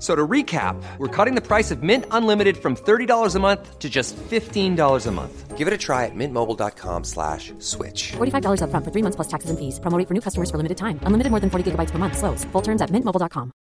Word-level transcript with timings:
So 0.00 0.16
to 0.16 0.26
recap, 0.26 0.82
we're 0.96 1.14
cutting 1.14 1.34
the 1.34 1.46
price 1.46 1.70
of 1.70 1.82
Mint 1.82 2.06
Unlimited 2.10 2.56
from 2.56 2.74
$30 2.74 3.34
a 3.36 3.38
month 3.38 3.78
to 3.78 3.90
just 3.90 4.16
$15 4.16 5.06
a 5.06 5.10
month. 5.10 5.58
Give 5.58 5.68
it 5.68 5.74
a 5.74 5.78
try 5.78 6.06
at 6.06 6.14
mintmobile.com 6.14 7.04
slash 7.04 7.52
switch. 7.58 8.12
$45 8.16 8.62
upfront 8.64 8.84
for 8.84 8.90
three 8.92 9.02
months 9.02 9.16
plus 9.16 9.28
taxes 9.28 9.50
and 9.50 9.58
fees. 9.58 9.78
Promo 9.78 10.02
for 10.08 10.14
new 10.14 10.22
customers 10.22 10.50
for 10.50 10.56
limited 10.56 10.78
time. 10.78 10.98
Unlimited 11.04 11.30
more 11.30 11.40
than 11.40 11.50
40 11.50 11.72
gigabytes 11.72 11.90
per 11.90 11.98
month. 11.98 12.16
Slows. 12.16 12.44
Full 12.52 12.62
terms 12.62 12.80
at 12.80 12.88
mintmobile.com. 12.90 13.52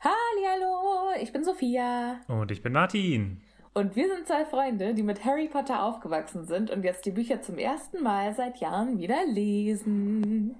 Hallo, 0.00 1.12
ich 1.20 1.32
bin 1.32 1.44
Sophia. 1.44 2.20
Und 2.26 2.50
ich 2.50 2.62
bin 2.64 2.72
Martin. 2.72 3.42
Und 3.74 3.94
wir 3.94 4.08
sind 4.08 4.26
zwei 4.26 4.44
Freunde, 4.44 4.92
die 4.92 5.04
mit 5.04 5.24
Harry 5.24 5.46
Potter 5.48 5.84
aufgewachsen 5.84 6.46
sind 6.46 6.70
und 6.70 6.82
jetzt 6.84 7.06
die 7.06 7.12
Bücher 7.12 7.40
zum 7.40 7.58
ersten 7.58 8.02
Mal 8.02 8.34
seit 8.34 8.58
Jahren 8.58 8.98
wieder 8.98 9.24
lesen. 9.24 10.56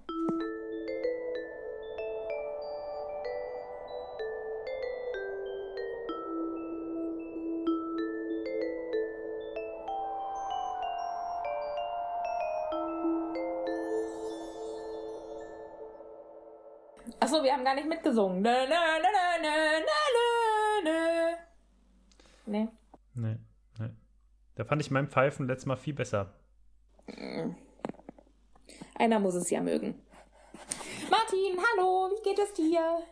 Wir 17.53 17.57
haben 17.59 17.65
gar 17.65 17.75
nicht 17.75 17.89
mitgesungen. 17.89 18.41
Nö, 18.41 18.51
nö, 18.51 18.75
nö, 19.03 19.09
nö, 19.43 19.81
nö, 20.85 20.91
nö. 20.91 21.37
Nee. 22.47 22.69
Nee, 23.15 23.37
nee. 23.79 23.91
Da 24.55 24.65
fand 24.65 24.81
ich 24.81 24.91
mein 24.91 25.07
Pfeifen 25.09 25.47
letztes 25.47 25.67
Mal 25.67 25.77
viel 25.77 25.93
besser. 25.93 26.33
Einer 28.95 29.19
muss 29.21 29.35
es 29.35 29.51
ja 29.51 29.61
mögen. 29.61 30.01
Martin, 31.11 31.59
hallo, 31.59 32.11
wie 32.11 32.23
geht 32.23 32.39
es 32.39 32.55
dir? 32.55 33.03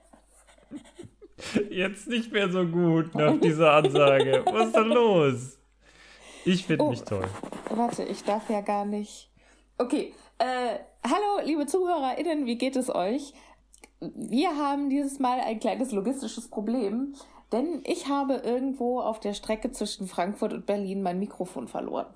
Jetzt 1.71 2.09
nicht 2.09 2.33
mehr 2.33 2.51
so 2.51 2.65
gut 2.67 3.15
nach 3.15 3.39
dieser 3.41 3.73
Ansage. 3.75 4.43
Was 4.47 4.69
ist 4.69 4.77
denn 4.77 4.89
los? 4.89 5.59
Ich 6.47 6.67
finde 6.67 6.85
Oh. 6.85 6.91
mich 6.91 7.03
toll. 7.03 7.29
Warte, 7.69 8.05
ich 8.05 8.25
darf 8.25 8.49
ja 8.49 8.63
gar 8.63 8.87
nicht. 8.87 9.31
Okay, 9.77 10.15
äh, 10.39 10.79
hallo, 11.05 11.45
liebe 11.45 11.67
ZuhörerInnen, 11.67 12.47
wie 12.47 12.57
geht 12.57 12.77
es 12.77 12.89
euch? 12.95 13.35
Wir 14.01 14.57
haben 14.57 14.89
dieses 14.89 15.19
Mal 15.19 15.41
ein 15.41 15.61
kleines 15.61 15.93
logistisches 15.93 16.49
Problem, 16.49 17.15
denn 17.53 17.83
ich 17.85 18.09
habe 18.09 18.35
irgendwo 18.35 19.01
auf 19.01 19.21
der 19.21 19.35
Strecke 19.35 19.73
zwischen 19.73 20.07
Frankfurt 20.07 20.53
und 20.53 20.67
Berlin 20.67 21.03
mein 21.03 21.19
Mikrofon 21.19 21.69
verloren. 21.69 22.07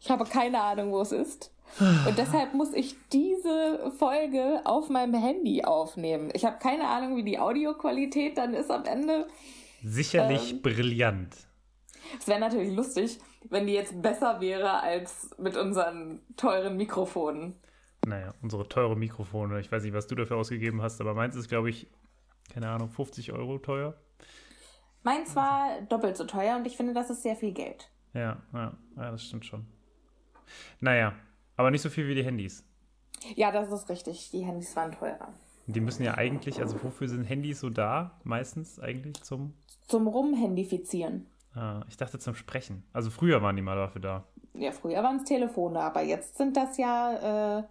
Ich 0.00 0.10
habe 0.10 0.24
keine 0.24 0.62
Ahnung, 0.62 0.92
wo 0.92 1.00
es 1.00 1.12
ist. 1.12 1.52
Und 1.78 2.18
deshalb 2.18 2.54
muss 2.54 2.72
ich 2.74 2.96
diese 3.12 3.92
Folge 3.98 4.60
auf 4.64 4.88
meinem 4.90 5.14
Handy 5.14 5.64
aufnehmen. 5.64 6.30
Ich 6.34 6.44
habe 6.44 6.58
keine 6.58 6.88
Ahnung, 6.88 7.16
wie 7.16 7.22
die 7.22 7.38
Audioqualität 7.38 8.36
dann 8.36 8.52
ist 8.52 8.70
am 8.70 8.84
Ende. 8.84 9.26
Sicherlich 9.82 10.52
Ähm. 10.52 10.62
brillant. 10.62 11.34
Es 12.18 12.26
wäre 12.28 12.40
natürlich 12.40 12.74
lustig, 12.74 13.18
wenn 13.48 13.66
die 13.66 13.72
jetzt 13.72 14.02
besser 14.02 14.40
wäre 14.40 14.80
als 14.80 15.30
mit 15.38 15.56
unseren 15.56 16.20
teuren 16.36 16.76
Mikrofonen. 16.76 17.54
Naja, 18.06 18.34
unsere 18.42 18.68
teure 18.68 18.96
Mikrofone. 18.96 19.60
Ich 19.60 19.70
weiß 19.70 19.82
nicht, 19.84 19.94
was 19.94 20.06
du 20.08 20.14
dafür 20.14 20.36
ausgegeben 20.36 20.82
hast, 20.82 21.00
aber 21.00 21.14
meins 21.14 21.36
ist, 21.36 21.48
glaube 21.48 21.70
ich, 21.70 21.86
keine 22.52 22.68
Ahnung, 22.68 22.88
50 22.90 23.32
Euro 23.32 23.58
teuer. 23.58 23.94
Meins 25.04 25.34
war 25.34 25.80
doppelt 25.88 26.16
so 26.16 26.24
teuer 26.24 26.56
und 26.56 26.66
ich 26.66 26.76
finde, 26.76 26.94
das 26.94 27.10
ist 27.10 27.22
sehr 27.22 27.36
viel 27.36 27.52
Geld. 27.52 27.90
Ja, 28.14 28.42
ja, 28.52 28.76
ja, 28.96 29.10
das 29.10 29.24
stimmt 29.24 29.46
schon. 29.46 29.66
Naja, 30.80 31.14
aber 31.56 31.70
nicht 31.70 31.82
so 31.82 31.90
viel 31.90 32.06
wie 32.08 32.14
die 32.14 32.24
Handys. 32.24 32.64
Ja, 33.36 33.52
das 33.52 33.70
ist 33.70 33.88
richtig. 33.88 34.30
Die 34.30 34.40
Handys 34.40 34.74
waren 34.76 34.92
teurer. 34.92 35.32
Die 35.66 35.80
müssen 35.80 36.02
ja 36.02 36.14
eigentlich, 36.14 36.60
also 36.60 36.82
wofür 36.82 37.08
sind 37.08 37.24
Handys 37.24 37.60
so 37.60 37.70
da? 37.70 38.18
Meistens 38.24 38.80
eigentlich 38.80 39.22
zum, 39.22 39.54
Zum 39.86 40.08
Rumhandifizieren. 40.08 41.26
ah, 41.54 41.84
ich 41.88 41.96
dachte 41.96 42.18
zum 42.18 42.34
Sprechen. 42.34 42.82
Also 42.92 43.10
früher 43.10 43.42
waren 43.42 43.54
die 43.54 43.62
mal 43.62 43.76
dafür 43.76 44.00
da. 44.00 44.24
Ja, 44.54 44.72
früher 44.72 45.02
waren 45.02 45.16
es 45.18 45.24
Telefone, 45.24 45.80
aber 45.80 46.02
jetzt 46.02 46.36
sind 46.36 46.56
das 46.56 46.76
ja 46.78 47.58
äh. 47.60 47.62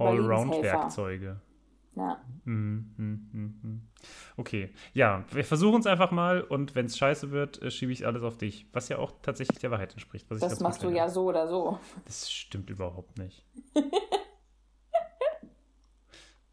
Allround-Werkzeuge. 0.00 1.40
Ja. 1.96 2.20
Mhm, 2.44 2.92
mhm. 2.96 3.82
Okay, 4.36 4.70
ja, 4.94 5.24
wir 5.30 5.44
versuchen 5.44 5.80
es 5.80 5.86
einfach 5.86 6.10
mal 6.10 6.42
und 6.42 6.74
wenn 6.74 6.86
es 6.86 6.98
scheiße 6.98 7.30
wird, 7.30 7.62
äh, 7.62 7.70
schiebe 7.70 7.92
ich 7.92 8.04
alles 8.04 8.22
auf 8.22 8.36
dich. 8.36 8.66
Was 8.72 8.88
ja 8.88 8.98
auch 8.98 9.12
tatsächlich 9.22 9.58
der 9.60 9.70
Wahrheit 9.70 9.92
entspricht. 9.92 10.28
Was 10.28 10.38
ich 10.38 10.48
Das 10.48 10.60
machst 10.60 10.82
du 10.82 10.90
ja 10.90 11.08
so 11.08 11.24
oder 11.24 11.46
so. 11.46 11.78
Das 12.04 12.30
stimmt 12.30 12.68
überhaupt 12.68 13.16
nicht. 13.18 13.46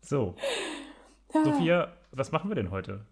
so. 0.02 0.36
Sophia, 1.34 1.92
was 2.12 2.32
machen 2.32 2.50
wir 2.50 2.56
denn 2.56 2.70
heute? 2.70 3.06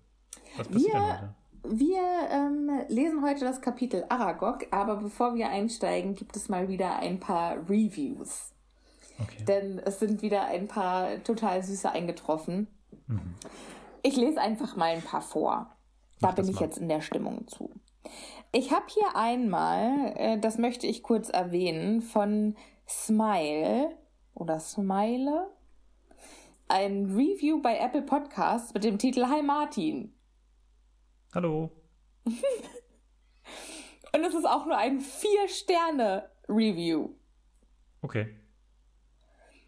Was 0.58 0.68
passiert 0.68 0.94
denn 0.94 1.02
Wir, 1.02 1.14
heute? 1.14 1.36
wir 1.64 2.30
ähm, 2.32 2.70
lesen 2.90 3.24
heute 3.24 3.46
das 3.46 3.62
Kapitel 3.62 4.06
Aragog, 4.10 4.68
aber 4.72 4.98
bevor 4.98 5.36
wir 5.36 5.50
einsteigen, 5.50 6.14
gibt 6.16 6.36
es 6.36 6.48
mal 6.48 6.68
wieder 6.68 6.98
ein 6.98 7.20
paar 7.20 7.58
Reviews. 7.70 8.54
Okay. 9.22 9.44
denn 9.46 9.80
es 9.80 10.00
sind 10.00 10.22
wieder 10.22 10.46
ein 10.46 10.68
paar 10.68 11.24
total 11.24 11.64
süße 11.64 11.92
eingetroffen. 11.92 12.68
Ich 14.04 14.16
lese 14.16 14.40
einfach 14.40 14.76
mal 14.76 14.94
ein 14.96 15.02
paar 15.02 15.22
vor. 15.22 15.76
Da 16.22 16.28
Mach 16.28 16.36
bin 16.36 16.46
das 16.46 16.54
ich 16.54 16.60
mal. 16.60 16.66
jetzt 16.66 16.78
in 16.78 16.90
der 16.90 17.02
Stimmung 17.02 17.48
zu. 17.48 17.72
Ich 18.52 18.72
habe 18.72 18.86
hier 18.88 19.16
einmal, 19.16 20.14
äh, 20.16 20.40
das 20.40 20.58
möchte 20.58 20.88
ich 20.88 21.04
kurz 21.04 21.30
erwähnen, 21.30 22.02
von 22.02 22.56
Smile 22.88 23.96
oder 24.34 24.60
Smile, 24.60 25.50
ein 26.68 27.06
Review 27.16 27.62
bei 27.62 27.78
Apple 27.78 28.02
Podcasts 28.04 28.74
mit 28.74 28.84
dem 28.84 28.98
Titel 28.98 29.28
Hi 29.28 29.44
Martin. 29.44 30.16
Hallo. 31.34 31.70
Und 32.26 34.24
es 34.24 34.34
ist 34.34 34.48
auch 34.48 34.66
nur 34.66 34.78
ein 34.78 35.00
Vier-Sterne-Review. 35.02 37.10
Okay. 38.02 38.36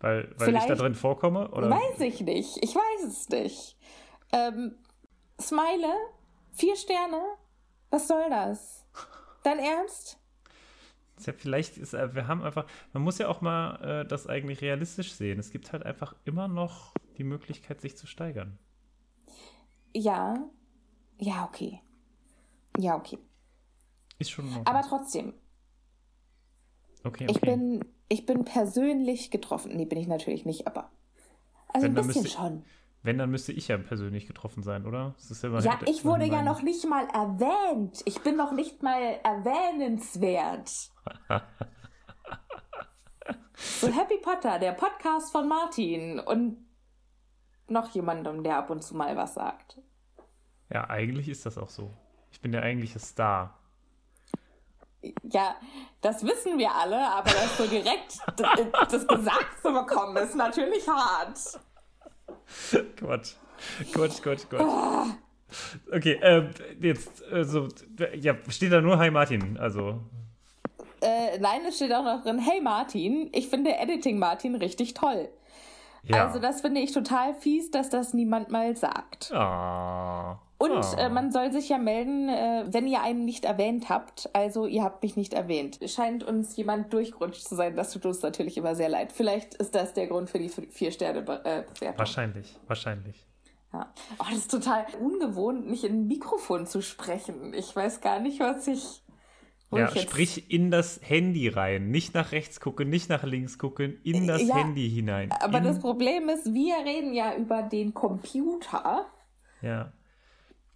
Weil, 0.02 0.34
weil 0.38 0.56
ich 0.56 0.66
da 0.66 0.76
drin 0.76 0.96
vorkomme? 0.96 1.50
Oder? 1.52 1.70
Weiß 1.70 2.00
ich 2.00 2.22
nicht. 2.22 2.58
Ich 2.64 2.76
weiß 2.76 3.04
es 3.08 3.30
nicht. 3.30 3.78
Ähm, 4.34 4.76
Smile, 5.40 5.94
vier 6.52 6.76
Sterne. 6.76 7.22
Was 7.90 8.08
soll 8.08 8.30
das? 8.30 8.86
Dein 9.44 9.60
Ernst? 9.60 10.18
Ja, 11.26 11.34
vielleicht 11.34 11.78
ist, 11.78 11.94
äh, 11.94 12.16
wir 12.16 12.28
haben 12.28 12.42
einfach, 12.42 12.66
man 12.94 13.04
muss 13.04 13.18
ja 13.18 13.28
auch 13.28 13.42
mal 13.42 14.02
äh, 14.02 14.08
das 14.08 14.28
eigentlich 14.28 14.62
realistisch 14.62 15.14
sehen. 15.14 15.40
Es 15.40 15.52
gibt 15.52 15.72
halt 15.72 15.86
einfach 15.86 16.16
immer 16.26 16.48
noch 16.48 16.94
die 17.18 17.24
Möglichkeit, 17.24 17.82
sich 17.82 17.96
zu 17.96 18.08
steigern. 18.08 18.58
Ja. 19.94 20.50
Ja, 21.18 21.46
okay. 21.46 21.82
Ja, 22.78 22.96
okay. 22.96 23.20
Ist 24.18 24.32
schon. 24.32 24.50
Aber 24.66 24.82
trotzdem, 24.82 25.34
okay, 27.04 27.26
okay. 27.28 27.28
ich 27.30 27.42
bin, 27.42 27.84
ich 28.12 28.26
bin 28.26 28.44
persönlich 28.46 29.32
getroffen. 29.32 29.76
Nee, 29.76 29.86
bin 29.86 29.98
ich 30.00 30.08
natürlich 30.08 30.46
nicht, 30.46 30.68
aber. 30.68 30.90
Also 31.70 31.86
Wenn, 31.88 31.98
ein 31.98 32.08
bisschen 32.08 32.24
müsste- 32.24 32.38
schon. 32.38 32.66
Wenn, 33.04 33.18
dann 33.18 33.32
müsste 33.32 33.52
ich 33.52 33.68
ja 33.68 33.78
persönlich 33.80 34.28
getroffen 34.28 34.62
sein, 34.62 34.86
oder? 34.86 35.16
Ja, 35.42 35.60
Ja, 35.62 35.80
ich 35.88 36.06
wurde 36.06 36.26
ja 36.26 36.44
noch 36.44 36.62
nicht 36.62 36.86
mal 36.88 37.06
erwähnt. 37.08 38.02
Ich 38.06 38.22
bin 38.22 38.36
noch 38.36 38.52
nicht 38.52 38.84
mal 38.84 39.02
erwähnenswert. 39.24 40.70
So 43.56 43.88
Happy 43.88 44.18
Potter, 44.22 44.60
der 44.60 44.74
Podcast 44.74 45.32
von 45.32 45.48
Martin 45.48 46.20
und 46.20 46.58
noch 47.68 47.90
jemandem, 47.90 48.44
der 48.44 48.58
ab 48.58 48.70
und 48.70 48.84
zu 48.84 48.96
mal 48.96 49.16
was 49.16 49.34
sagt. 49.36 49.80
Ja, 50.72 50.90
eigentlich 50.90 51.30
ist 51.30 51.46
das 51.46 51.58
auch 51.58 51.70
so. 51.70 51.94
Ich 52.32 52.42
bin 52.42 52.52
der 52.52 52.64
eigentliche 52.64 53.00
Star. 53.00 53.58
Ja, 55.24 55.56
das 56.02 56.24
wissen 56.24 56.58
wir 56.58 56.74
alle, 56.74 56.98
aber 56.98 57.32
das 57.32 57.58
so 57.58 57.66
direkt 57.66 58.20
das 58.92 59.08
gesagt 59.08 59.62
zu 59.62 59.74
bekommen, 59.74 60.16
ist 60.18 60.36
natürlich 60.36 60.88
hart. 60.88 61.60
Quatsch. 62.98 63.34
Quatsch, 63.94 64.22
Quatsch, 64.22 64.50
Quatsch. 64.50 65.16
Okay, 65.92 66.14
äh, 66.22 66.50
jetzt, 66.80 67.24
also, 67.32 67.68
ja, 68.16 68.36
steht 68.50 68.72
da 68.72 68.80
nur 68.80 68.98
Hi 68.98 69.12
Martin, 69.12 69.58
also. 69.58 70.00
Äh, 71.02 71.40
nein, 71.40 71.62
es 71.68 71.78
steht 71.78 71.92
auch 71.94 72.04
noch 72.04 72.22
drin, 72.22 72.38
hey 72.38 72.62
Martin, 72.62 73.30
ich 73.34 73.50
finde 73.50 73.76
Editing 73.76 74.20
Martin 74.20 74.56
richtig 74.56 74.94
toll. 74.94 75.30
Ja. 76.04 76.28
Also 76.28 76.40
das 76.40 76.62
finde 76.62 76.82
ich 76.82 76.92
total 76.92 77.34
fies, 77.34 77.72
dass 77.72 77.90
das 77.90 78.14
niemand 78.14 78.50
mal 78.50 78.76
sagt. 78.76 79.32
Ah. 79.34 80.40
Und 80.62 80.86
ah. 80.86 80.94
äh, 81.00 81.10
man 81.10 81.32
soll 81.32 81.52
sich 81.52 81.70
ja 81.70 81.80
melden, 81.80 82.30
äh, 82.30 82.66
wenn 82.68 82.86
ihr 82.86 83.02
einen 83.02 83.26
nicht 83.26 83.46
erwähnt 83.46 83.90
habt. 83.90 84.30
Also 84.34 84.68
ihr 84.68 84.84
habt 84.84 85.02
mich 85.02 85.16
nicht 85.16 85.34
erwähnt. 85.34 85.80
Scheint 85.88 86.24
uns 86.24 86.56
jemand 86.56 86.94
durchgerutscht 86.94 87.48
zu 87.48 87.56
sein. 87.56 87.76
Das 87.76 87.92
tut 87.92 88.06
uns 88.06 88.22
natürlich 88.22 88.58
immer 88.58 88.76
sehr 88.76 88.90
leid. 88.90 89.12
Vielleicht 89.12 89.56
ist 89.56 89.74
das 89.74 89.96
der 89.96 90.06
Grund 90.06 90.30
für 90.30 90.38
die 90.38 90.50
vier 90.50 90.92
Sterne 90.92 91.22
äh, 91.22 91.64
Bewertung. 91.64 91.98
Wahrscheinlich, 91.98 92.60
wahrscheinlich. 92.68 93.26
Ja. 93.74 93.92
Oh, 94.20 94.26
das 94.30 94.38
ist 94.38 94.52
total 94.52 94.86
ungewohnt, 95.00 95.68
nicht 95.68 95.84
in 95.84 96.02
ein 96.02 96.08
Mikrofon 96.08 96.68
zu 96.68 96.84
sprechen. 96.84 97.56
Ich 97.56 97.76
weiß 97.76 98.02
gar 98.02 98.20
nicht, 98.20 98.40
was 98.40 98.68
ich. 98.68 99.02
Ja, 99.74 99.90
ich 99.96 100.02
sprich 100.02 100.52
in 100.52 100.70
das 100.70 101.00
Handy 101.02 101.48
rein. 101.48 101.90
Nicht 101.90 102.14
nach 102.14 102.34
rechts 102.34 102.60
gucken, 102.60 102.90
nicht 102.90 103.10
nach 103.10 103.24
links 103.24 103.58
gucken, 103.58 104.00
in 104.04 104.28
das 104.28 104.44
Ja, 104.44 104.58
Handy 104.58 104.90
hinein. 104.90 105.32
Aber 105.40 105.60
in, 105.60 105.64
das 105.64 105.80
Problem 105.80 106.30
ist, 106.30 106.54
wir 106.54 106.76
reden 106.86 107.14
ja 107.14 107.36
über 107.36 107.64
den 107.64 107.96
Computer. 107.96 109.08
Ja. 109.62 109.94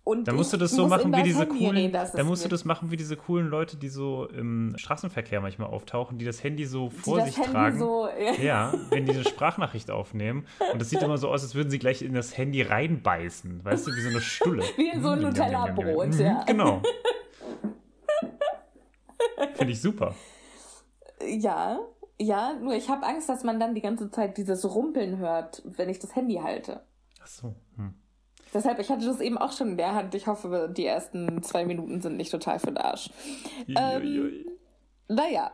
Und 0.06 0.28
Da 0.28 0.34
musst 0.34 0.54
du 0.54 0.58
das 0.58 0.72
so 0.72 0.88
machen 0.88 1.12
wie 1.16 1.24
diese 1.24 1.40
Handy 1.40 1.66
coolen, 1.66 1.92
reden, 1.96 2.28
musst 2.28 2.46
du 2.46 2.48
das 2.48 2.64
machen 2.64 2.92
wie 2.92 2.96
diese 2.96 3.18
coolen 3.18 3.48
Leute, 3.48 3.76
die 3.76 3.90
so 3.90 4.28
im 4.28 4.76
Straßenverkehr 4.78 5.42
manchmal 5.42 5.70
auftauchen, 5.70 6.20
die 6.20 6.26
das 6.26 6.44
Handy 6.44 6.66
so 6.66 6.92
vor 6.92 7.18
das 7.18 7.34
sich 7.34 7.44
tragen. 7.44 7.80
so. 7.80 8.08
Ja, 8.40 8.72
wenn 8.92 9.08
die 9.08 9.14
eine 9.14 9.24
Sprachnachricht 9.24 9.90
aufnehmen. 9.90 10.46
Und 10.72 10.80
das 10.80 10.92
sieht 10.92 11.02
immer 11.02 11.18
so 11.18 11.30
aus, 11.30 11.42
als 11.42 11.56
würden 11.56 11.72
sie 11.72 11.80
gleich 11.80 12.04
in 12.04 12.14
das 12.14 12.38
Handy 12.38 12.62
reinbeißen. 12.62 13.66
Weißt 13.66 13.88
du, 13.88 13.96
wie 13.96 14.02
so 14.02 14.10
eine 14.10 14.22
Stulle. 14.22 14.64
Wie 14.76 14.90
in 14.90 15.02
so 15.02 15.10
ein 15.10 15.22
yum, 15.22 15.32
yum. 15.32 15.40
Nutella-Brot, 15.40 16.08
Mhm, 16.10 16.20
ja. 16.20 16.44
Genau. 16.44 16.84
Finde 19.56 19.74
ich 19.74 19.82
super. 19.82 20.14
Ja, 21.28 21.80
ja, 22.20 22.54
nur 22.62 22.76
ich 22.76 22.90
habe 22.90 23.08
Angst, 23.08 23.28
dass 23.28 23.44
man 23.44 23.60
dann 23.60 23.74
die 23.74 23.82
ganze 23.82 24.12
Zeit 24.12 24.38
dieses 24.38 24.72
Rumpeln 24.76 25.18
hört, 25.18 25.64
wenn 25.66 25.90
ich 25.90 25.98
das 25.98 26.16
Handy 26.16 26.36
halte. 26.36 26.82
Ach 27.24 27.28
so. 27.28 27.56
Hm. 27.78 27.96
Deshalb, 28.56 28.80
ich 28.80 28.90
hatte 28.90 29.06
das 29.06 29.20
eben 29.20 29.38
auch 29.38 29.52
schon 29.52 29.72
in 29.72 29.78
der 29.78 29.94
Hand. 29.94 30.16
Ich 30.16 30.28
hoffe, 30.28 30.74
die 30.76 30.86
ersten 30.86 31.44
zwei 31.44 31.66
Minuten 31.66 32.00
sind 32.00 32.16
nicht 32.16 32.32
total 32.32 32.58
für 32.58 32.68
den 32.68 32.78
Arsch. 32.78 33.10
Ähm. 33.68 34.46
Naja. 35.10 35.52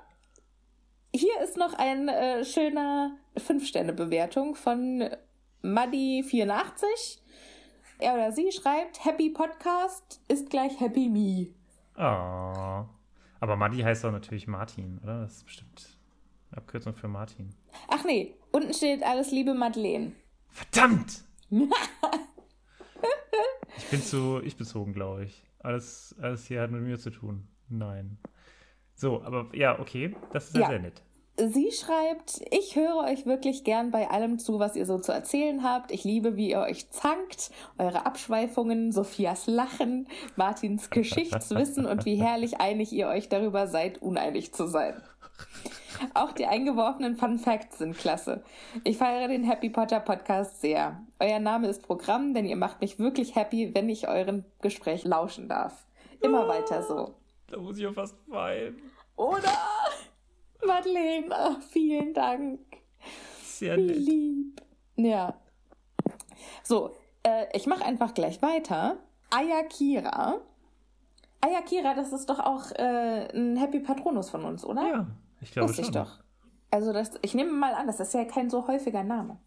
Hier 1.11 1.41
ist 1.43 1.57
noch 1.57 1.73
ein 1.73 2.07
äh, 2.09 2.45
schöner 2.45 3.17
5-Sterne-Bewertung 3.37 4.53
von 4.53 5.09
Maddy84. 5.63 6.83
Er 7.97 8.13
oder 8.13 8.31
sie 8.31 8.51
schreibt, 8.51 9.03
Happy 9.03 9.31
Podcast 9.31 10.21
ist 10.27 10.51
gleich 10.51 10.79
Happy 10.79 11.09
Me. 11.09 11.47
Ah. 11.99 12.85
Aber 13.39 13.55
Madi 13.55 13.79
heißt 13.79 14.03
doch 14.03 14.11
natürlich 14.11 14.45
Martin, 14.47 14.99
oder? 15.03 15.21
Das 15.21 15.37
ist 15.37 15.45
bestimmt 15.45 15.97
eine 16.51 16.59
Abkürzung 16.59 16.93
für 16.93 17.07
Martin. 17.07 17.49
Ach 17.87 18.03
nee, 18.03 18.35
unten 18.51 18.75
steht 18.75 19.01
alles 19.01 19.31
Liebe 19.31 19.55
Madeleine. 19.55 20.11
Verdammt! 20.49 21.23
ich 23.91 23.99
bin 23.99 24.01
zu 24.03 24.41
ich 24.43 24.55
bezogen, 24.57 24.93
glaube 24.93 25.25
ich. 25.25 25.43
Alles, 25.59 26.15
alles 26.21 26.45
hier 26.45 26.61
hat 26.61 26.71
mit 26.71 26.81
mir 26.81 26.97
zu 26.97 27.09
tun. 27.11 27.47
Nein. 27.69 28.17
So, 28.95 29.21
aber 29.23 29.47
ja, 29.53 29.79
okay. 29.79 30.15
Das 30.33 30.47
ist 30.47 30.55
ja, 30.55 30.61
Ja. 30.61 30.67
sehr 30.67 30.79
nett. 30.79 31.01
Sie 31.37 31.71
schreibt, 31.71 32.41
ich 32.51 32.75
höre 32.75 32.97
euch 33.05 33.25
wirklich 33.25 33.63
gern 33.63 33.89
bei 33.89 34.09
allem 34.09 34.37
zu, 34.37 34.59
was 34.59 34.75
ihr 34.75 34.85
so 34.85 34.99
zu 34.99 35.11
erzählen 35.11 35.63
habt. 35.63 35.91
Ich 35.91 36.03
liebe, 36.03 36.35
wie 36.35 36.51
ihr 36.51 36.59
euch 36.59 36.89
zankt, 36.91 37.51
eure 37.77 38.05
Abschweifungen, 38.05 38.91
Sophias 38.91 39.47
Lachen, 39.47 40.07
Martins 40.35 40.89
Geschichtswissen 40.91 41.85
und 41.85 42.05
wie 42.05 42.15
herrlich 42.15 42.59
einig 42.59 42.91
ihr 42.91 43.07
euch 43.07 43.29
darüber 43.29 43.67
seid, 43.67 44.01
uneinig 44.01 44.53
zu 44.53 44.67
sein. 44.67 45.01
Auch 46.13 46.31
die 46.31 46.45
eingeworfenen 46.45 47.15
Fun 47.15 47.37
Facts 47.37 47.77
sind 47.77 47.97
klasse. 47.97 48.43
Ich 48.83 48.97
feiere 48.97 49.27
den 49.27 49.43
Happy 49.43 49.69
Potter 49.69 49.99
Podcast 49.99 50.61
sehr. 50.61 51.01
Euer 51.19 51.39
Name 51.39 51.67
ist 51.67 51.83
Programm, 51.83 52.33
denn 52.33 52.45
ihr 52.45 52.55
macht 52.55 52.81
mich 52.81 52.99
wirklich 52.99 53.35
happy, 53.35 53.73
wenn 53.73 53.89
ich 53.89 54.07
euren 54.07 54.45
Gespräch 54.61 55.03
lauschen 55.03 55.47
darf. 55.47 55.85
Immer 56.19 56.47
weiter 56.47 56.83
so. 56.83 57.15
Da 57.47 57.57
muss 57.57 57.77
ich 57.77 57.83
ja 57.83 57.91
fast 57.91 58.15
weinen. 58.27 58.81
Oder? 59.15 59.51
Madeleine, 60.65 61.27
ach, 61.31 61.61
vielen 61.61 62.13
Dank. 62.13 62.59
Sehr 63.43 63.77
nett. 63.77 63.97
lieb. 63.97 64.61
Ja. 64.95 65.35
So, 66.63 66.95
äh, 67.23 67.45
ich 67.53 67.67
mache 67.67 67.85
einfach 67.85 68.13
gleich 68.13 68.41
weiter. 68.41 68.97
Ayakira. 69.29 70.39
Ayakira, 71.41 71.93
das 71.95 72.13
ist 72.13 72.29
doch 72.29 72.39
auch 72.39 72.71
äh, 72.71 73.27
ein 73.33 73.57
Happy 73.57 73.79
Patronus 73.79 74.29
von 74.29 74.45
uns, 74.45 74.63
oder? 74.63 74.87
Ja, 74.87 75.07
ich 75.41 75.51
glaube 75.51 75.69
Wusste 75.69 75.83
schon. 75.83 75.93
ich 75.93 75.99
doch. 75.99 76.19
Also 76.73 76.93
das, 76.93 77.11
ich 77.21 77.33
nehme 77.33 77.51
mal 77.51 77.73
an, 77.73 77.87
das 77.87 77.99
ist 77.99 78.13
ja 78.13 78.23
kein 78.23 78.49
so 78.49 78.65
häufiger 78.67 79.03
Name. 79.03 79.37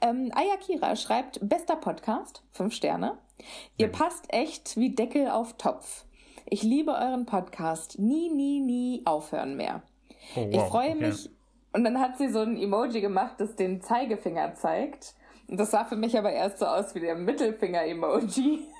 Ähm, 0.00 0.32
Ayakira 0.34 0.96
schreibt, 0.96 1.38
bester 1.46 1.76
Podcast, 1.76 2.42
fünf 2.50 2.72
Sterne. 2.72 3.18
Ihr 3.76 3.88
passt 3.88 4.32
echt 4.32 4.76
wie 4.78 4.94
Deckel 4.94 5.28
auf 5.28 5.54
Topf. 5.58 6.04
Ich 6.46 6.62
liebe 6.62 6.92
euren 6.92 7.26
Podcast. 7.26 7.98
Nie, 7.98 8.30
nie, 8.30 8.60
nie 8.60 9.02
aufhören 9.04 9.56
mehr. 9.56 9.82
Oh, 10.34 10.48
Ich 10.50 10.56
wow, 10.56 10.68
freue 10.70 10.90
okay. 10.92 11.06
mich. 11.08 11.30
Und 11.74 11.84
dann 11.84 12.00
hat 12.00 12.16
sie 12.18 12.28
so 12.28 12.40
ein 12.40 12.56
Emoji 12.56 13.00
gemacht, 13.00 13.34
das 13.38 13.54
den 13.56 13.82
Zeigefinger 13.82 14.54
zeigt. 14.54 15.14
Und 15.48 15.58
das 15.58 15.70
sah 15.72 15.84
für 15.84 15.96
mich 15.96 16.16
aber 16.16 16.32
erst 16.32 16.58
so 16.58 16.66
aus 16.66 16.94
wie 16.94 17.00
der 17.00 17.16
Mittelfinger-Emoji. 17.16 18.60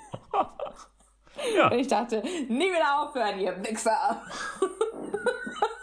Ja. 1.57 1.71
Und 1.71 1.79
ich 1.79 1.89
dachte, 1.89 2.23
nie 2.49 2.71
wieder 2.71 3.03
aufhören, 3.03 3.41
ihr 3.41 3.57
Wichser. 3.65 4.23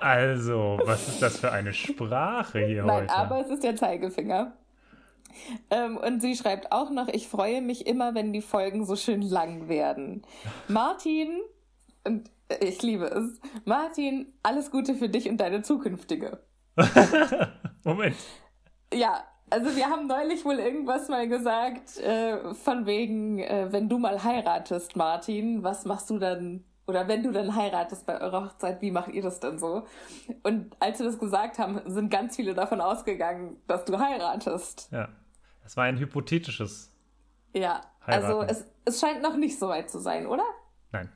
Also, 0.00 0.78
was 0.84 1.08
ist 1.08 1.22
das 1.22 1.38
für 1.38 1.52
eine 1.52 1.72
Sprache 1.72 2.60
hier 2.60 2.84
Nein, 2.84 3.02
heute? 3.02 3.14
aber 3.14 3.40
es 3.40 3.50
ist 3.50 3.62
der 3.62 3.76
Zeigefinger. 3.76 4.52
Ähm, 5.70 5.96
und 5.96 6.20
sie 6.20 6.34
schreibt 6.34 6.72
auch 6.72 6.90
noch, 6.90 7.08
ich 7.08 7.28
freue 7.28 7.62
mich 7.62 7.86
immer, 7.86 8.14
wenn 8.14 8.32
die 8.32 8.42
Folgen 8.42 8.84
so 8.84 8.96
schön 8.96 9.22
lang 9.22 9.68
werden. 9.68 10.22
Martin, 10.68 11.40
und 12.04 12.30
ich 12.60 12.82
liebe 12.82 13.06
es, 13.06 13.40
Martin, 13.64 14.32
alles 14.42 14.70
Gute 14.70 14.94
für 14.94 15.08
dich 15.08 15.28
und 15.28 15.38
deine 15.38 15.62
zukünftige. 15.62 16.40
Moment. 17.84 18.16
Ja, 18.92 19.22
also 19.50 19.74
wir 19.76 19.86
haben 19.86 20.06
neulich 20.06 20.44
wohl 20.44 20.58
irgendwas 20.58 21.08
mal 21.08 21.28
gesagt, 21.28 21.98
äh, 21.98 22.54
von 22.54 22.86
wegen, 22.86 23.38
äh, 23.40 23.68
wenn 23.70 23.88
du 23.88 23.98
mal 23.98 24.22
heiratest, 24.22 24.96
Martin, 24.96 25.62
was 25.62 25.84
machst 25.84 26.10
du 26.10 26.18
dann? 26.18 26.64
Oder 26.90 27.06
wenn 27.06 27.22
du 27.22 27.30
dann 27.30 27.54
heiratest 27.54 28.04
bei 28.04 28.20
eurer 28.20 28.46
Hochzeit, 28.46 28.82
wie 28.82 28.90
macht 28.90 29.12
ihr 29.12 29.22
das 29.22 29.38
dann 29.38 29.60
so? 29.60 29.86
Und 30.42 30.76
als 30.80 30.98
wir 30.98 31.06
das 31.06 31.20
gesagt 31.20 31.60
haben, 31.60 31.80
sind 31.86 32.10
ganz 32.10 32.34
viele 32.34 32.52
davon 32.52 32.80
ausgegangen, 32.80 33.56
dass 33.68 33.84
du 33.84 33.96
heiratest. 33.96 34.88
Ja. 34.90 35.08
Das 35.62 35.76
war 35.76 35.84
ein 35.84 35.98
hypothetisches. 35.98 36.90
Ja, 37.54 37.80
Heiraten. 38.04 38.26
also 38.26 38.42
es, 38.42 38.64
es 38.84 39.00
scheint 39.00 39.22
noch 39.22 39.36
nicht 39.36 39.56
so 39.56 39.68
weit 39.68 39.88
zu 39.88 40.00
sein, 40.00 40.26
oder? 40.26 40.42
Nein. 40.90 41.08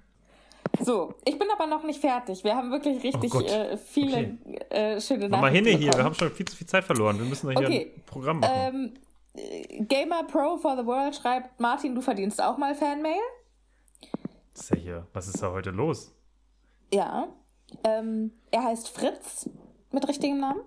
So, 0.80 1.14
ich 1.24 1.36
bin 1.38 1.48
aber 1.52 1.66
noch 1.66 1.82
nicht 1.82 2.00
fertig. 2.00 2.44
Wir 2.44 2.54
haben 2.54 2.70
wirklich 2.70 3.02
richtig 3.02 3.34
Oh 3.34 3.40
äh, 3.40 3.76
viele 3.76 4.38
äh, 4.70 5.00
schöne 5.00 5.28
Mach 5.28 5.40
mal 5.40 5.50
hin 5.50 5.64
Nachrichten 5.64 5.82
hier, 5.82 5.92
wir 5.92 6.04
haben 6.04 6.14
schon 6.14 6.30
viel 6.30 6.46
zu 6.46 6.56
viel 6.56 6.68
Zeit 6.68 6.84
verloren. 6.84 7.18
Wir 7.18 7.26
müssen 7.26 7.52
doch 7.52 7.58
hier 7.58 7.68
Okay, 7.68 7.92
ein 7.96 8.02
Programm 8.06 8.40
machen. 8.40 8.52
Ähm, 8.54 8.94
äh, 9.34 9.82
Gamer 9.82 10.22
Pro 10.22 10.56
for 10.56 10.76
the 10.76 10.86
World 10.86 11.16
schreibt, 11.16 11.58
Martin, 11.58 11.96
du 11.96 12.00
verdienst 12.00 12.40
auch 12.40 12.58
mal 12.58 12.76
Fanmail? 12.76 13.20
Was 14.54 14.62
ist 14.62 14.70
ja 14.70 14.76
hier? 14.76 15.06
Was 15.12 15.26
ist 15.26 15.42
da 15.42 15.50
heute 15.50 15.70
los? 15.70 16.12
Ja. 16.92 17.26
Ähm, 17.82 18.30
er 18.52 18.62
heißt 18.64 18.88
Fritz 18.88 19.50
mit 19.90 20.06
richtigem 20.06 20.38
Namen. 20.38 20.60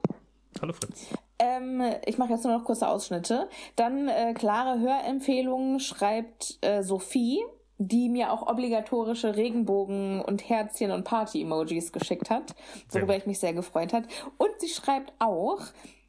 Hallo 0.61 0.73
Fritz. 0.73 1.07
Ähm, 1.39 1.81
ich 2.05 2.17
mache 2.17 2.31
jetzt 2.33 2.43
nur 2.43 2.57
noch 2.57 2.65
kurze 2.65 2.87
Ausschnitte. 2.87 3.49
Dann 3.77 4.09
äh, 4.09 4.33
klare 4.33 4.79
Hörempfehlungen 4.79 5.79
schreibt 5.79 6.57
äh, 6.61 6.83
Sophie, 6.83 7.39
die 7.77 8.09
mir 8.09 8.33
auch 8.33 8.47
obligatorische 8.47 9.37
Regenbogen 9.37 10.21
und 10.21 10.49
Herzchen 10.49 10.91
und 10.91 11.03
Party-Emojis 11.03 11.93
geschickt 11.93 12.29
hat, 12.29 12.55
worüber 12.89 13.15
ich 13.15 13.25
mich 13.25 13.39
sehr 13.39 13.53
gefreut 13.53 13.93
hat. 13.93 14.03
Und 14.37 14.49
sie 14.59 14.69
schreibt 14.69 15.13
auch, 15.19 15.61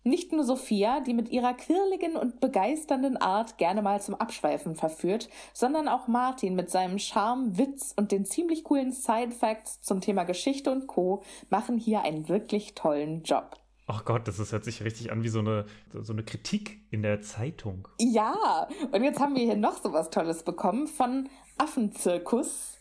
Nicht 0.08 0.32
nur 0.32 0.44
Sophia, 0.44 1.00
die 1.00 1.12
mit 1.12 1.28
ihrer 1.28 1.52
quirligen 1.52 2.16
und 2.16 2.40
begeisternden 2.40 3.18
Art 3.18 3.58
gerne 3.58 3.82
mal 3.82 4.00
zum 4.00 4.14
Abschweifen 4.14 4.74
verführt, 4.74 5.28
sondern 5.52 5.86
auch 5.86 6.08
Martin 6.08 6.54
mit 6.54 6.70
seinem 6.70 6.98
Charme, 6.98 7.58
Witz 7.58 7.92
und 7.96 8.10
den 8.10 8.24
ziemlich 8.24 8.64
coolen 8.64 8.90
Side-Facts 8.90 9.82
zum 9.82 10.00
Thema 10.00 10.24
Geschichte 10.24 10.72
und 10.72 10.86
Co. 10.86 11.22
machen 11.50 11.76
hier 11.76 12.02
einen 12.02 12.28
wirklich 12.28 12.74
tollen 12.74 13.22
Job. 13.22 13.56
Oh 13.86 14.00
Gott, 14.04 14.28
das 14.28 14.38
ist, 14.38 14.52
hört 14.52 14.64
sich 14.64 14.82
richtig 14.82 15.12
an 15.12 15.22
wie 15.22 15.28
so 15.28 15.40
eine, 15.40 15.66
so 15.92 16.12
eine 16.12 16.22
Kritik 16.22 16.80
in 16.90 17.02
der 17.02 17.20
Zeitung. 17.20 17.88
Ja, 17.98 18.68
und 18.92 19.02
jetzt 19.02 19.20
haben 19.20 19.34
wir 19.34 19.44
hier 19.44 19.56
noch 19.56 19.82
so 19.82 19.92
was 19.92 20.10
Tolles 20.10 20.42
bekommen 20.42 20.86
von 20.86 21.28
Affenzirkus. 21.58 22.78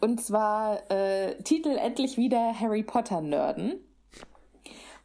Und 0.00 0.20
zwar 0.22 0.90
äh, 0.90 1.42
Titel 1.42 1.76
endlich 1.76 2.18
wieder 2.18 2.58
Harry 2.58 2.82
Potter 2.82 3.22
Nörden. 3.22 3.80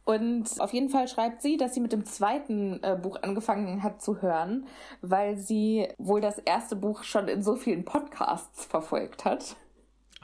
Und 0.04 0.48
auf 0.60 0.72
jeden 0.72 0.88
Fall 0.88 1.06
schreibt 1.08 1.42
sie, 1.42 1.56
dass 1.56 1.74
sie 1.74 1.80
mit 1.80 1.92
dem 1.92 2.04
zweiten 2.04 2.82
äh, 2.82 2.98
Buch 3.00 3.18
angefangen 3.22 3.82
hat 3.82 4.02
zu 4.02 4.22
hören, 4.22 4.66
weil 5.02 5.36
sie 5.36 5.88
wohl 5.98 6.20
das 6.20 6.38
erste 6.38 6.74
Buch 6.74 7.04
schon 7.04 7.28
in 7.28 7.42
so 7.42 7.54
vielen 7.54 7.84
Podcasts 7.84 8.64
verfolgt 8.64 9.24
hat. 9.24 9.56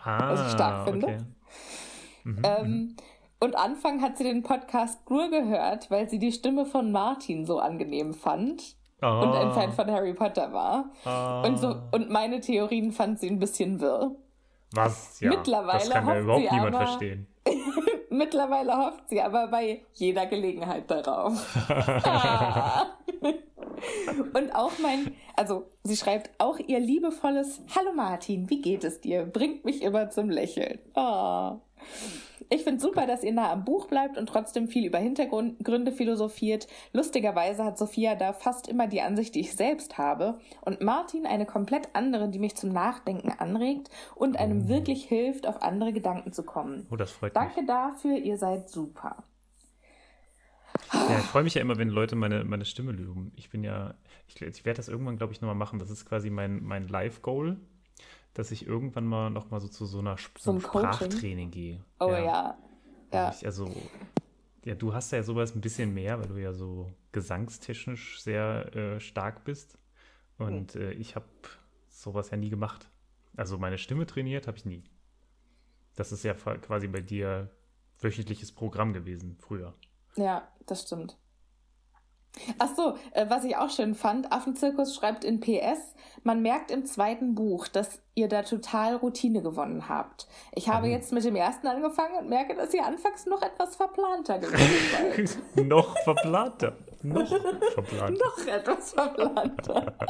Ah, 0.03 0.31
was 0.33 0.47
ich 0.47 0.53
stark 0.53 0.89
finde. 0.89 1.07
okay. 1.07 1.19
Mhm, 2.25 2.43
Ähm, 2.45 2.97
und 3.39 3.55
Anfang 3.55 4.01
hat 4.03 4.17
sie 4.17 4.25
den 4.25 4.43
Podcast 4.43 5.09
nur 5.11 5.29
gehört, 5.31 5.91
weil 5.91 6.09
sie 6.09 6.19
die 6.19 6.33
Stimme 6.33 6.65
von 6.67 6.91
Martin 6.91 7.45
so 7.45 7.59
angenehm 7.61 8.15
fand 8.15 8.75
Ah, 9.03 9.21
und 9.21 9.33
ein 9.35 9.53
Fan 9.53 9.73
von 9.73 9.91
Harry 9.91 10.15
Potter 10.15 10.53
war. 10.55 10.91
ah, 11.05 11.43
Und, 11.47 11.59
so, 11.59 11.77
und 11.93 12.09
meine 12.11 12.41
Theorien 12.41 12.93
fand 12.93 13.21
sie 13.21 13.29
ein 13.29 13.39
bisschen 13.39 13.79
wirr. 13.81 14.13
Was? 14.73 15.21
Ja, 15.21 15.29
Mittlerweile 15.31 15.79
das 15.81 15.91
kann 15.91 16.07
ja 16.09 16.19
überhaupt 16.21 16.51
niemand 16.51 16.75
aber- 16.75 16.87
verstehen. 16.87 17.27
Mittlerweile 18.17 18.77
hofft 18.77 19.09
sie 19.09 19.21
aber 19.21 19.49
bei 19.49 19.83
jeder 19.93 20.27
Gelegenheit 20.27 20.91
darauf. 20.91 21.55
Und 24.35 24.55
auch 24.55 24.73
mein, 24.81 25.15
also 25.37 25.67
sie 25.83 25.97
schreibt 25.97 26.31
auch 26.39 26.59
ihr 26.59 26.81
liebevolles 26.81 27.61
Hallo 27.75 27.93
Martin, 27.95 28.49
wie 28.49 28.63
geht 28.63 28.85
es 28.85 29.01
dir? 29.03 29.25
Bringt 29.25 29.67
mich 29.67 29.83
immer 29.83 30.09
zum 30.09 30.31
Lächeln. 30.31 30.79
Ah. 30.95 31.59
Ich 32.49 32.63
finde 32.63 32.81
super, 32.81 33.07
dass 33.07 33.25
ihr 33.25 33.33
nah 33.33 33.51
am 33.51 33.65
Buch 33.65 33.89
bleibt 33.89 34.17
und 34.17 34.29
trotzdem 34.29 34.69
viel 34.69 34.87
über 34.87 34.99
Hintergründe 34.99 35.91
philosophiert. 35.91 36.69
Lustigerweise 36.93 37.65
hat 37.65 37.77
Sophia 37.77 38.15
da 38.15 38.33
fast 38.33 38.69
immer 38.69 38.87
die 38.87 39.01
Ansicht, 39.01 39.35
die 39.35 39.41
ich 39.41 39.57
selbst 39.57 39.99
habe. 39.99 40.39
Und 40.61 40.81
Martin 40.81 41.27
eine 41.27 41.47
komplett 41.47 41.89
andere, 41.95 42.29
die 42.29 42.39
mich 42.39 42.55
zum 42.55 42.71
Nachdenken 42.71 43.31
anregt 43.31 43.91
und 44.15 44.39
einem 44.39 44.69
wirklich 44.69 45.05
hilft, 45.05 45.47
auf 45.47 45.63
andere 45.63 45.93
Gedanken 45.93 46.33
zu 46.33 46.45
kommen. 46.45 46.87
Oh, 46.91 46.97
das 46.97 47.11
freut 47.11 47.35
Danke 47.35 47.61
mich. 47.61 47.69
dafür, 47.69 48.17
ihr 48.17 48.39
seid 48.39 48.71
super. 48.71 49.25
Ja, 50.93 51.19
ich 51.19 51.25
freue 51.25 51.43
mich 51.43 51.55
ja 51.55 51.63
immer, 51.63 51.79
wenn 51.79 51.89
Leute 51.89 52.17
meine, 52.17 52.45
meine 52.45 52.65
Stimme 52.65 52.93
loben. 52.93 53.33
Ich 53.35 53.51
bin 53.51 53.65
ja, 53.65 53.95
ich, 54.29 54.41
ich 54.41 54.65
werde 54.65 54.77
das 54.77 54.89
irgendwann, 54.89 55.17
glaube 55.17 55.33
ich, 55.33 55.41
nochmal 55.41 55.57
machen. 55.57 55.79
Das 55.79 55.91
ist 55.91 56.05
quasi 56.05 56.31
mein, 56.31 56.63
mein 56.63 56.87
Live-Goal, 56.87 57.57
dass 58.37 58.51
ich 58.51 58.67
irgendwann 58.67 59.07
mal 59.07 59.31
nochmal 59.31 59.61
so 59.61 59.69
zu 59.69 59.87
so 59.87 59.99
einer 59.99 60.17
So 60.39 60.53
ein 60.53 60.61
so 60.61 60.69
Coaching? 60.69 61.11
Sprachtraining 61.11 61.51
gehe. 61.51 61.85
Oh 62.01 62.11
ja. 62.11 62.59
Ja. 63.13 63.31
Ich, 63.31 63.47
also, 63.47 63.71
ja, 64.65 64.75
du 64.75 64.93
hast 64.93 65.11
ja 65.13 65.23
sowas 65.23 65.55
ein 65.55 65.61
bisschen 65.63 65.95
mehr, 65.95 66.21
weil 66.21 66.29
du 66.29 66.37
ja 66.37 66.53
so 66.53 66.93
gesangstechnisch 67.13 68.21
sehr 68.21 68.75
äh, 68.77 69.01
stark 69.01 69.45
bist. 69.45 69.79
Und 70.39 70.75
Hm. 70.75 70.83
äh, 70.83 70.93
ich 70.93 71.17
habe 71.17 71.25
sowas 71.89 72.31
ja 72.31 72.37
nie 72.37 72.51
gemacht. 72.51 72.91
Also 73.37 73.57
meine 73.59 73.79
Stimme 73.79 74.07
trainiert 74.07 74.47
habe 74.47 74.59
ich 74.59 74.67
nie. 74.67 74.85
Das 75.95 76.13
ist 76.13 76.23
ja 76.25 76.35
quasi 76.35 76.89
bei 76.89 77.01
dir 77.01 77.51
wöchentliches 78.01 78.53
Programm 78.53 78.93
gewesen 78.93 79.37
früher. 79.39 79.73
Ja, 80.17 80.47
das 80.67 80.83
stimmt. 80.83 81.17
Ach 82.59 82.69
so, 82.77 82.95
äh, 83.13 83.27
was 83.29 83.45
ich 83.45 83.57
auch 83.57 83.71
schön 83.71 83.95
fand, 83.95 84.31
Affenzirkus 84.33 84.95
schreibt 84.95 85.25
in 85.25 85.41
PS, 85.41 85.95
man 86.23 86.43
merkt 86.43 86.71
im 86.71 86.85
zweiten 86.85 87.35
Buch, 87.35 87.67
dass 87.69 88.01
ihr 88.15 88.29
da 88.29 88.43
total 88.43 88.97
Routine 88.97 89.43
gewonnen 89.43 89.89
habt. 89.89 90.27
Ich 90.55 90.69
habe 90.69 90.87
Oh. 90.87 90.91
jetzt 90.91 91.13
mit 91.13 91.25
dem 91.25 91.37
ersten 91.37 91.67
angefangen 91.67 92.17
und 92.19 92.29
merke, 92.29 92.55
dass 92.55 92.75
ihr 92.75 92.85
anfangs 92.85 93.27
noch 93.27 93.41
etwas 93.43 93.77
verplanter 93.77 94.39
gewesen 94.39 95.37
seid. 95.57 95.67
Noch 95.67 95.97
verplanter. 96.05 96.77
Noch 97.03 97.27
verplanter. 97.75 98.25
noch 98.25 98.47
etwas 98.47 98.93
verplanter. 98.93 99.95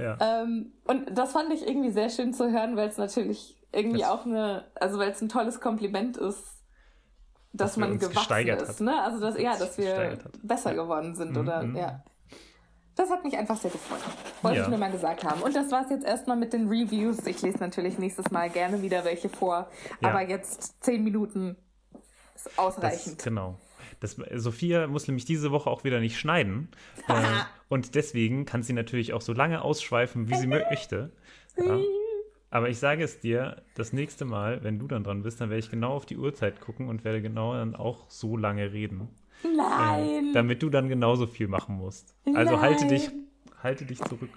Ja. 0.00 0.16
ähm, 0.42 0.72
und 0.86 1.06
das 1.16 1.32
fand 1.32 1.52
ich 1.52 1.66
irgendwie 1.66 1.90
sehr 1.90 2.08
schön 2.08 2.32
zu 2.32 2.50
hören, 2.50 2.76
weil 2.76 2.88
es 2.88 2.96
natürlich 2.96 3.56
irgendwie 3.72 4.00
Das- 4.00 4.08
auch 4.10 4.24
eine, 4.24 4.64
also 4.74 4.98
weil 4.98 5.10
es 5.10 5.20
ein 5.20 5.28
tolles 5.28 5.60
Kompliment 5.60 6.16
ist, 6.16 6.57
dass, 7.52 7.76
man 7.76 7.98
gewachsen 7.98 8.48
ist, 8.48 8.68
hat. 8.68 8.80
ne? 8.80 9.02
Also 9.02 9.20
dass 9.20 9.38
ja, 9.38 9.56
dass 9.56 9.78
wir 9.78 10.18
besser 10.42 10.74
geworden 10.74 11.14
sind 11.14 11.36
oder 11.36 11.62
Mhm. 11.62 11.76
ja. 11.76 12.04
Das 12.94 13.10
hat 13.10 13.22
mich 13.22 13.36
einfach 13.36 13.56
sehr 13.56 13.70
gefreut. 13.70 14.00
Wollte 14.42 14.58
Ja. 14.58 14.64
ich 14.64 14.68
nur 14.70 14.78
mal 14.78 14.90
gesagt 14.90 15.22
haben. 15.22 15.40
Und 15.42 15.54
das 15.54 15.70
war's 15.70 15.88
jetzt 15.88 16.04
erstmal 16.04 16.36
mit 16.36 16.52
den 16.52 16.66
Reviews. 16.68 17.24
Ich 17.28 17.40
lese 17.42 17.58
natürlich 17.58 17.96
nächstes 17.96 18.28
Mal 18.32 18.50
gerne 18.50 18.82
wieder 18.82 19.04
welche 19.04 19.28
vor. 19.28 19.68
Ja. 20.00 20.08
Aber 20.10 20.22
jetzt 20.28 20.82
zehn 20.82 21.04
Minuten 21.04 21.56
ist 22.34 22.46
Das, 22.46 22.58
ausreichend. 22.58 23.22
genau. 23.22 23.56
Das, 24.00 24.16
Sophia 24.34 24.88
muss 24.88 25.06
nämlich 25.06 25.24
diese 25.24 25.52
Woche 25.52 25.70
auch 25.70 25.84
wieder 25.84 26.00
nicht 26.00 26.18
schneiden. 26.18 26.70
äh, 27.08 27.12
und 27.68 27.94
deswegen 27.94 28.44
kann 28.46 28.64
sie 28.64 28.72
natürlich 28.72 29.12
auch 29.12 29.20
so 29.22 29.32
lange 29.32 29.62
ausschweifen, 29.62 30.28
wie 30.28 30.34
sie 30.34 30.46
möchte. 30.48 31.12
Ja. 31.56 31.78
Aber 32.50 32.68
ich 32.68 32.78
sage 32.78 33.04
es 33.04 33.20
dir, 33.20 33.62
das 33.74 33.92
nächste 33.92 34.24
Mal, 34.24 34.64
wenn 34.64 34.78
du 34.78 34.88
dann 34.88 35.04
dran 35.04 35.22
bist, 35.22 35.40
dann 35.40 35.50
werde 35.50 35.60
ich 35.60 35.70
genau 35.70 35.92
auf 35.92 36.06
die 36.06 36.16
Uhrzeit 36.16 36.60
gucken 36.60 36.88
und 36.88 37.04
werde 37.04 37.20
genau 37.20 37.52
dann 37.52 37.74
auch 37.74 38.08
so 38.08 38.36
lange 38.36 38.72
reden. 38.72 39.08
Äh, 39.44 39.48
Nein! 39.54 40.32
damit 40.32 40.62
du 40.62 40.70
dann 40.70 40.88
genauso 40.88 41.26
viel 41.26 41.48
machen 41.48 41.76
musst. 41.76 42.14
Also 42.34 42.60
halte 42.60 42.86
Nein. 42.86 42.88
dich, 42.88 43.10
halte 43.62 43.84
dich 43.84 44.02
zurück. 44.02 44.30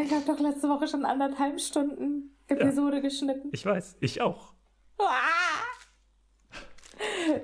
Ich 0.00 0.12
habe 0.12 0.24
doch 0.26 0.40
letzte 0.40 0.68
Woche 0.68 0.88
schon 0.88 1.04
anderthalb 1.04 1.60
Stunden 1.60 2.36
Episode 2.48 3.00
geschnitten. 3.00 3.48
Ich 3.52 3.64
weiß, 3.64 3.96
ich 4.00 4.20
auch. 4.20 4.52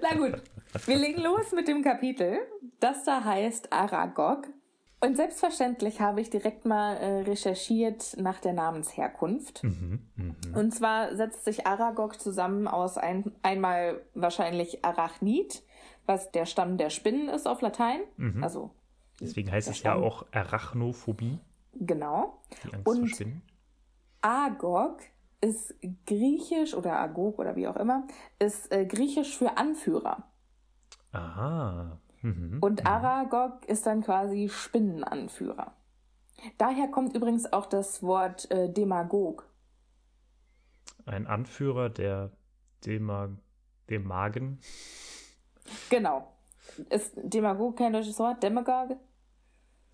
Na 0.02 0.14
gut, 0.14 0.42
wir 0.86 0.96
legen 0.96 1.22
los 1.22 1.52
mit 1.52 1.68
dem 1.68 1.82
Kapitel. 1.82 2.38
Das 2.80 3.04
da 3.04 3.24
heißt 3.24 3.72
Aragog. 3.72 4.48
Und 5.02 5.16
selbstverständlich 5.16 6.00
habe 6.02 6.20
ich 6.20 6.28
direkt 6.28 6.66
mal 6.66 6.94
äh, 6.96 7.20
recherchiert 7.22 8.16
nach 8.18 8.38
der 8.40 8.52
Namensherkunft. 8.52 9.62
Und 10.54 10.74
zwar 10.74 11.16
setzt 11.16 11.44
sich 11.44 11.66
Aragog 11.66 12.20
zusammen 12.20 12.68
aus 12.68 12.98
ein, 12.98 13.32
einmal 13.42 14.02
wahrscheinlich 14.14 14.84
Arachnid, 14.84 15.62
was 16.04 16.30
der 16.32 16.44
Stamm 16.44 16.76
der 16.76 16.90
Spinnen 16.90 17.28
ist 17.30 17.46
auf 17.48 17.62
Latein. 17.62 18.00
Also 18.42 18.70
Deswegen 19.20 19.50
heißt 19.50 19.68
es 19.68 19.82
ja 19.82 19.92
Stamm. 19.92 20.02
auch 20.04 20.26
Arachnophobie, 20.32 21.38
genau. 21.74 22.38
die 22.64 22.74
Angst 22.74 22.86
Und- 22.88 22.98
vor 22.98 23.08
Spinnen. 23.08 23.42
Agog 24.22 24.98
ist 25.40 25.74
griechisch 26.06 26.74
oder 26.74 26.98
Agog 27.00 27.38
oder 27.38 27.56
wie 27.56 27.66
auch 27.68 27.76
immer, 27.76 28.06
ist 28.38 28.70
äh, 28.70 28.84
griechisch 28.84 29.34
für 29.38 29.56
Anführer. 29.56 30.24
Aha. 31.12 31.98
Mhm. 32.22 32.58
Und 32.60 32.86
Aragog 32.86 33.64
ist 33.66 33.86
dann 33.86 34.02
quasi 34.02 34.48
Spinnenanführer. 34.48 35.72
Daher 36.58 36.88
kommt 36.88 37.14
übrigens 37.14 37.52
auch 37.52 37.66
das 37.66 38.02
Wort 38.02 38.50
äh, 38.50 38.70
Demagog. 38.72 39.46
Ein 41.06 41.26
Anführer 41.26 41.88
der 41.90 42.30
Dema 42.84 43.30
Demagen. 43.88 44.60
Genau. 45.88 46.32
Ist 46.88 47.12
Demagog 47.16 47.76
kein 47.78 47.92
deutsches 47.92 48.18
Wort? 48.18 48.42
Demagoge? 48.42 48.96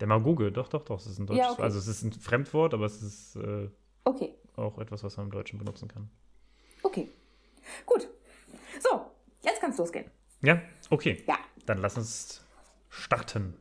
Demagoge, 0.01 0.53
doch, 0.53 0.69
doch, 0.69 0.85
doch. 0.85 0.99
Es 1.01 1.07
ist 1.07 1.19
ein 1.19 1.27
deutsches, 1.27 1.47
Ja, 1.47 1.53
okay. 1.53 1.63
also 1.63 1.79
es 1.79 1.87
ist 1.89 2.03
ein 2.03 2.13
Fremdwort, 2.13 2.75
aber 2.75 2.85
es 2.85 3.03
ist 3.03 3.37
äh, 3.37 3.71
Okay, 4.05 4.35
auch 4.57 4.79
etwas, 4.79 5.03
was 5.03 5.17
man 5.17 5.27
im 5.27 5.33
Deutschen 5.33 5.59
benutzen 5.59 5.89
kann. 5.89 6.11
okay. 6.83 7.09
Gut. 7.87 8.07
So, 8.81 9.07
jetzt 9.43 9.61
kann's 9.61 9.77
losgehen. 9.79 10.09
Ja, 10.43 10.61
okay. 10.91 11.25
Ja. 11.27 11.37
Dann 11.67 11.79
lass 11.79 11.97
uns 11.97 12.45
starten. 12.89 13.55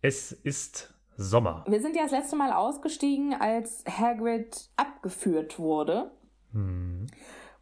Es 0.00 0.32
ist 0.32 0.94
Sommer. 1.16 1.64
Wir 1.68 1.80
sind 1.80 1.96
ja 1.96 2.02
das 2.02 2.12
letzte 2.12 2.36
Mal 2.36 2.52
ausgestiegen, 2.52 3.34
als 3.34 3.84
Hagrid 3.88 4.68
abgeführt 4.76 5.58
wurde. 5.58 6.10
Hm. 6.52 7.06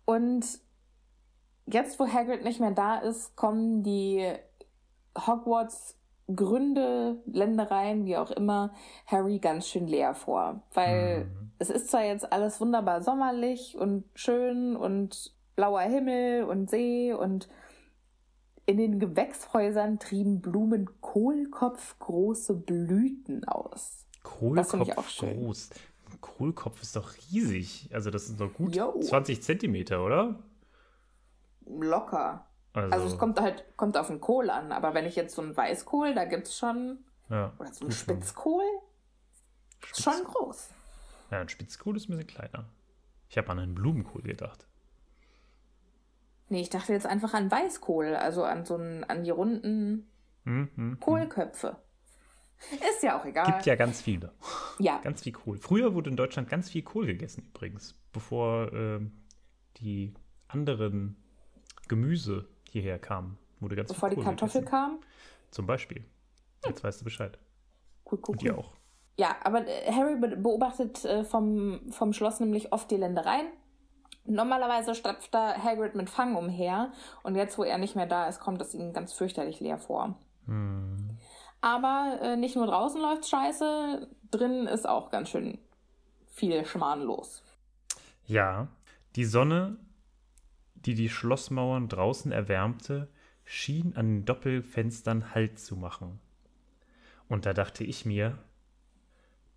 Und 0.05 0.47
jetzt, 1.67 1.99
wo 1.99 2.07
Hagrid 2.07 2.45
nicht 2.45 2.61
mehr 2.61 2.71
da 2.71 2.99
ist, 2.99 3.37
kommen 3.37 3.83
die 3.83 4.33
Hogwarts 5.27 5.99
Gründe, 6.35 7.21
Ländereien, 7.27 8.07
wie 8.07 8.17
auch 8.17 8.31
immer, 8.31 8.73
Harry 9.07 9.39
ganz 9.39 9.69
schön 9.69 9.87
leer 9.87 10.15
vor. 10.15 10.63
Weil 10.73 11.31
es 11.59 11.69
ist 11.69 11.91
zwar 11.91 12.05
jetzt 12.05 12.33
alles 12.33 12.61
wunderbar 12.61 13.03
sommerlich 13.03 13.77
und 13.77 14.05
schön 14.15 14.77
und 14.77 15.33
blauer 15.57 15.81
Himmel 15.83 16.45
und 16.45 16.71
See 16.71 17.13
und 17.13 17.49
in 18.67 18.77
den 18.77 18.99
Gewächshäusern 19.01 19.99
trieben 19.99 20.41
Blumen 20.41 20.89
kohlkopfgroße 21.01 22.55
Blüten 22.55 23.45
aus. 23.47 24.07
Finde 24.39 26.21
Kohlkopf 26.21 26.83
ist 26.83 26.95
doch 26.97 27.13
riesig. 27.15 27.91
Also 27.93 28.11
das 28.11 28.27
sind 28.27 28.41
doch 28.41 28.53
gut 28.53 28.77
Jo. 28.77 29.01
20 29.01 29.43
Zentimeter, 29.43 30.05
oder? 30.05 30.39
Locker. 31.67 32.47
Also, 32.73 32.93
Also 32.93 33.07
es 33.07 33.19
kommt 33.19 33.41
halt 33.41 33.65
kommt 33.77 33.97
auf 33.97 34.07
den 34.07 34.21
Kohl 34.21 34.49
an, 34.51 34.73
aber 34.73 34.95
wenn 34.95 35.05
ich 35.05 35.17
jetzt 35.17 35.35
so 35.35 35.43
einen 35.43 35.57
Weißkohl, 35.57 36.15
da 36.15 36.25
gibt 36.25 36.47
es 36.47 36.57
schon, 36.57 37.05
ja, 37.29 37.53
oder 37.59 37.73
so 37.73 37.85
einen 37.85 37.93
Spitzkohl, 37.93 38.65
ist 39.91 40.03
schon 40.03 40.25
groß. 40.25 40.71
Ja, 41.31 41.41
ein 41.41 41.49
Spitzkohl 41.49 41.97
ist 41.97 42.09
ein 42.09 42.17
bisschen 42.17 42.29
kleiner. 42.29 42.67
Ich 43.29 43.37
habe 43.37 43.51
an 43.51 43.59
einen 43.59 43.75
Blumenkohl 43.75 44.23
gedacht. 44.23 44.67
Nee, 46.53 46.61
ich 46.61 46.69
dachte 46.69 46.93
jetzt 46.93 47.07
einfach 47.07 47.33
an 47.33 47.51
Weißkohl, 47.51 48.15
also 48.15 48.45
an 48.45 48.67
so 48.67 48.75
einen, 48.75 49.05
an 49.05 49.25
die 49.25 49.31
runden 49.31 50.07
Hm, 50.45 50.69
hm. 50.75 51.01
Kohlköpfe. 51.01 51.79
Ist 52.73 53.03
ja 53.03 53.19
auch 53.19 53.25
egal. 53.25 53.47
Gibt 53.47 53.65
ja 53.65 53.75
ganz 53.75 54.03
viele. 54.03 54.33
ja. 54.79 55.01
Ganz 55.03 55.23
viel 55.23 55.33
Kohl. 55.33 55.57
Früher 55.59 55.95
wurde 55.95 56.11
in 56.11 56.17
Deutschland 56.17 56.51
ganz 56.51 56.69
viel 56.69 56.83
Kohl 56.83 57.07
gegessen 57.07 57.43
übrigens, 57.49 57.95
bevor 58.13 58.71
ähm, 58.75 59.13
die 59.79 60.13
anderen 60.49 61.17
Gemüse 61.89 62.49
hierher 62.69 62.99
kamen. 62.99 63.39
Wurde 63.61 63.75
ganz 63.77 63.89
bevor 63.89 64.11
viel 64.11 64.17
die 64.17 64.23
Kohl 64.23 64.25
Kartoffel 64.31 64.61
gegessen. 64.61 64.71
kam. 64.71 65.01
Zum 65.51 65.67
Beispiel. 65.67 66.05
Jetzt 66.67 66.85
weißt 66.85 67.01
du 67.01 67.05
Bescheid. 67.05 67.39
Cool, 68.05 68.19
cool, 68.29 68.35
Und 68.37 68.43
cool. 68.45 68.51
auch. 68.53 68.73
Ja, 69.19 69.37
aber 69.43 69.67
äh, 69.67 69.91
Harry 69.91 70.17
be- 70.17 70.37
beobachtet 70.37 71.03
äh, 71.07 71.25
vom, 71.25 71.91
vom 71.91 72.13
Schloss 72.13 72.41
nämlich 72.41 72.73
oft 72.75 72.91
die 72.91 72.97
Ländereien. 72.97 73.47
Normalerweise 74.25 74.95
stapft 74.95 75.35
da 75.35 75.55
Hagrid 75.57 75.95
mit 75.95 76.09
Fang 76.09 76.37
umher 76.37 76.93
und 77.23 77.35
jetzt, 77.35 77.59
wo 77.59 77.65
er 77.65 77.79
nicht 77.79 77.97
mehr 77.97 78.07
da 78.07 78.29
ist, 78.29 78.41
kommt 78.41 78.61
es 78.61 78.75
ihm 78.75 78.93
ganz 78.93 79.13
fürchterlich 79.13 79.61
leer 79.61 79.79
vor. 79.79 80.17
Aber 81.61 82.19
äh, 82.23 82.37
nicht 82.37 82.57
nur 82.57 82.67
draußen 82.67 83.01
läuft 83.01 83.29
scheiße, 83.29 84.09
drinnen 84.31 84.67
ist 84.67 84.89
auch 84.89 85.11
ganz 85.11 85.31
schön 85.31 85.59
viel 86.29 86.65
Schmarrn 86.65 87.03
los. 87.03 87.43
Ja, 88.27 88.69
die 89.17 89.25
Sonne, 89.25 89.77
die 90.75 90.95
die 90.95 91.09
Schlossmauern 91.09 91.89
draußen 91.89 92.33
erwärmte, 92.33 93.09
schien 93.45 93.95
an 93.97 94.07
den 94.09 94.25
Doppelfenstern 94.25 95.35
Halt 95.35 95.59
zu 95.59 95.77
machen. 95.77 96.21
Und 97.29 97.47
da 97.47 97.53
dachte 97.53 97.85
ich 97.85 98.07
mir, 98.07 98.39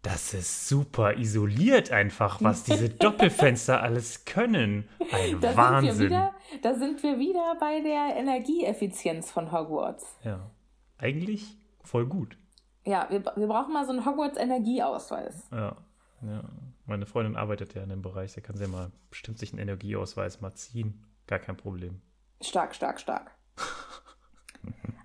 das 0.06 0.36
ist 0.36 0.68
super 0.68 1.18
isoliert 1.18 1.92
einfach, 1.92 2.42
was 2.42 2.64
diese 2.66 2.90
Doppelfenster 2.90 3.82
alles 3.82 4.24
können. 4.26 4.88
Ein 5.12 5.40
Da 5.42 5.48
sind, 5.50 5.58
wir 5.58 5.58
Wahnsinn. 5.58 6.06
wieder, 6.06 6.34
da 6.62 6.76
sind 6.76 7.02
wir 7.02 7.18
wieder 7.18 7.56
bei 7.60 7.82
der 7.82 8.16
Energieeffizienz 8.16 9.32
von 9.32 9.52
Hogwarts. 9.52 10.06
Ja, 10.24 10.52
eigentlich 11.00 11.58
voll 11.84 12.06
gut. 12.06 12.38
Ja, 12.84 13.08
wir, 13.10 13.24
wir 13.36 13.48
brauchen 13.48 13.74
mal 13.74 13.86
so 13.86 13.94
einen 13.94 14.06
Hogwarts-Energieausweis. 14.06 15.48
Ja, 15.52 15.76
ja. 16.22 16.44
Meine 16.86 17.08
Freundin 17.08 17.36
arbeitet 17.36 17.74
ja 17.74 17.82
in 17.82 17.90
dem 17.90 18.04
Bereich, 18.04 18.36
da 18.36 18.42
kann 18.42 18.58
sie 18.58 18.66
ja 18.66 18.70
mal 18.70 18.92
bestimmt 19.10 19.40
sich 19.40 19.54
einen 19.54 19.62
Energieausweis 19.62 20.40
mal 20.40 20.54
ziehen. 20.54 21.04
Gar 21.26 21.40
kein 21.40 21.58
Problem. 21.58 22.00
Stark, 22.42 22.76
stark, 22.76 23.00
stark. 23.00 23.32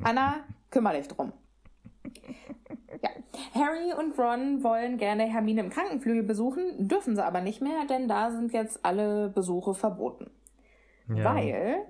Anna, 0.03 0.45
kümmere 0.71 0.99
dich 0.99 1.09
drum. 1.09 1.33
Ja. 3.03 3.11
Harry 3.55 3.93
und 3.97 4.19
Ron 4.19 4.63
wollen 4.63 4.99
gerne 4.99 5.25
Hermine 5.25 5.61
im 5.63 5.71
Krankenflügel 5.71 6.23
besuchen, 6.23 6.89
dürfen 6.89 7.15
sie 7.15 7.25
aber 7.25 7.41
nicht 7.41 7.61
mehr, 7.61 7.85
denn 7.89 8.09
da 8.09 8.31
sind 8.31 8.53
jetzt 8.53 8.85
alle 8.85 9.29
Besuche 9.29 9.75
verboten. 9.75 10.31
Ja. 11.09 11.25
Weil 11.25 11.87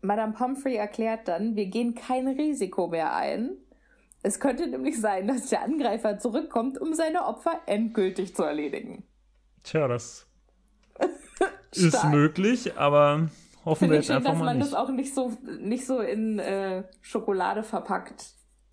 Madame 0.00 0.32
Pomfrey 0.32 0.76
erklärt 0.76 1.28
dann, 1.28 1.56
wir 1.56 1.66
gehen 1.66 1.94
kein 1.94 2.28
Risiko 2.28 2.88
mehr 2.88 3.14
ein. 3.14 3.56
Es 4.22 4.40
könnte 4.40 4.66
nämlich 4.66 5.00
sein, 5.00 5.28
dass 5.28 5.48
der 5.48 5.62
Angreifer 5.62 6.18
zurückkommt, 6.18 6.80
um 6.80 6.94
seine 6.94 7.26
Opfer 7.26 7.60
endgültig 7.66 8.34
zu 8.34 8.42
erledigen. 8.42 9.04
Tja, 9.62 9.88
das 9.88 10.26
ist 11.72 12.04
möglich, 12.04 12.76
aber 12.76 13.28
hoffen 13.64 13.80
Finde 13.80 13.94
wir 13.94 13.96
jetzt 13.98 14.06
schön, 14.06 14.16
einfach 14.16 14.30
dass 14.30 14.38
mal 14.38 14.44
man 14.46 14.58
nicht. 14.58 14.72
das 14.72 14.78
auch 14.78 14.90
nicht 14.90 15.14
so, 15.14 15.32
nicht 15.60 15.86
so 15.86 16.00
in 16.00 16.38
äh, 16.38 16.84
Schokolade 17.00 17.62
verpackt 17.62 18.26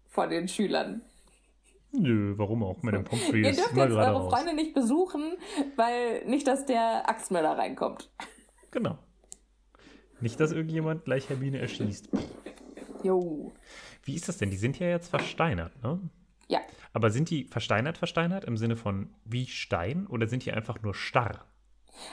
vor 0.08 0.28
den 0.28 0.48
Schülern. 0.48 1.02
Nö, 1.94 2.34
warum 2.38 2.64
auch? 2.64 2.82
Madame 2.84 3.04
Pomfrey 3.04 3.42
Ihr 3.42 3.50
ist 3.50 3.60
dürft 3.60 3.74
immer 3.74 3.84
jetzt 3.84 3.96
eure 3.96 4.12
raus. 4.12 4.34
Freunde 4.34 4.54
nicht 4.54 4.74
besuchen, 4.74 5.38
weil 5.76 6.26
nicht, 6.26 6.48
dass 6.48 6.66
der 6.66 7.10
Axtmörder 7.10 7.58
reinkommt. 7.58 8.10
Genau. 8.72 8.98
Nicht, 10.22 10.40
dass 10.40 10.52
irgendjemand 10.52 11.04
gleich 11.04 11.30
Hermine 11.30 11.60
erschießt. 11.60 12.10
Jo. 13.04 13.52
Wie 14.04 14.16
ist 14.16 14.30
das 14.30 14.38
denn? 14.38 14.52
Die 14.52 14.58
sind 14.58 14.80
ja 14.80 14.88
jetzt 14.88 15.10
versteinert, 15.10 15.82
ne? 15.84 16.00
Ja. 16.48 16.60
Aber 16.94 17.10
sind 17.10 17.30
die 17.30 17.46
versteinert, 17.46 17.98
versteinert 17.98 18.46
im 18.46 18.58
Sinne 18.58 18.76
von 18.76 19.10
wie 19.26 19.48
Stein 19.48 20.08
oder 20.08 20.28
sind 20.28 20.46
die 20.46 20.52
einfach 20.52 20.82
nur 20.82 20.94
starr? 20.94 21.46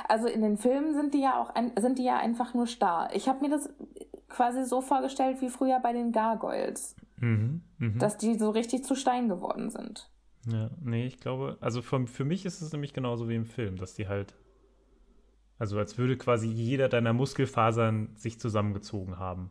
Also 0.08 0.26
in 0.26 0.42
den 0.42 0.56
Filmen 0.56 0.94
sind 0.94 1.14
die 1.14 1.20
ja 1.20 1.40
auch 1.40 1.50
ein, 1.50 1.72
sind 1.78 1.98
die 1.98 2.04
ja 2.04 2.18
einfach 2.18 2.54
nur 2.54 2.66
starr. 2.66 3.10
Ich 3.14 3.28
habe 3.28 3.40
mir 3.40 3.50
das 3.50 3.68
quasi 4.28 4.64
so 4.64 4.80
vorgestellt 4.80 5.40
wie 5.40 5.48
früher 5.48 5.80
bei 5.80 5.92
den 5.92 6.12
Gargoyles, 6.12 6.96
Mhm. 7.20 7.62
Mhm. 7.78 7.98
dass 7.98 8.16
die 8.16 8.38
so 8.38 8.50
richtig 8.50 8.85
zu 8.85 8.94
Stein 8.94 9.28
geworden 9.28 9.70
sind. 9.70 10.11
Ja, 10.46 10.70
nee, 10.81 11.07
ich 11.07 11.20
glaube, 11.20 11.59
also 11.61 11.83
für, 11.83 12.07
für 12.07 12.24
mich 12.24 12.46
ist 12.46 12.62
es 12.62 12.72
nämlich 12.72 12.92
genauso 12.92 13.28
wie 13.28 13.35
im 13.35 13.44
Film, 13.44 13.76
dass 13.76 13.94
die 13.94 14.09
halt, 14.09 14.35
also 15.59 15.78
als 15.78 15.98
würde 15.98 16.16
quasi 16.16 16.46
jeder 16.48 16.88
deiner 16.88 17.12
Muskelfasern 17.12 18.14
sich 18.16 18.40
zusammengezogen 18.40 19.18
haben. 19.18 19.50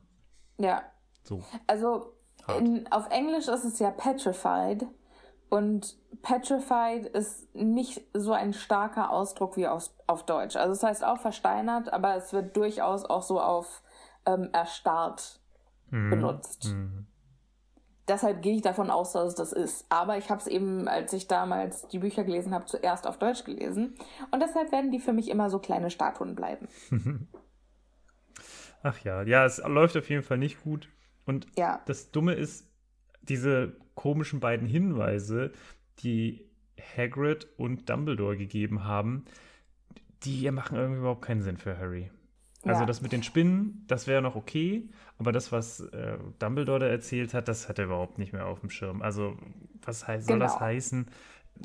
Ja. 0.57 0.81
So. 1.23 1.43
Also 1.67 2.13
in, 2.57 2.89
auf 2.91 3.09
Englisch 3.09 3.47
ist 3.47 3.65
es 3.65 3.79
ja 3.79 3.91
petrified 3.91 4.85
und 5.49 5.97
petrified 6.21 7.05
ist 7.07 7.53
nicht 7.53 8.01
so 8.13 8.31
ein 8.31 8.53
starker 8.53 9.11
Ausdruck 9.11 9.57
wie 9.57 9.67
auf, 9.67 9.89
auf 10.07 10.25
Deutsch. 10.25 10.55
Also 10.55 10.71
es 10.71 10.83
heißt 10.83 11.03
auch 11.03 11.19
versteinert, 11.19 11.91
aber 11.91 12.15
es 12.15 12.33
wird 12.33 12.55
durchaus 12.55 13.05
auch 13.05 13.23
so 13.23 13.41
auf 13.41 13.83
ähm, 14.25 14.49
erstarrt 14.53 15.41
benutzt. 15.89 16.73
Mhm. 16.73 17.07
Deshalb 18.07 18.41
gehe 18.41 18.55
ich 18.55 18.61
davon 18.61 18.89
aus, 18.89 19.11
dass 19.11 19.27
es 19.29 19.35
das 19.35 19.51
ist. 19.53 19.85
Aber 19.89 20.17
ich 20.17 20.29
habe 20.29 20.39
es 20.39 20.47
eben, 20.47 20.87
als 20.87 21.11
ich 21.13 21.27
damals 21.27 21.87
die 21.89 21.99
Bücher 21.99 22.23
gelesen 22.23 22.53
habe, 22.53 22.65
zuerst 22.65 23.05
auf 23.05 23.17
Deutsch 23.19 23.43
gelesen. 23.43 23.95
Und 24.31 24.41
deshalb 24.41 24.71
werden 24.71 24.91
die 24.91 24.99
für 24.99 25.13
mich 25.13 25.29
immer 25.29 25.49
so 25.49 25.59
kleine 25.59 25.89
Statuen 25.91 26.35
bleiben. 26.35 26.67
Ach 28.83 28.97
ja, 28.99 29.23
ja, 29.23 29.45
es 29.45 29.57
läuft 29.57 29.97
auf 29.97 30.09
jeden 30.09 30.23
Fall 30.23 30.37
nicht 30.37 30.63
gut. 30.63 30.87
Und 31.25 31.47
Ja. 31.57 31.81
das 31.85 32.11
Dumme 32.11 32.33
ist, 32.33 32.65
diese 33.21 33.75
komischen 33.95 34.39
beiden 34.39 34.67
Hinweise, 34.67 35.51
die 35.99 36.45
Hagrid 36.95 37.47
und 37.57 37.89
Dumbledore 37.89 38.37
gegeben 38.37 38.85
haben, 38.85 39.25
die 40.23 40.49
machen 40.51 40.77
irgendwie 40.77 40.99
überhaupt 40.99 41.23
keinen 41.23 41.41
Sinn 41.41 41.57
für 41.57 41.77
Harry. 41.77 42.11
Also 42.67 42.81
Ja. 42.81 42.85
das 42.85 43.01
mit 43.01 43.11
den 43.11 43.23
Spinnen, 43.23 43.83
das 43.87 44.07
wäre 44.07 44.21
noch 44.21 44.35
okay, 44.35 44.89
aber 45.17 45.31
das, 45.31 45.51
was 45.51 45.79
äh, 45.79 46.17
Dumbledore 46.39 46.79
da 46.79 46.85
erzählt 46.87 47.33
hat, 47.33 47.47
das 47.47 47.69
hat 47.69 47.79
er 47.79 47.85
überhaupt 47.85 48.17
nicht 48.19 48.33
mehr 48.33 48.45
auf 48.47 48.59
dem 48.61 48.69
Schirm. 48.69 49.01
Also 49.01 49.35
was 49.83 50.07
heißt, 50.07 50.27
soll 50.27 50.39
das 50.39 50.53
Genau. 50.53 50.65
heißen? 50.65 51.07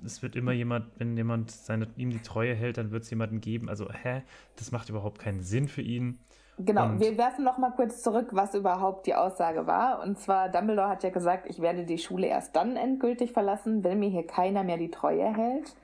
Es 0.05 0.23
wird 0.23 0.37
immer 0.37 0.53
jemand, 0.53 0.87
wenn 0.99 1.17
jemand 1.17 1.51
seine, 1.51 1.87
ihm 1.97 2.11
die 2.11 2.21
Treue 2.21 2.55
hält, 2.55 2.79
dann 2.79 2.91
wird 2.93 3.03
es 3.03 3.11
jemanden 3.11 3.41
geben. 3.43 3.69
Also, 3.69 3.91
hä? 3.93 4.23
Das 4.57 4.73
macht 4.73 4.89
überhaupt 4.89 5.19
keinen 5.19 5.43
Sinn 5.43 5.69
für 5.69 5.83
ihn. 5.83 6.19
Genau, 6.59 6.85
Und- 6.87 7.01
wir 7.01 7.19
werfen 7.19 7.45
noch 7.45 7.59
mal 7.59 7.73
kurz 7.73 8.03
zurück, 8.03 8.29
was 8.33 8.55
überhaupt 8.55 9.07
die 9.07 9.15
Aussage 9.15 9.67
war. 9.67 10.03
Und 10.03 10.19
zwar, 10.19 10.49
Dumbledore 10.49 10.89
hat 10.89 11.03
ja 11.03 11.11
gesagt, 11.11 11.47
ich 11.51 11.61
werde 11.61 11.85
die 11.85 11.99
Schule 11.99 12.27
erst 12.27 12.57
dann 12.57 12.77
endgültig 12.77 13.33
verlassen, 13.33 13.85
wenn 13.85 13.99
mir 13.99 14.09
hier 14.09 14.27
keiner 14.27 14.63
mehr 14.65 14.79
die 14.79 14.91
Treue 14.91 15.25
hält. 15.35 15.75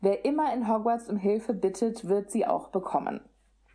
Wer 0.00 0.24
immer 0.24 0.52
in 0.52 0.68
Hogwarts 0.68 1.08
um 1.08 1.16
Hilfe 1.16 1.54
bittet, 1.54 2.08
wird 2.08 2.30
sie 2.32 2.46
auch 2.46 2.68
bekommen. 2.68 3.20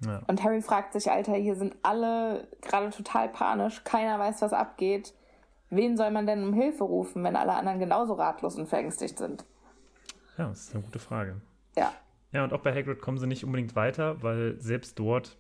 Ja. 0.06 0.22
Und 0.28 0.44
Harry 0.44 0.62
fragt 0.62 0.94
sich, 0.94 1.12
Alter, 1.12 1.34
hier 1.34 1.56
sind 1.56 1.76
alle 1.84 2.48
gerade 2.62 2.90
total 2.90 3.30
panisch, 3.30 3.84
keiner 3.84 4.18
weiß, 4.20 4.42
was 4.42 4.54
abgeht. 4.54 5.14
Wen 5.70 5.96
soll 5.96 6.12
man 6.12 6.26
denn 6.26 6.44
um 6.44 6.54
Hilfe 6.54 6.84
rufen, 6.84 7.24
wenn 7.24 7.36
alle 7.36 7.54
anderen 7.54 7.80
genauso 7.80 8.14
ratlos 8.14 8.58
und 8.58 8.68
verängstigt 8.68 9.18
sind? 9.18 9.46
Ja, 10.38 10.50
das 10.50 10.62
ist 10.62 10.74
eine 10.76 10.84
gute 10.84 11.00
Frage. 11.00 11.40
Ja, 11.78 11.94
Ja, 12.32 12.44
und 12.44 12.54
auch 12.54 12.62
bei 12.62 12.74
Hagrid 12.74 13.02
kommen 13.02 13.18
sie 13.18 13.28
nicht 13.28 13.44
unbedingt 13.46 13.76
weiter, 13.76 14.22
weil 14.24 14.60
selbst 14.60 14.98
dort 15.00 15.38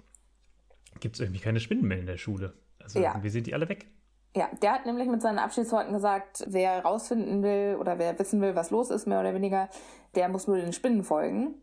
gibt 0.99 1.15
es 1.15 1.21
irgendwie 1.21 1.39
keine 1.39 1.59
Spinnen 1.59 1.85
mehr 1.85 1.99
in 1.99 2.05
der 2.05 2.17
Schule. 2.17 2.53
Also 2.81 2.99
Ja. 2.99 3.11
irgendwie 3.11 3.29
sind 3.29 3.47
die 3.47 3.53
alle 3.53 3.67
weg. 3.69 3.87
Ja, 4.35 4.49
der 4.61 4.73
hat 4.73 4.85
nämlich 4.85 5.09
mit 5.09 5.21
seinen 5.21 5.39
Abschiedsworten 5.39 5.91
gesagt, 5.91 6.45
wer 6.47 6.83
rausfinden 6.83 7.43
will 7.43 7.75
oder 7.79 7.99
wer 7.99 8.17
wissen 8.17 8.39
will, 8.41 8.55
was 8.55 8.71
los 8.71 8.89
ist, 8.89 9.05
mehr 9.07 9.19
oder 9.19 9.33
weniger, 9.33 9.69
der 10.15 10.29
muss 10.29 10.47
nur 10.47 10.57
den 10.57 10.71
Spinnen 10.71 11.03
folgen. 11.03 11.55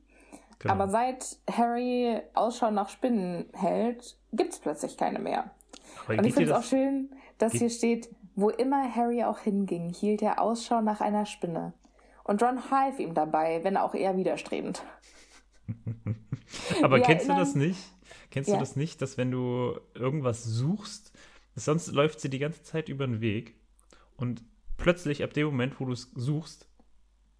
Genau. 0.60 0.74
Aber 0.74 0.88
seit 0.88 1.38
Harry 1.50 2.20
Ausschau 2.34 2.70
nach 2.70 2.88
Spinnen 2.88 3.46
hält, 3.52 4.16
gibt's 4.32 4.58
plötzlich 4.58 4.96
keine 4.96 5.18
mehr. 5.20 5.50
Aber 6.06 6.18
Und 6.18 6.24
ich 6.26 6.34
finde 6.34 6.50
es 6.50 6.56
auch 6.56 6.64
schön, 6.64 7.10
dass 7.38 7.52
hier 7.52 7.70
steht, 7.70 8.08
wo 8.34 8.50
immer 8.50 8.92
Harry 8.94 9.22
auch 9.24 9.38
hinging, 9.40 9.90
hielt 9.92 10.22
er 10.22 10.40
Ausschau 10.40 10.80
nach 10.80 11.00
einer 11.00 11.26
Spinne. 11.26 11.72
Und 12.24 12.42
Ron 12.42 12.70
half 12.70 12.98
ihm 12.98 13.14
dabei, 13.14 13.62
wenn 13.64 13.76
auch 13.76 13.94
eher 13.94 14.16
widerstrebend. 14.16 14.82
Aber 16.82 16.96
Wir 16.96 17.02
kennst 17.04 17.26
du 17.26 17.30
erinnern- 17.32 17.46
das 17.46 17.54
nicht? 17.54 17.78
Kennst 18.30 18.48
Ja. 18.50 18.56
du 18.56 18.60
das 18.60 18.76
nicht, 18.76 19.00
dass 19.00 19.16
wenn 19.16 19.30
du 19.30 19.78
irgendwas 19.94 20.44
suchst, 20.44 21.12
sonst 21.54 21.88
läuft 21.92 22.20
sie 22.20 22.28
die 22.30 22.38
ganze 22.38 22.62
Zeit 22.62 22.88
über 22.88 23.06
den 23.06 23.20
Weg 23.20 23.54
und 24.16 24.42
plötzlich 24.76 25.22
ab 25.24 25.32
dem 25.32 25.46
Moment, 25.46 25.80
wo 25.80 25.84
du 25.86 25.92
es 25.92 26.10
suchst, 26.14 26.68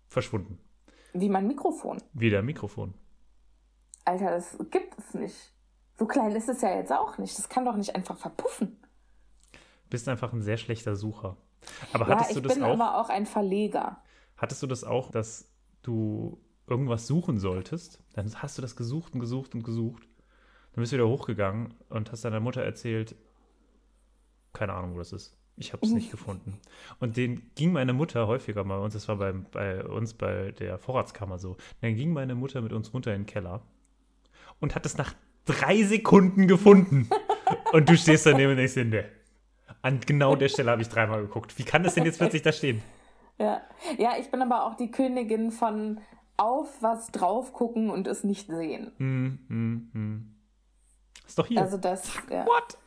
verschwunden. 0.09 0.59
Wie 1.13 1.29
mein 1.29 1.47
Mikrofon. 1.47 1.99
Wieder 2.13 2.43
Mikrofon. 2.43 2.95
Alter, 4.09 4.31
das 4.31 4.57
gibt 4.71 4.99
es 4.99 5.15
nicht. 5.15 5.37
So 5.99 6.07
klein 6.07 6.33
ist 6.35 6.49
es 6.49 6.61
ja 6.63 6.75
jetzt 6.77 6.93
auch 6.93 7.19
nicht. 7.19 7.37
Das 7.39 7.49
kann 7.49 7.65
doch 7.65 7.77
nicht 7.77 7.95
einfach 7.95 8.17
verpuffen. 8.17 8.77
Bist 9.91 10.09
einfach 10.09 10.33
ein 10.33 10.43
sehr 10.43 10.57
schlechter 10.57 10.97
Sucher. 10.97 11.37
Aber 11.93 12.09
Ja, 12.09 12.15
hattest 12.15 12.31
ich 12.31 12.37
du 12.37 12.43
das 12.43 12.55
bin 12.55 12.63
auch? 12.65 12.73
aber 12.75 12.99
auch 12.99 13.09
ein 13.09 13.27
Verleger. 13.27 14.03
Hattest 14.37 14.63
du 14.63 14.67
das 14.67 14.85
auch, 14.85 15.11
dass 15.11 15.51
du 15.83 16.39
irgendwas 16.67 17.07
suchen 17.07 17.39
solltest? 17.39 18.01
Dann 18.15 18.33
hast 18.37 18.57
du 18.59 18.63
das 18.63 18.77
gesucht 18.77 19.15
und 19.15 19.21
gesucht 19.21 19.55
und 19.55 19.63
gesucht. 19.63 20.05
Dann 20.73 20.83
bist 20.83 20.93
du 20.93 20.97
wieder 20.97 21.09
hochgegangen 21.09 21.75
und 21.89 22.13
hast 22.13 22.25
deiner 22.25 22.41
Mutter 22.41 22.63
erzählt, 22.63 23.17
keine 24.53 24.75
Ahnung, 24.75 24.95
wo 24.95 24.99
das 24.99 25.13
ist. 25.13 25.37
Ich 25.57 25.73
habe 25.73 25.85
es 25.85 25.93
nicht 25.93 26.11
gefunden. 26.13 26.61
Und 27.01 27.17
den 27.17 27.51
ging 27.57 27.73
meine 27.73 27.93
Mutter 27.93 28.27
häufiger 28.29 28.63
mal, 28.65 28.79
und 28.79 28.95
das 28.95 29.09
war 29.09 29.17
bei, 29.17 29.33
bei 29.33 29.85
uns 29.85 30.15
bei 30.15 30.53
der 30.53 30.79
Vorratskammer 30.79 31.39
so. 31.39 31.57
Dann 31.81 31.97
ging 31.97 32.13
meine 32.13 32.35
Mutter 32.37 32.61
mit 32.61 32.73
uns 32.73 32.95
runter 32.95 33.13
in 33.15 33.23
den 33.23 33.27
Keller 33.27 33.63
und 34.61 34.75
hat 34.75 34.87
es 34.87 34.97
nach 34.97 35.15
drei 35.45 35.83
Sekunden 35.83 36.47
gefunden. 36.47 37.09
und 37.73 37.89
du 37.89 37.97
stehst 37.97 38.27
daneben 38.27 38.53
und 38.53 38.57
denkst 38.59 38.75
dir, 38.75 38.85
ne. 38.85 39.05
An 39.81 40.01
genau 40.05 40.35
der 40.35 40.49
Stelle 40.49 40.71
habe 40.71 40.83
ich 40.83 40.89
dreimal 40.89 41.23
geguckt. 41.23 41.57
Wie 41.59 41.63
kann 41.63 41.85
das 41.85 41.95
denn 41.95 42.05
jetzt 42.05 42.19
plötzlich 42.19 42.43
da 42.43 42.53
stehen? 42.53 42.83
Ja. 43.39 43.63
ja, 43.97 44.17
ich 44.19 44.31
bin 44.31 44.43
aber 44.43 44.65
auch 44.65 44.75
die 44.75 44.91
Königin 44.91 45.53
von 45.53 46.01
auf 46.37 46.69
was 46.81 47.13
drauf 47.13 47.53
gucken 47.53 47.91
und 47.91 48.07
es 48.09 48.25
nicht 48.25 48.49
sehen. 48.49 48.93
Hm, 48.99 49.39
hm, 49.49 49.91
hm. 49.93 50.35
Ist 51.27 51.39
doch 51.39 51.47
hier. 51.47 51.61
Also 51.61 51.77
das, 51.77 52.11
ja. 52.31 52.47
What? 52.47 52.79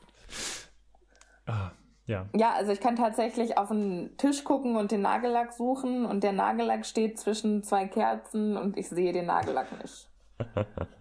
Ah, 1.45 1.71
ja. 2.05 2.25
Ja, 2.35 2.53
also 2.53 2.71
ich 2.71 2.81
kann 2.81 2.95
tatsächlich 2.95 3.57
auf 3.57 3.69
den 3.69 4.17
Tisch 4.17 4.43
gucken 4.43 4.75
und 4.75 4.91
den 4.91 5.01
Nagellack 5.01 5.53
suchen 5.53 6.05
und 6.05 6.23
der 6.23 6.33
Nagellack 6.33 6.85
steht 6.85 7.19
zwischen 7.19 7.63
zwei 7.63 7.87
Kerzen 7.87 8.57
und 8.57 8.77
ich 8.77 8.89
sehe 8.89 9.13
den 9.13 9.27
Nagellack 9.27 9.81
nicht. 9.81 10.09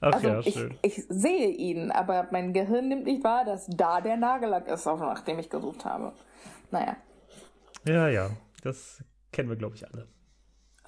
Ach 0.00 0.12
Also 0.12 0.28
ja, 0.28 0.40
ich, 0.40 0.58
ich 0.82 1.04
sehe 1.08 1.48
ihn, 1.48 1.90
aber 1.90 2.28
mein 2.30 2.52
Gehirn 2.52 2.88
nimmt 2.88 3.04
nicht 3.04 3.24
wahr, 3.24 3.44
dass 3.44 3.66
da 3.66 4.00
der 4.00 4.16
Nagellack 4.16 4.68
ist, 4.68 4.86
auf 4.86 5.00
nachdem 5.00 5.38
ich 5.38 5.50
gesucht 5.50 5.84
habe. 5.84 6.12
Naja. 6.70 6.96
Ja, 7.86 8.08
ja. 8.08 8.30
Das 8.62 9.02
kennen 9.32 9.48
wir, 9.48 9.56
glaube 9.56 9.76
ich, 9.76 9.86
alle. 9.86 10.08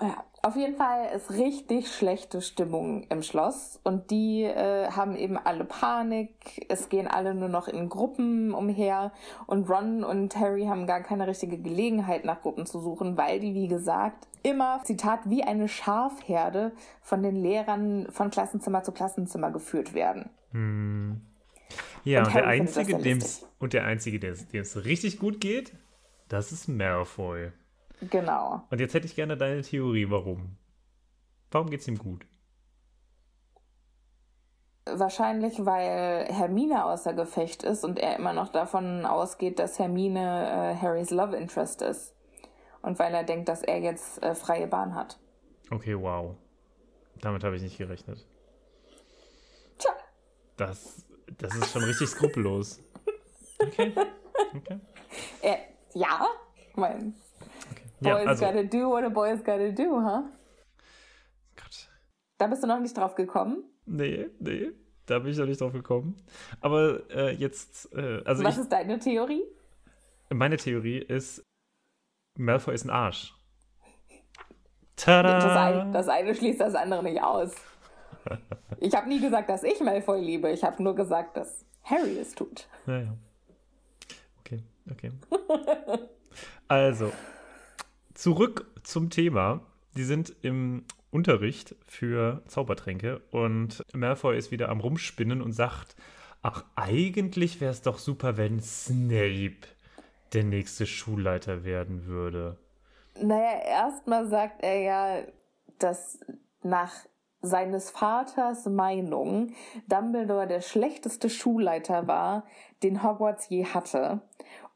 Ja, 0.01 0.25
auf 0.43 0.55
jeden 0.55 0.77
Fall 0.77 1.09
ist 1.17 1.33
richtig 1.33 1.93
schlechte 1.93 2.41
Stimmung 2.41 3.03
im 3.11 3.25
Schloss 3.25 3.81
und 3.83 4.13
die 4.13 4.45
äh, 4.45 4.89
haben 4.93 5.17
eben 5.17 5.37
alle 5.37 5.65
Panik. 5.65 6.31
Es 6.69 6.89
gehen 6.89 7.09
alle 7.09 7.35
nur 7.35 7.49
noch 7.49 7.67
in 7.67 7.89
Gruppen 7.89 8.55
umher 8.55 9.13
und 9.47 9.69
Ron 9.69 10.05
und 10.05 10.37
Harry 10.37 10.67
haben 10.67 10.87
gar 10.87 11.01
keine 11.01 11.27
richtige 11.27 11.59
Gelegenheit 11.59 12.25
nach 12.25 12.41
Gruppen 12.43 12.67
zu 12.67 12.79
suchen, 12.81 13.17
weil 13.19 13.41
die, 13.41 13.55
wie 13.55 13.67
gesagt, 13.67 14.29
immer, 14.45 14.81
Zitat, 14.85 15.21
wie 15.25 15.43
eine 15.43 15.69
Schafherde 15.69 16.71
von 17.03 17.25
den 17.25 17.35
Lehrern 17.35 18.07
von 18.11 18.31
Klassenzimmer 18.31 18.85
zu 18.85 18.93
Klassenzimmer 18.93 19.51
geführt 19.51 19.95
werden. 19.95 20.31
Ja, 22.05 22.21
Und 22.21 22.27
und 22.27 22.35
der 22.35 22.47
Einzige, 22.47 22.99
dem's, 22.99 23.47
und 23.59 23.73
der 23.73 23.85
Einzige, 23.85 24.21
dem 24.21 24.35
es 24.53 24.85
richtig 24.85 25.19
gut 25.19 25.41
geht, 25.41 25.73
das 26.29 26.53
ist 26.53 26.69
Malfoy. 26.69 27.51
Genau. 28.01 28.63
Und 28.71 28.81
jetzt 28.81 28.95
hätte 28.95 29.07
ich 29.07 29.15
gerne 29.15 29.37
deine 29.37 29.63
Theorie, 29.63 30.11
warum. 30.11 30.57
Warum 31.51 31.71
geht's 31.71 31.89
ihm 31.89 31.99
gut? 31.99 32.27
Wahrscheinlich, 34.85 35.65
weil 35.67 36.27
Hermine 36.31 36.85
außer 36.87 37.13
Gefecht 37.13 37.63
ist 37.63 37.85
und 37.85 37.99
er 37.99 38.17
immer 38.17 38.33
noch 38.33 38.49
davon 38.49 39.05
ausgeht, 39.05 39.59
dass 39.59 39.79
Hermine 39.79 40.21
äh, 40.21 40.77
Harrys 40.81 41.11
Love 41.11 41.37
Interest 41.37 41.83
ist. 41.83 42.15
Und 42.81 42.99
weil 42.99 43.13
er 43.13 43.25
denkt, 43.25 43.49
dass 43.49 43.63
er 43.63 43.81
jetzt 43.81 44.23
äh, 44.23 44.35
freie 44.35 44.67
Bahn 44.67 44.95
hat. 44.95 45.19
Okay, 45.71 45.99
wow. 46.01 46.37
Damit 47.21 47.45
habe 47.45 47.57
ich 47.57 47.63
nicht 47.63 47.77
gerechnet. 47.77 48.25
Tja, 49.79 49.91
Das, 50.57 51.05
das 51.39 51.55
ist 51.55 51.73
schon 51.73 51.83
richtig 51.83 52.09
skrupellos. 52.09 52.81
Okay. 53.59 53.93
Okay. 54.55 54.79
äh, 55.43 55.57
ja, 55.95 56.27
mein 56.77 57.15
Ja, 58.01 58.15
Boy's 58.15 58.27
also, 58.29 58.45
gotta 58.45 58.63
do 58.63 58.91
what 58.91 59.05
a 59.05 59.09
boy's 59.09 59.43
gotta 59.43 59.71
do, 59.71 60.01
huh? 60.01 60.23
Gott. 61.57 61.89
Da 62.39 62.47
bist 62.47 62.63
du 62.63 62.67
noch 62.67 62.81
nicht 62.81 62.97
drauf 62.97 63.15
gekommen. 63.15 63.65
Nee, 63.87 64.29
nee, 64.39 64.71
da 65.07 65.19
bin 65.19 65.33
ich 65.33 65.39
noch 65.39 65.47
nicht 65.47 65.61
drauf 65.61 65.73
gekommen. 65.73 66.17
Aber 66.61 67.01
äh, 67.11 67.35
jetzt, 67.35 67.93
äh, 67.95 68.23
also 68.25 68.45
Was 68.45 68.55
ich, 68.55 68.63
ist 68.63 68.73
deine 68.73 68.99
Theorie? 68.99 69.43
meine 70.31 70.57
Theorie 70.57 70.99
ist, 70.99 71.43
Malfoy 72.37 72.75
ist 72.75 72.85
ein 72.85 72.91
Arsch. 72.91 73.35
Tada! 74.97 75.39
Das 75.39 75.57
eine, 75.57 75.93
das 75.93 76.09
eine 76.09 76.35
schließt 76.35 76.61
das 76.61 76.75
andere 76.75 77.03
nicht 77.03 77.23
aus. 77.23 77.55
Ich 78.81 78.95
habe 78.95 79.09
nie 79.09 79.21
gesagt, 79.21 79.49
dass 79.49 79.65
ich 79.65 79.81
Malfoy 79.81 80.21
liebe. 80.21 80.51
Ich 80.51 80.63
habe 80.63 80.81
nur 80.83 80.95
gesagt, 80.95 81.37
dass 81.37 81.65
Harry 81.83 82.19
es 82.19 82.35
tut. 82.35 82.69
Ja, 82.87 83.01
ja. 83.01 83.17
Okay, 84.41 84.63
okay. 84.91 85.13
also, 86.69 87.11
zurück 88.19 88.67
zum 88.83 89.11
Thema. 89.11 89.61
Die 89.97 90.03
sind 90.03 90.35
im 90.43 90.85
Unterricht 91.11 91.77
für 91.87 92.43
Zaubertränke 92.47 93.23
und 93.31 93.83
Malfoy 93.95 94.37
ist 94.37 94.51
wieder 94.51 94.69
am 94.69 94.81
Rumspinnen 94.81 95.41
und 95.41 95.53
sagt, 95.53 95.97
ach, 96.43 96.65
eigentlich 96.75 97.61
wäre 97.61 97.71
es 97.71 97.81
doch 97.81 97.99
super, 97.99 98.37
wenn 98.37 98.61
Snape 98.61 99.69
der 100.33 100.45
nächste 100.45 100.85
Schulleiter 100.85 101.65
werden 101.65 102.07
würde. 102.07 102.59
Naja, 103.21 103.61
erstmal 103.65 104.29
sagt 104.29 104.63
er 104.63 104.81
ja, 104.81 105.23
dass 105.79 106.21
nach 106.63 106.93
seines 107.41 107.91
Vaters 107.91 108.67
Meinung 108.67 109.55
Dumbledore 109.87 110.49
der 110.49 110.61
schlechteste 110.61 111.31
Schulleiter 111.31 112.09
war, 112.09 112.45
den 112.83 113.03
Hogwarts 113.03 113.49
je 113.49 113.65
hatte. 113.65 114.21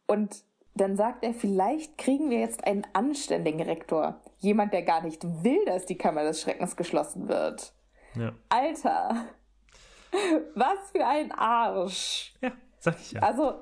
Und 0.07 0.45
dann 0.75 0.97
sagt 0.97 1.25
er, 1.25 1.35
vielleicht 1.35 1.99
kriegen 1.99 2.31
wir 2.31 2.41
jetzt 2.41 2.65
einen 2.65 2.87
anständigen 2.93 3.61
Rektor. 3.61 4.21
Jemand, 4.39 4.73
der 4.73 4.83
gar 4.83 5.03
nicht 5.03 5.23
will, 5.45 5.65
dass 5.67 5.87
die 5.87 5.99
Kammer 5.99 6.23
des 6.23 6.41
Schreckens 6.41 6.77
geschlossen 6.77 7.29
wird. 7.29 7.73
Ja, 8.15 8.33
Alter, 8.49 9.27
was 10.55 10.91
für 10.93 11.07
ein 11.07 11.33
Arsch. 11.33 12.35
ja 12.41 12.53
sag 12.83 13.01
ich 13.01 13.13
ja. 13.13 13.23
Also, 13.23 13.55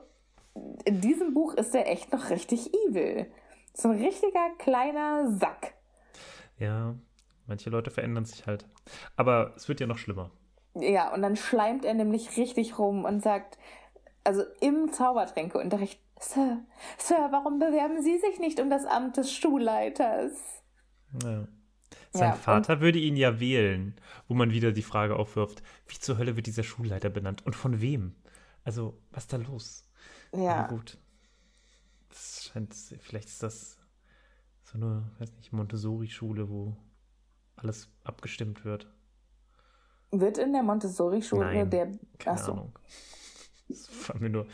in 0.85 1.01
diesem 1.01 1.35
Buch 1.35 1.55
ist 1.55 1.75
er 1.75 1.87
echt 1.87 2.13
noch 2.13 2.31
richtig 2.31 2.73
evil. 2.75 3.27
So 3.75 3.89
ein 3.89 4.03
richtiger 4.03 4.51
kleiner 4.59 5.31
Sack. 5.31 5.75
Ja, 6.59 6.95
manche 7.47 7.71
Leute 7.71 7.91
verändern 7.91 8.25
sich 8.25 8.47
halt. 8.47 8.67
Aber 9.17 9.53
es 9.57 9.69
wird 9.69 9.81
ja 9.81 9.87
noch 9.87 9.99
schlimmer. 9.99 10.31
Ja, 10.75 11.13
und 11.13 11.23
dann 11.23 11.37
schleimt 11.37 11.85
er 11.85 11.95
nämlich 11.95 12.37
richtig 12.37 12.79
rum 12.79 13.05
und 13.05 13.23
sagt, 13.23 13.59
also 14.25 14.43
im 14.61 14.93
Zaubertränkeunterricht, 14.93 16.01
Sir, 16.21 16.65
Sir, 16.99 17.29
warum 17.33 17.59
bewerben 17.59 18.01
Sie 18.03 18.19
sich 18.19 18.39
nicht 18.39 18.61
um 18.61 18.71
das 18.71 18.85
Amt 18.87 19.17
des 19.17 19.33
Schulleiters? 19.33 20.63
Ja. 21.23 21.49
Sein 22.13 22.33
Ja, 22.33 22.35
Vater 22.35 22.81
würde 22.81 22.99
ihn 22.99 23.17
ja 23.17 23.41
wählen, 23.41 23.97
wo 24.29 24.35
man 24.35 24.51
wieder 24.53 24.73
die 24.73 24.83
Frage 24.83 25.17
aufwirft, 25.17 25.63
wie 25.89 25.99
zur 25.99 26.19
Hölle 26.19 26.37
wird 26.37 26.47
dieser 26.47 26.63
Schulleiter 26.65 27.11
benannt 27.11 27.45
und 27.47 27.57
von 27.57 27.81
wem? 27.81 28.17
Also, 28.65 29.01
was 29.11 29.25
ist 29.25 29.33
da 29.33 29.37
los? 29.39 29.87
Ja, 30.33 30.63
Na 30.63 30.63
gut. 30.63 30.99
Das 32.09 32.45
scheint, 32.45 32.75
vielleicht 32.75 33.29
ist 33.29 33.43
das 33.43 33.79
so 34.65 34.79
eine, 34.79 35.11
weiß 35.19 35.33
nicht, 35.37 35.53
Montessori-Schule, 35.53 36.49
wo 36.49 36.77
alles 37.57 37.91
abgestimmt 38.05 38.65
wird. 38.65 38.89
wird 40.13 40.39
in 40.39 40.53
der 40.53 40.63
Montessori-Schule 40.63 41.67
der. 41.67 41.99
Keine 42.19 42.37
Achso. 42.37 42.53
Ahnung. 42.53 42.79
Das 43.69 43.89
war 44.09 44.17
mir 44.17 44.31
nur 44.31 44.47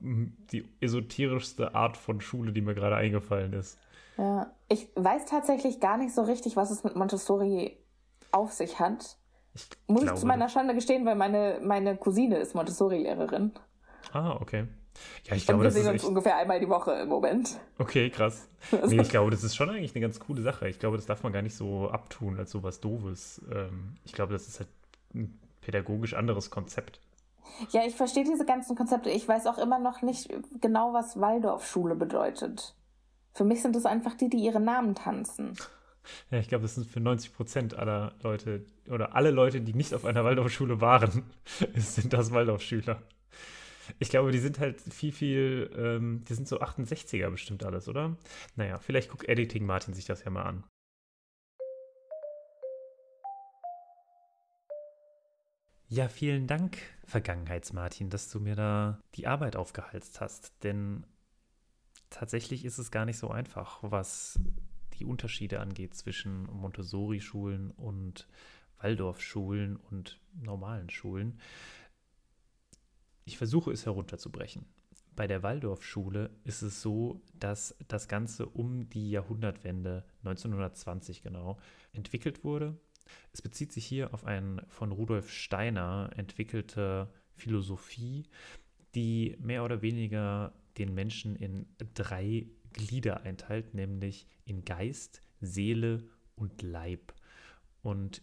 die 0.00 0.68
esoterischste 0.80 1.74
Art 1.74 1.96
von 1.96 2.20
Schule, 2.20 2.52
die 2.52 2.60
mir 2.60 2.74
gerade 2.74 2.96
eingefallen 2.96 3.52
ist. 3.52 3.78
Ja. 4.18 4.52
Ich 4.68 4.88
weiß 4.94 5.26
tatsächlich 5.26 5.80
gar 5.80 5.96
nicht 5.96 6.14
so 6.14 6.22
richtig, 6.22 6.56
was 6.56 6.70
es 6.70 6.84
mit 6.84 6.96
Montessori 6.96 7.76
auf 8.32 8.52
sich 8.52 8.78
hat. 8.80 9.16
Ich 9.54 9.68
Muss 9.86 10.02
glaube, 10.02 10.14
ich 10.14 10.20
zu 10.20 10.26
meiner 10.26 10.48
Schande 10.48 10.74
gestehen, 10.74 11.06
weil 11.06 11.14
meine, 11.14 11.60
meine 11.62 11.96
Cousine 11.96 12.36
ist 12.38 12.54
Montessori-Lehrerin. 12.54 13.52
Ah, 14.12 14.36
okay. 14.40 14.66
Ja, 15.24 15.34
ich 15.36 15.42
Und 15.42 15.46
glaube, 15.46 15.60
wir 15.62 15.64
das 15.64 15.74
sehen 15.74 15.82
ist 15.82 15.88
uns 15.88 16.02
echt, 16.02 16.08
ungefähr 16.08 16.36
einmal 16.36 16.60
die 16.60 16.68
Woche 16.68 16.92
im 16.92 17.08
Moment. 17.08 17.58
Okay, 17.78 18.10
krass. 18.10 18.48
Nee, 18.86 19.00
ich 19.00 19.10
glaube, 19.10 19.30
das 19.30 19.44
ist 19.44 19.54
schon 19.54 19.70
eigentlich 19.70 19.94
eine 19.94 20.02
ganz 20.02 20.18
coole 20.18 20.42
Sache. 20.42 20.68
Ich 20.68 20.78
glaube, 20.78 20.96
das 20.96 21.06
darf 21.06 21.22
man 21.22 21.32
gar 21.32 21.42
nicht 21.42 21.54
so 21.54 21.88
abtun 21.88 22.38
als 22.38 22.50
sowas 22.50 22.80
Doofes. 22.80 23.40
Ähm, 23.52 23.94
ich 24.04 24.12
glaube, 24.12 24.32
das 24.32 24.48
ist 24.48 24.58
halt 24.58 24.68
ein 25.14 25.38
pädagogisch 25.60 26.14
anderes 26.14 26.50
Konzept. 26.50 27.00
Ja, 27.70 27.84
ich 27.84 27.94
verstehe 27.94 28.24
diese 28.24 28.44
ganzen 28.44 28.76
Konzepte. 28.76 29.10
Ich 29.10 29.26
weiß 29.26 29.46
auch 29.46 29.58
immer 29.58 29.78
noch 29.78 30.02
nicht 30.02 30.28
genau, 30.60 30.92
was 30.92 31.20
Waldorfschule 31.20 31.94
bedeutet. 31.94 32.74
Für 33.32 33.44
mich 33.44 33.62
sind 33.62 33.76
es 33.76 33.86
einfach 33.86 34.14
die, 34.14 34.28
die 34.28 34.38
ihre 34.38 34.60
Namen 34.60 34.94
tanzen. 34.94 35.56
Ja, 36.30 36.38
ich 36.38 36.48
glaube, 36.48 36.62
das 36.62 36.76
sind 36.76 36.86
für 36.86 37.00
90 37.00 37.34
Prozent 37.34 37.74
aller 37.74 38.14
Leute 38.22 38.64
oder 38.88 39.14
alle 39.14 39.30
Leute, 39.30 39.60
die 39.60 39.74
nicht 39.74 39.92
auf 39.92 40.04
einer 40.04 40.24
Waldorfschule 40.24 40.80
waren, 40.80 41.24
sind 41.74 42.12
das 42.12 42.32
Waldorfschüler. 42.32 43.02
Ich 43.98 44.10
glaube, 44.10 44.32
die 44.32 44.38
sind 44.38 44.58
halt 44.58 44.80
viel, 44.80 45.12
viel, 45.12 45.70
ähm, 45.76 46.24
die 46.28 46.34
sind 46.34 46.48
so 46.48 46.60
68er 46.60 47.30
bestimmt 47.30 47.64
alles, 47.64 47.88
oder? 47.88 48.16
Naja, 48.56 48.78
vielleicht 48.78 49.10
guckt 49.10 49.28
Editing 49.28 49.64
Martin 49.64 49.94
sich 49.94 50.06
das 50.06 50.24
ja 50.24 50.30
mal 50.30 50.42
an. 50.42 50.64
Ja, 55.88 56.08
vielen 56.08 56.48
Dank, 56.48 56.78
Vergangenheits-Martin, 57.04 58.10
dass 58.10 58.28
du 58.28 58.40
mir 58.40 58.56
da 58.56 58.98
die 59.14 59.28
Arbeit 59.28 59.54
aufgehalst 59.54 60.20
hast. 60.20 60.52
Denn 60.64 61.06
tatsächlich 62.10 62.64
ist 62.64 62.78
es 62.78 62.90
gar 62.90 63.04
nicht 63.04 63.18
so 63.18 63.30
einfach, 63.30 63.78
was 63.82 64.40
die 64.94 65.04
Unterschiede 65.04 65.60
angeht 65.60 65.94
zwischen 65.94 66.46
Montessori-Schulen 66.46 67.70
und 67.70 68.26
Waldorf-Schulen 68.78 69.76
und 69.76 70.20
normalen 70.34 70.90
Schulen. 70.90 71.38
Ich 73.24 73.38
versuche 73.38 73.70
es 73.70 73.86
herunterzubrechen. 73.86 74.66
Bei 75.14 75.28
der 75.28 75.44
Waldorfschule 75.44 76.30
ist 76.42 76.62
es 76.62 76.82
so, 76.82 77.22
dass 77.32 77.76
das 77.86 78.08
Ganze 78.08 78.46
um 78.46 78.88
die 78.90 79.10
Jahrhundertwende 79.10 80.04
1920 80.24 81.22
genau 81.22 81.58
entwickelt 81.92 82.42
wurde. 82.44 82.76
Es 83.32 83.42
bezieht 83.42 83.72
sich 83.72 83.86
hier 83.86 84.12
auf 84.14 84.24
eine 84.24 84.64
von 84.68 84.92
Rudolf 84.92 85.30
Steiner 85.30 86.10
entwickelte 86.16 87.12
Philosophie, 87.34 88.24
die 88.94 89.36
mehr 89.40 89.64
oder 89.64 89.82
weniger 89.82 90.54
den 90.78 90.94
Menschen 90.94 91.36
in 91.36 91.66
drei 91.94 92.46
Glieder 92.72 93.22
einteilt, 93.22 93.74
nämlich 93.74 94.26
in 94.44 94.64
Geist, 94.64 95.22
Seele 95.40 96.04
und 96.34 96.62
Leib. 96.62 97.14
Und 97.82 98.22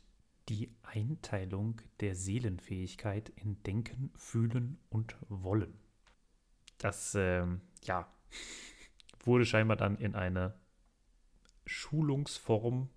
die 0.50 0.72
Einteilung 0.84 1.82
der 2.00 2.16
Seelenfähigkeit 2.16 3.30
in 3.30 3.62
Denken, 3.64 4.12
Fühlen 4.16 4.78
und 4.90 5.16
Wollen. 5.30 5.74
Das, 6.78 7.16
ähm, 7.16 7.62
ja, 7.84 8.12
wurde 9.24 9.46
scheinbar 9.46 9.78
dann 9.78 9.98
in 9.98 10.16
eine 10.16 10.54
Schulungsform 11.66 12.90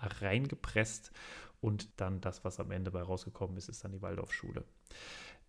reingepresst 0.00 1.12
und 1.60 2.00
dann 2.00 2.20
das, 2.20 2.44
was 2.44 2.60
am 2.60 2.70
Ende 2.70 2.90
bei 2.90 3.02
rausgekommen 3.02 3.56
ist, 3.56 3.68
ist 3.68 3.84
dann 3.84 3.92
die 3.92 4.02
Waldorfschule. 4.02 4.64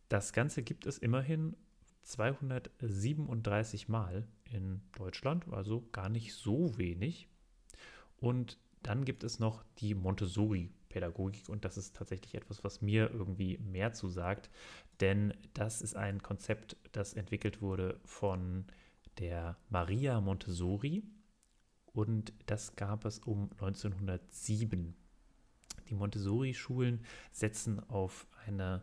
Das 0.10 0.34
Ganze 0.34 0.62
gibt 0.64 0.86
es 0.86 0.98
immerhin 0.98 1.56
237 2.04 3.88
Mal 3.88 4.28
in 4.44 4.82
Deutschland, 4.98 5.46
also 5.52 5.88
gar 5.92 6.10
nicht 6.10 6.34
so 6.34 6.78
wenig. 6.78 7.28
Und 8.18 8.58
dann 8.84 9.06
gibt 9.06 9.24
es 9.24 9.40
noch 9.40 9.64
die 9.78 9.94
Montessori-Pädagogik 9.96 11.50
und 11.50 11.64
das 11.66 11.78
ist 11.78 11.96
tatsächlich 11.96 12.36
etwas, 12.36 12.64
was 12.64 12.82
mir 12.82 13.12
irgendwie 13.12 13.58
mehr 13.60 13.94
zusagt, 13.94 14.50
denn 15.00 15.34
das 15.54 15.82
ist 15.82 15.96
ein 15.96 16.22
Konzept, 16.22 16.78
das 16.92 17.14
entwickelt 17.14 17.62
wurde 17.62 18.00
von 18.04 18.66
der 19.20 19.58
Maria 19.70 20.20
Montessori 20.20 21.04
und 21.93 22.34
das 22.45 22.75
gab 22.75 23.06
es 23.06 23.19
um 23.19 23.49
1907. 23.54 24.95
Die 25.89 25.95
Montessori-Schulen 25.95 27.04
setzen 27.32 27.80
auf 27.89 28.27
eine 28.45 28.82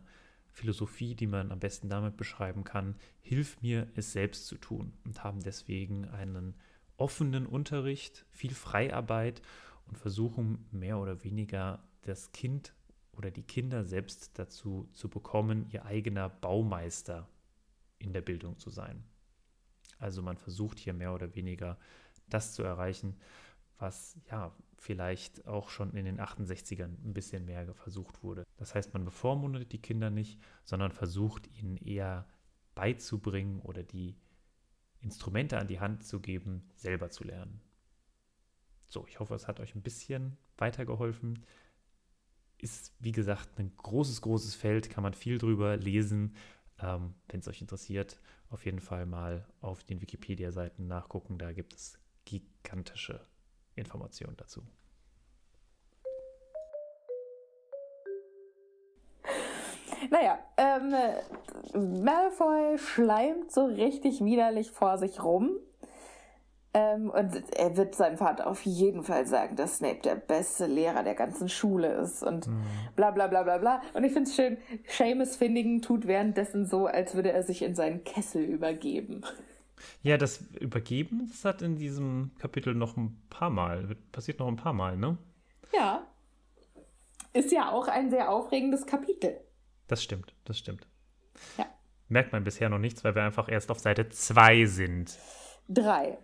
Philosophie, 0.51 1.15
die 1.15 1.27
man 1.27 1.51
am 1.51 1.59
besten 1.59 1.89
damit 1.89 2.17
beschreiben 2.17 2.63
kann, 2.63 2.95
hilf 3.21 3.61
mir, 3.61 3.87
es 3.95 4.11
selbst 4.11 4.47
zu 4.47 4.57
tun 4.57 4.93
und 5.05 5.23
haben 5.23 5.41
deswegen 5.41 6.05
einen 6.09 6.55
offenen 6.97 7.45
Unterricht, 7.45 8.25
viel 8.29 8.53
Freiarbeit 8.53 9.41
und 9.87 9.97
versuchen 9.97 10.67
mehr 10.71 10.99
oder 10.99 11.23
weniger 11.23 11.83
das 12.01 12.31
Kind 12.31 12.73
oder 13.13 13.31
die 13.31 13.43
Kinder 13.43 13.83
selbst 13.85 14.37
dazu 14.37 14.87
zu 14.93 15.09
bekommen, 15.09 15.67
ihr 15.71 15.85
eigener 15.85 16.29
Baumeister 16.29 17.27
in 17.97 18.13
der 18.13 18.21
Bildung 18.21 18.57
zu 18.57 18.69
sein. 18.69 19.03
Also 19.97 20.21
man 20.21 20.37
versucht 20.37 20.79
hier 20.79 20.93
mehr 20.93 21.13
oder 21.13 21.35
weniger 21.35 21.77
das 22.29 22.53
zu 22.53 22.63
erreichen, 22.63 23.17
was 23.77 24.19
ja 24.29 24.53
vielleicht 24.77 25.47
auch 25.47 25.69
schon 25.69 25.93
in 25.93 26.05
den 26.05 26.19
68ern 26.19 26.97
ein 27.03 27.13
bisschen 27.13 27.45
mehr 27.45 27.73
versucht 27.73 28.23
wurde. 28.23 28.45
Das 28.57 28.75
heißt, 28.75 28.93
man 28.93 29.05
bevormundet 29.05 29.71
die 29.71 29.81
Kinder 29.81 30.09
nicht, 30.09 30.39
sondern 30.63 30.91
versucht 30.91 31.47
ihnen 31.47 31.77
eher 31.77 32.27
beizubringen 32.75 33.59
oder 33.59 33.83
die 33.83 34.15
Instrumente 35.01 35.57
an 35.57 35.67
die 35.67 35.79
Hand 35.79 36.03
zu 36.05 36.19
geben, 36.19 36.69
selber 36.75 37.09
zu 37.09 37.23
lernen. 37.23 37.61
So, 38.87 39.05
ich 39.07 39.19
hoffe, 39.19 39.35
es 39.35 39.47
hat 39.47 39.59
euch 39.59 39.75
ein 39.75 39.81
bisschen 39.81 40.37
weitergeholfen. 40.57 41.45
Ist, 42.57 42.93
wie 42.99 43.11
gesagt, 43.11 43.59
ein 43.59 43.73
großes, 43.75 44.21
großes 44.21 44.55
Feld, 44.55 44.89
kann 44.89 45.03
man 45.03 45.13
viel 45.13 45.37
drüber 45.37 45.77
lesen. 45.77 46.35
Ähm, 46.79 47.13
Wenn 47.27 47.39
es 47.39 47.47
euch 47.47 47.61
interessiert, 47.61 48.19
auf 48.49 48.65
jeden 48.65 48.79
Fall 48.79 49.05
mal 49.05 49.47
auf 49.61 49.83
den 49.83 50.01
Wikipedia-Seiten 50.01 50.87
nachgucken. 50.87 51.37
Da 51.37 51.53
gibt 51.53 51.73
es 51.73 51.99
gigantische 52.29 53.25
Informationen 53.75 54.37
dazu. 54.37 54.61
Naja, 60.09 60.39
ähm, 60.57 62.03
Malfoy 62.03 62.77
schleimt 62.77 63.51
so 63.51 63.65
richtig 63.65 64.23
widerlich 64.23 64.71
vor 64.71 64.97
sich 64.97 65.23
rum. 65.23 65.51
Ähm, 66.71 67.09
und 67.09 67.41
er 67.57 67.77
wird 67.77 67.95
seinem 67.95 68.17
Vater 68.17 68.45
auf 68.45 68.63
jeden 68.63 69.03
Fall 69.03 69.25
sagen, 69.25 69.55
dass 69.55 69.77
Snape 69.77 70.01
der 70.03 70.15
beste 70.15 70.67
Lehrer 70.67 71.01
der 71.01 71.15
ganzen 71.15 71.49
Schule 71.49 71.93
ist 71.93 72.21
und 72.21 72.47
mhm. 72.47 72.61
bla 72.95 73.09
bla 73.09 73.27
bla 73.27 73.41
bla 73.41 73.57
bla. 73.57 73.81
Und 73.93 74.03
ich 74.03 74.13
finde 74.13 74.29
es 74.29 74.35
schön, 74.35 74.57
Seamus 74.87 75.35
Finnigan 75.35 75.81
tut 75.81 76.05
währenddessen 76.05 76.67
so, 76.67 76.85
als 76.85 77.15
würde 77.15 77.31
er 77.31 77.41
sich 77.41 77.63
in 77.63 77.73
seinen 77.73 78.03
Kessel 78.03 78.43
übergeben. 78.43 79.23
Ja, 80.01 80.17
das 80.17 80.41
Übergeben, 80.59 81.27
das 81.29 81.45
hat 81.45 81.61
in 81.61 81.75
diesem 81.75 82.31
Kapitel 82.39 82.73
noch 82.73 82.97
ein 82.97 83.21
paar 83.29 83.49
Mal, 83.49 83.95
passiert 84.11 84.39
noch 84.39 84.47
ein 84.47 84.55
paar 84.55 84.73
Mal, 84.73 84.97
ne? 84.97 85.17
Ja. 85.73 86.07
Ist 87.33 87.51
ja 87.51 87.71
auch 87.71 87.87
ein 87.87 88.09
sehr 88.09 88.29
aufregendes 88.31 88.85
Kapitel. 88.85 89.39
Das 89.87 90.03
stimmt, 90.03 90.33
das 90.45 90.57
stimmt. 90.57 90.87
Ja. 91.57 91.65
Merkt 92.07 92.31
man 92.33 92.43
bisher 92.43 92.69
noch 92.69 92.79
nichts, 92.79 93.03
weil 93.03 93.15
wir 93.15 93.23
einfach 93.23 93.49
erst 93.49 93.69
auf 93.71 93.79
Seite 93.79 94.09
2 94.09 94.65
sind. 94.65 95.17
Drei. 95.67 96.17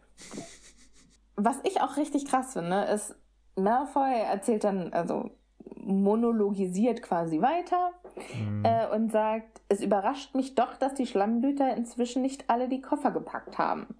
Was 1.35 1.57
ich 1.63 1.81
auch 1.81 1.97
richtig 1.97 2.25
krass 2.25 2.53
finde, 2.53 2.83
ist, 2.85 3.15
Malfoy 3.55 4.21
erzählt 4.21 4.63
dann, 4.63 4.93
also 4.93 5.29
monologisiert 5.75 7.01
quasi 7.01 7.41
weiter 7.41 7.91
mhm. 8.15 8.63
äh, 8.63 8.87
und 8.87 9.11
sagt, 9.11 9.61
es 9.69 9.81
überrascht 9.81 10.35
mich 10.35 10.55
doch, 10.55 10.77
dass 10.77 10.93
die 10.93 11.07
Schlammblüter 11.07 11.75
inzwischen 11.75 12.21
nicht 12.21 12.49
alle 12.49 12.69
die 12.69 12.81
Koffer 12.81 13.11
gepackt 13.11 13.57
haben. 13.57 13.95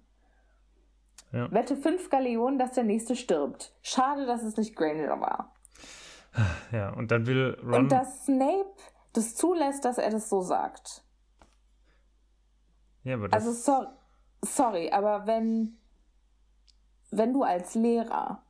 Ja. 1.32 1.50
Wette 1.52 1.76
fünf 1.76 2.08
Galeonen, 2.08 2.58
dass 2.58 2.72
der 2.72 2.84
nächste 2.84 3.16
stirbt. 3.16 3.74
Schade, 3.82 4.26
dass 4.26 4.42
es 4.42 4.56
nicht 4.56 4.76
Granger 4.76 5.20
war. 5.20 5.52
Ja, 6.72 6.90
und 6.90 7.10
dann 7.10 7.26
will 7.26 7.58
Ron. 7.62 7.74
Und 7.74 7.92
dass 7.92 8.24
Snape 8.24 8.74
das 9.12 9.34
zulässt, 9.34 9.84
dass 9.84 9.98
er 9.98 10.10
das 10.10 10.28
so 10.28 10.42
sagt. 10.42 11.02
Ja, 13.04 13.14
aber 13.14 13.28
das. 13.28 13.46
Also, 13.46 13.52
so, 13.52 13.86
sorry, 14.42 14.90
aber 14.90 15.26
wenn, 15.26 15.78
wenn 17.10 17.32
du 17.32 17.42
als 17.42 17.74
Lehrer 17.74 18.42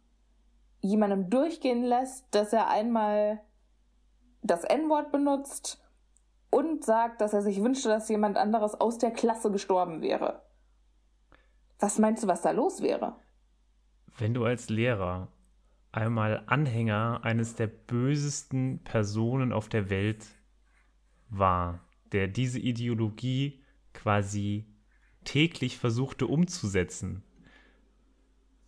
jemandem 0.81 1.31
durchgehen 1.31 1.85
lässt, 1.85 2.26
dass 2.35 2.52
er 2.52 2.68
einmal 2.68 3.40
das 4.47 4.65
N-Wort 4.65 5.13
benutzt 5.13 5.83
und 6.51 6.85
sagt, 6.85 7.21
dass 7.21 7.33
er 7.33 7.43
sich 7.43 7.63
wünschte, 7.63 7.89
dass 7.89 8.09
jemand 8.09 8.37
anderes 8.37 8.75
aus 8.75 8.99
der 8.99 9.11
Klasse 9.11 9.51
gestorben 9.51 10.01
wäre. 10.03 10.43
Was 11.79 11.99
meinst 11.99 12.23
du, 12.23 12.29
was 12.29 12.43
da 12.43 12.53
los 12.53 12.81
wäre? 12.81 13.17
Wenn 14.19 14.33
du 14.33 14.45
als 14.45 14.71
Lehrer 14.71 15.29
einmal 15.93 16.43
Anhänger 16.47 17.21
eines 17.23 17.55
der 17.55 17.67
bösesten 17.67 18.83
Personen 18.85 19.53
auf 19.53 19.69
der 19.69 19.91
Welt 19.91 20.27
war, 21.29 21.81
der 22.13 22.29
diese 22.29 22.59
Ideologie 22.59 23.63
quasi 23.93 24.67
täglich 25.25 25.79
versuchte 25.79 26.27
umzusetzen, 26.27 27.23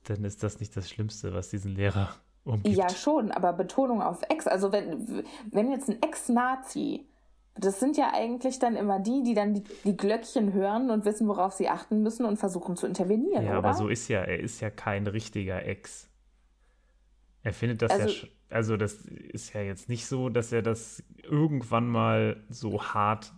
dann 0.04 0.24
ist 0.24 0.42
das 0.42 0.60
nicht 0.60 0.76
das 0.76 0.90
Schlimmste, 0.90 1.32
was 1.32 1.50
diesen 1.50 1.74
Lehrer 1.74 2.14
umgibt. 2.48 2.76
Ja, 2.76 2.88
schon, 2.88 3.30
aber 3.30 3.52
Betonung 3.52 4.02
auf 4.02 4.20
Ex. 4.28 4.46
Also 4.46 4.72
wenn, 4.72 5.24
wenn 5.50 5.70
jetzt 5.70 5.88
ein 5.88 6.02
Ex-Nazi, 6.02 7.06
das 7.54 7.80
sind 7.80 7.96
ja 7.96 8.12
eigentlich 8.12 8.58
dann 8.58 8.76
immer 8.76 9.00
die, 9.00 9.22
die 9.22 9.34
dann 9.34 9.54
die, 9.54 9.64
die, 9.84 9.96
Glöckchen 9.96 10.52
hören 10.52 10.90
und 10.90 11.04
wissen, 11.04 11.26
worauf 11.28 11.52
sie 11.52 11.68
achten 11.68 12.02
müssen 12.02 12.24
und 12.24 12.36
versuchen 12.36 12.76
zu 12.76 12.86
intervenieren. 12.86 13.44
Ja, 13.44 13.58
oder? 13.58 13.58
aber 13.58 13.74
so 13.74 13.88
ist 13.88 14.08
ja, 14.08 14.20
er 14.20 14.40
ist 14.40 14.60
ja 14.60 14.70
kein 14.70 15.06
richtiger 15.06 15.64
Ex. 15.64 16.08
Er 17.42 17.52
findet 17.52 17.82
das 17.82 17.90
also, 17.90 18.08
ja, 18.08 18.28
also 18.50 18.76
das 18.76 18.94
ist 18.94 19.54
ja 19.54 19.62
jetzt 19.62 19.88
nicht 19.88 20.06
so, 20.06 20.28
dass 20.28 20.52
er 20.52 20.62
das 20.62 21.02
irgendwann 21.22 21.88
mal 21.88 22.44
so 22.48 22.82
hart, 22.82 23.32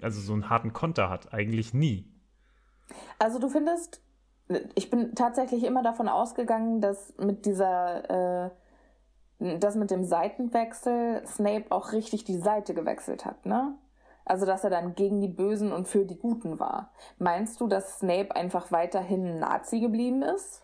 also 0.00 0.20
so 0.20 0.32
einen 0.32 0.50
harten 0.50 0.72
Konter 0.72 1.08
hat. 1.08 1.32
Eigentlich 1.32 1.74
nie. 1.74 2.10
Also 3.18 3.38
du 3.38 3.48
findest, 3.48 4.00
ich 4.74 4.90
bin 4.90 5.14
tatsächlich 5.14 5.64
immer 5.64 5.82
davon 5.82 6.08
ausgegangen, 6.08 6.80
dass 6.80 7.14
mit 7.18 7.46
dieser, 7.46 8.48
äh, 8.48 9.58
dass 9.58 9.74
mit 9.74 9.90
dem 9.90 10.04
Seitenwechsel 10.04 11.26
Snape 11.26 11.66
auch 11.70 11.92
richtig 11.92 12.24
die 12.24 12.38
Seite 12.38 12.74
gewechselt 12.74 13.24
hat, 13.24 13.46
ne? 13.46 13.74
Also, 14.26 14.46
dass 14.46 14.64
er 14.64 14.70
dann 14.70 14.94
gegen 14.94 15.20
die 15.20 15.28
Bösen 15.28 15.70
und 15.70 15.86
für 15.86 16.06
die 16.06 16.16
Guten 16.16 16.58
war. 16.58 16.92
Meinst 17.18 17.60
du, 17.60 17.66
dass 17.66 17.98
Snape 17.98 18.34
einfach 18.34 18.72
weiterhin 18.72 19.38
Nazi 19.38 19.80
geblieben 19.80 20.22
ist? 20.22 20.62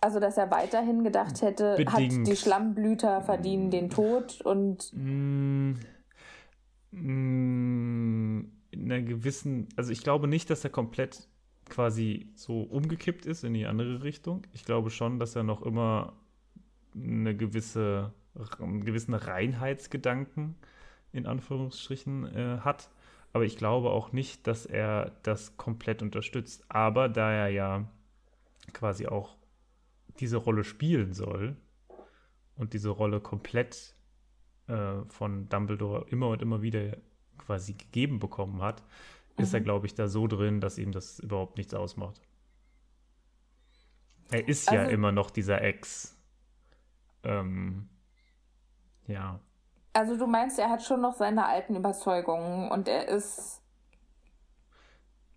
Also, 0.00 0.18
dass 0.18 0.36
er 0.36 0.50
weiterhin 0.50 1.04
gedacht 1.04 1.40
hätte, 1.42 1.76
Bedingt. 1.76 1.92
hat 1.92 2.26
die 2.26 2.36
Schlammblüter 2.36 3.20
verdienen 3.20 3.70
den 3.70 3.90
Tod 3.90 4.40
und 4.40 4.92
Mm, 4.92 5.74
mm, 6.90 8.52
in 8.72 8.92
einer 8.92 9.02
gewissen, 9.02 9.68
also 9.76 9.92
ich 9.92 10.02
glaube 10.02 10.26
nicht, 10.26 10.50
dass 10.50 10.64
er 10.64 10.70
komplett 10.70 11.28
quasi 11.70 12.28
so 12.34 12.62
umgekippt 12.62 13.26
ist 13.26 13.44
in 13.44 13.54
die 13.54 13.66
andere 13.66 14.02
Richtung. 14.02 14.42
Ich 14.52 14.64
glaube 14.64 14.90
schon, 14.90 15.18
dass 15.18 15.36
er 15.36 15.42
noch 15.42 15.62
immer 15.62 16.12
eine 16.94 17.36
gewisse, 17.36 18.12
einen 18.58 18.84
gewissen 18.84 19.14
Reinheitsgedanken 19.14 20.56
in 21.12 21.26
Anführungsstrichen 21.26 22.26
äh, 22.26 22.58
hat. 22.60 22.90
Aber 23.32 23.44
ich 23.44 23.56
glaube 23.56 23.90
auch 23.90 24.12
nicht, 24.12 24.46
dass 24.46 24.66
er 24.66 25.12
das 25.22 25.56
komplett 25.56 26.02
unterstützt. 26.02 26.64
Aber 26.68 27.08
da 27.08 27.32
er 27.32 27.48
ja 27.48 27.88
quasi 28.72 29.06
auch 29.06 29.36
diese 30.18 30.36
Rolle 30.36 30.64
spielen 30.64 31.12
soll 31.12 31.56
und 32.56 32.72
diese 32.72 32.90
Rolle 32.90 33.20
komplett 33.20 33.94
äh, 34.66 35.02
von 35.08 35.48
Dumbledore 35.48 36.06
immer 36.10 36.28
und 36.28 36.42
immer 36.42 36.62
wieder 36.62 36.96
quasi 37.38 37.74
gegeben 37.74 38.18
bekommen 38.18 38.62
hat, 38.62 38.82
ist 39.38 39.54
er, 39.54 39.60
glaube 39.60 39.86
ich, 39.86 39.94
da 39.94 40.08
so 40.08 40.26
drin, 40.26 40.60
dass 40.60 40.78
ihm 40.78 40.92
das 40.92 41.18
überhaupt 41.20 41.56
nichts 41.56 41.74
ausmacht. 41.74 42.20
Er 44.30 44.46
ist 44.48 44.70
ja 44.70 44.80
Also- 44.80 44.92
immer 44.92 45.12
noch 45.12 45.30
dieser 45.30 45.60
Ex. 45.62 46.16
Ähm, 47.22 47.88
ja. 49.06 49.40
also 49.92 50.16
du 50.16 50.26
meinst, 50.26 50.58
er 50.58 50.70
hat 50.70 50.82
schon 50.82 51.00
noch 51.02 51.14
seine 51.14 51.44
alten 51.46 51.76
Überzeugungen 51.76 52.70
und 52.70 52.88
er 52.88 53.08
ist 53.08 53.60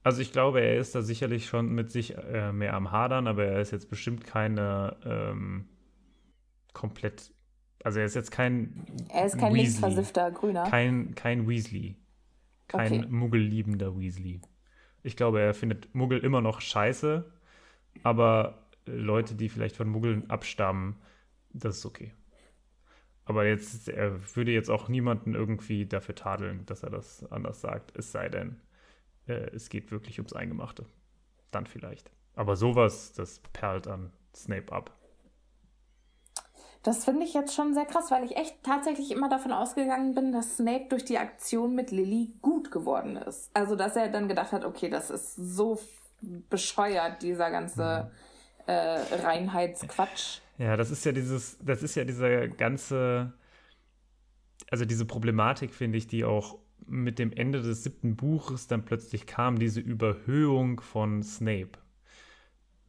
Also 0.03 0.21
ich 0.21 0.31
glaube, 0.31 0.61
er 0.61 0.77
ist 0.77 0.95
da 0.95 1.01
sicherlich 1.01 1.45
schon 1.47 1.69
mit 1.73 1.91
sich 1.91 2.15
äh, 2.17 2.51
mehr 2.53 2.73
am 2.75 2.91
Hadern, 2.91 3.27
aber 3.27 3.45
er 3.45 3.59
ist 3.61 3.71
jetzt 3.71 3.89
bestimmt 3.89 4.25
keine 4.25 4.95
ähm, 5.05 5.67
komplett, 6.73 7.33
also 7.83 7.99
er 7.99 8.05
ist 8.05 8.15
jetzt 8.15 8.31
kein 8.31 8.85
er 9.09 9.25
ist 9.25 9.37
kein 9.37 9.53
Weasley. 9.53 9.61
linksversiffter 9.63 10.31
Grüner. 10.31 10.63
Kein, 10.69 11.15
kein 11.15 11.47
Weasley. 11.47 11.95
Kein 12.75 12.93
Okay. 12.93 13.07
muggelliebender 13.09 13.97
Weasley. 13.97 14.41
Ich 15.03 15.15
glaube, 15.15 15.41
er 15.41 15.53
findet 15.53 15.93
Muggel 15.95 16.19
immer 16.19 16.41
noch 16.41 16.61
scheiße, 16.61 17.25
aber 18.03 18.67
Leute, 18.85 19.35
die 19.35 19.49
vielleicht 19.49 19.75
von 19.77 19.89
Muggeln 19.89 20.29
abstammen, 20.29 20.97
das 21.53 21.77
ist 21.79 21.85
okay. 21.85 22.13
Aber 23.25 23.45
jetzt, 23.45 23.87
er 23.87 24.35
würde 24.35 24.51
jetzt 24.51 24.69
auch 24.69 24.89
niemanden 24.89 25.33
irgendwie 25.35 25.85
dafür 25.85 26.15
tadeln, 26.15 26.65
dass 26.65 26.83
er 26.83 26.89
das 26.89 27.23
anders 27.31 27.61
sagt, 27.61 27.95
es 27.97 28.11
sei 28.11 28.29
denn, 28.29 28.59
äh, 29.27 29.51
es 29.55 29.69
geht 29.69 29.91
wirklich 29.91 30.19
ums 30.19 30.33
Eingemachte. 30.33 30.85
Dann 31.51 31.67
vielleicht. 31.67 32.11
Aber 32.35 32.55
sowas, 32.55 33.13
das 33.13 33.39
perlt 33.53 33.87
an 33.87 34.11
Snape 34.35 34.73
ab. 34.73 34.91
Das 36.83 37.05
finde 37.05 37.23
ich 37.23 37.33
jetzt 37.33 37.55
schon 37.55 37.73
sehr 37.73 37.85
krass, 37.85 38.11
weil 38.11 38.25
ich 38.25 38.35
echt 38.35 38.61
tatsächlich 38.61 39.11
immer 39.11 39.29
davon 39.29 39.53
ausgegangen 39.53 40.13
bin, 40.13 40.33
dass 40.33 40.57
Snape 40.57 40.87
durch 40.89 41.05
die 41.05 41.17
Aktion 41.17 41.75
mit 41.75 41.91
Lily 41.91 42.33
gut 42.41 42.71
geworden 42.71 43.15
ist. 43.15 43.49
Also, 43.53 43.77
dass 43.77 43.95
er 43.95 44.09
dann 44.09 44.27
gedacht 44.27 44.51
hat, 44.51 44.65
okay, 44.65 44.89
das 44.89 45.09
ist 45.09 45.35
so 45.35 45.79
bescheuert, 46.49 47.21
dieser 47.21 47.51
ganze 47.51 48.11
äh, 48.65 48.73
Reinheitsquatsch. 48.73 50.39
Ja, 50.57 50.75
das 50.75 50.91
ist 50.91 51.05
ja 51.05 51.13
dieses, 51.13 51.57
das 51.61 51.83
ist 51.83 51.95
ja 51.95 52.03
dieser 52.03 52.49
ganze, 52.49 53.33
also 54.69 54.83
diese 54.83 55.05
Problematik, 55.05 55.73
finde 55.73 55.97
ich, 55.97 56.07
die 56.07 56.25
auch 56.25 56.59
mit 56.85 57.17
dem 57.17 57.31
Ende 57.31 57.61
des 57.61 57.83
siebten 57.83 58.17
Buches 58.17 58.67
dann 58.67 58.83
plötzlich 58.83 59.25
kam, 59.25 59.57
diese 59.57 59.79
Überhöhung 59.79 60.81
von 60.81 61.23
Snape. 61.23 61.79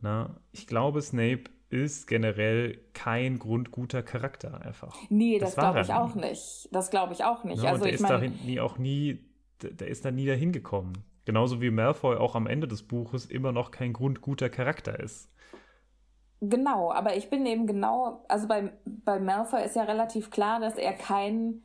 Na, 0.00 0.40
ich 0.52 0.66
glaube, 0.66 1.00
Snape 1.00 1.44
ist 1.74 2.06
generell 2.06 2.78
kein 2.94 3.38
grundguter 3.38 4.02
Charakter 4.02 4.60
einfach. 4.62 4.96
Nee, 5.10 5.38
Das 5.38 5.54
das, 5.54 5.62
glaube 5.64 5.80
ich 5.80 5.92
auch 5.92 6.14
nie. 6.14 6.20
nicht. 6.28 6.68
Das 6.72 6.90
glaube 6.90 7.12
ich 7.12 7.24
auch 7.24 7.44
nicht. 7.44 7.62
Ne? 7.62 7.68
also, 7.68 7.76
und 7.82 7.84
der 7.84 7.94
ich 7.94 8.00
ist 8.00 8.08
da 8.08 8.18
nie 8.18 8.60
auch 8.60 8.78
nie, 8.78 9.24
der, 9.62 9.70
der 9.72 9.88
ist 9.88 10.04
da 10.04 10.10
nie 10.10 10.26
dahin 10.26 10.52
gekommen. 10.52 10.92
Genauso 11.24 11.60
wie 11.60 11.70
Malfoy 11.70 12.16
auch 12.16 12.34
am 12.34 12.46
Ende 12.46 12.68
des 12.68 12.82
Buches 12.82 13.26
immer 13.26 13.50
noch 13.52 13.70
kein 13.70 13.92
grundguter 13.92 14.48
Charakter 14.50 14.98
ist. 15.00 15.30
Genau, 16.40 16.92
aber 16.92 17.16
ich 17.16 17.30
bin 17.30 17.46
eben 17.46 17.66
genau, 17.66 18.24
also 18.28 18.46
bei, 18.46 18.72
bei 18.84 19.18
Malfoy 19.18 19.64
ist 19.64 19.76
ja 19.76 19.84
relativ 19.84 20.30
klar, 20.30 20.60
dass 20.60 20.76
er 20.76 20.92
kein 20.92 21.62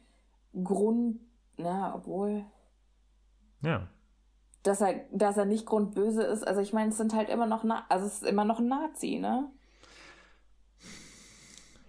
Grund, 0.64 1.20
na, 1.58 1.94
obwohl, 1.96 2.46
Ja. 3.62 3.88
dass 4.64 4.80
er, 4.80 5.02
dass 5.12 5.36
er 5.38 5.44
nicht 5.46 5.66
grundböse 5.66 6.24
ist. 6.24 6.48
Also 6.48 6.62
ich 6.62 6.72
meine, 6.72 6.90
es 6.92 6.98
sind 6.98 7.14
halt 7.14 7.28
immer 7.30 7.46
noch, 7.46 7.66
Na 7.66 7.86
also 7.90 8.06
es 8.06 8.22
ist 8.22 8.24
immer 8.24 8.46
noch 8.46 8.60
ein 8.60 8.68
Nazi, 8.70 9.20
ne? 9.20 9.52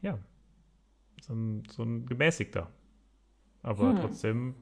Ja, 0.02 0.18
so 1.22 1.34
ein, 1.34 1.62
so 1.70 1.82
ein 1.82 2.06
gemäßigter. 2.06 2.70
Aber 3.62 3.94
trotzdem, 4.00 4.54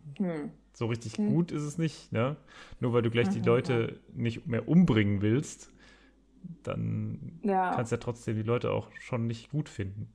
so 0.72 0.86
richtig 0.86 1.16
gut 1.16 1.52
ist 1.52 1.62
es 1.62 1.78
nicht, 1.78 2.10
ne? 2.12 2.36
Nur 2.80 2.92
weil 2.92 3.02
du 3.02 3.10
gleich 3.10 3.28
die 3.28 3.40
Leute 3.40 4.00
nicht 4.12 4.46
mehr 4.46 4.66
umbringen 4.68 5.22
willst, 5.22 5.72
dann 6.64 7.38
Ja. 7.42 7.74
kannst 7.74 7.92
du 7.92 7.96
ja 7.96 8.00
trotzdem 8.00 8.36
die 8.36 8.42
Leute 8.42 8.72
auch 8.72 8.90
schon 8.98 9.26
nicht 9.26 9.50
gut 9.50 9.68
finden. 9.68 10.12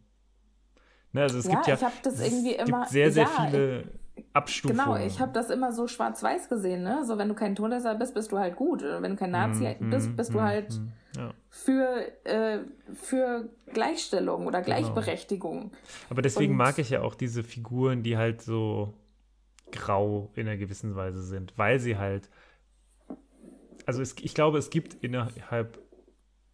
Ne, 1.13 1.21
also 1.21 1.37
es 1.37 1.45
Ja, 1.45 1.51
gibt 1.51 1.67
ja, 1.67 1.75
ich 1.75 1.83
hab 1.83 2.03
das 2.03 2.15
es 2.19 2.25
irgendwie 2.33 2.55
gibt 2.57 2.67
immer- 2.67 2.85
sehr, 2.87 3.11
sehr 3.11 3.23
ja, 3.23 3.29
viele 3.45 3.91
Abstufungen. 4.33 4.77
Genau, 4.83 4.95
ich 4.97 5.19
habe 5.19 5.31
das 5.33 5.49
immer 5.49 5.71
so 5.71 5.87
schwarz-weiß 5.87 6.49
gesehen, 6.49 6.83
ne? 6.83 7.03
So, 7.05 7.17
wenn 7.17 7.29
du 7.29 7.35
kein 7.35 7.55
Todesser 7.55 7.95
bist, 7.95 8.13
bist 8.13 8.31
du 8.31 8.37
halt 8.39 8.55
gut. 8.55 8.81
Wenn 8.83 9.11
du 9.11 9.15
kein 9.17 9.31
Nazi 9.31 9.75
bist, 9.79 10.15
bist 10.15 10.33
du 10.33 10.41
halt 10.41 10.71
Mhm, 10.79 10.91
ja. 11.17 11.33
für, 11.49 12.25
äh, 12.25 12.59
für 12.93 13.49
Gleichstellung 13.73 14.45
oder 14.47 14.61
Gleichberechtigung. 14.61 15.71
Aber 16.09 16.21
deswegen 16.21 16.51
Und- 16.53 16.57
mag 16.57 16.77
ich 16.77 16.89
ja 16.91 17.01
auch 17.01 17.15
diese 17.15 17.43
Figuren, 17.43 18.03
die 18.03 18.17
halt 18.17 18.41
so 18.41 18.93
grau 19.71 20.31
in 20.35 20.47
einer 20.47 20.57
gewissen 20.57 20.95
Weise 20.95 21.23
sind, 21.23 21.53
weil 21.57 21.79
sie 21.79 21.97
halt, 21.97 22.29
also 23.85 24.01
es, 24.01 24.15
ich 24.21 24.35
glaube, 24.35 24.57
es 24.59 24.69
gibt 24.69 24.93
innerhalb 25.03 25.79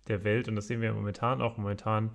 der 0.07 0.23
Welt, 0.23 0.47
und 0.47 0.55
das 0.55 0.67
sehen 0.67 0.81
wir 0.81 0.93
momentan 0.93 1.41
auch, 1.41 1.57
momentan 1.57 2.11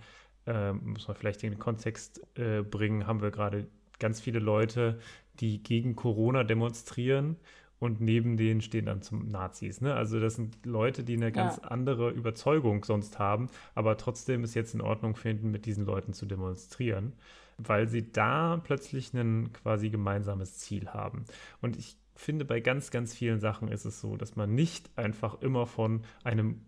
ähm, 0.46 0.80
muss 0.84 1.06
man 1.08 1.16
vielleicht 1.16 1.42
in 1.44 1.50
den 1.52 1.58
Kontext 1.58 2.20
äh, 2.38 2.62
bringen, 2.62 3.06
haben 3.06 3.22
wir 3.22 3.30
gerade 3.30 3.66
ganz 4.04 4.20
viele 4.20 4.38
Leute, 4.38 4.98
die 5.40 5.62
gegen 5.62 5.96
Corona 5.96 6.44
demonstrieren 6.44 7.36
und 7.78 8.00
neben 8.00 8.36
denen 8.36 8.60
stehen 8.60 8.86
dann 8.86 9.02
zum 9.02 9.30
Nazis. 9.30 9.80
Ne? 9.80 9.94
Also 9.94 10.20
das 10.20 10.34
sind 10.36 10.64
Leute, 10.66 11.04
die 11.04 11.14
eine 11.16 11.32
ganz 11.32 11.56
Ja. 11.56 11.62
andere 11.62 12.10
Überzeugung 12.10 12.84
sonst 12.84 13.18
haben, 13.18 13.48
aber 13.74 13.96
trotzdem 13.96 14.44
es 14.44 14.54
jetzt 14.54 14.74
in 14.74 14.80
Ordnung 14.82 15.16
finden, 15.16 15.50
mit 15.50 15.66
diesen 15.66 15.84
Leuten 15.86 16.12
zu 16.12 16.26
demonstrieren, 16.26 17.14
weil 17.58 17.88
sie 17.88 18.10
da 18.12 18.60
plötzlich 18.62 19.12
ein 19.14 19.52
quasi 19.52 19.90
gemeinsames 19.90 20.58
Ziel 20.58 20.88
haben. 20.88 21.24
Und 21.62 21.76
ich 21.78 21.96
finde, 22.16 22.44
bei 22.44 22.60
ganz, 22.60 22.90
ganz 22.90 23.14
vielen 23.14 23.40
Sachen 23.40 23.68
ist 23.68 23.84
es 23.86 24.00
so, 24.00 24.16
dass 24.16 24.36
man 24.36 24.54
nicht 24.54 24.90
einfach 24.98 25.40
immer 25.42 25.66
von 25.66 26.02
einem 26.24 26.60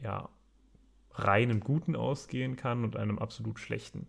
ja, 0.00 0.28
reinen 1.12 1.60
Guten 1.60 1.96
ausgehen 1.96 2.56
kann 2.56 2.84
und 2.84 2.96
einem 2.96 3.18
absolut 3.18 3.58
schlechten. 3.60 4.08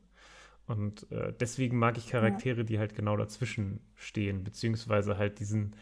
Und 0.71 1.11
äh, 1.11 1.33
deswegen 1.39 1.77
mag 1.77 1.97
ich 1.97 2.07
Charaktere, 2.07 2.63
die 2.63 2.79
halt 2.79 2.95
genau 2.95 3.17
dazwischen 3.17 3.81
stehen, 3.95 4.43
beziehungsweise 4.45 5.17
halt 5.17 5.39
diesen, 5.39 5.75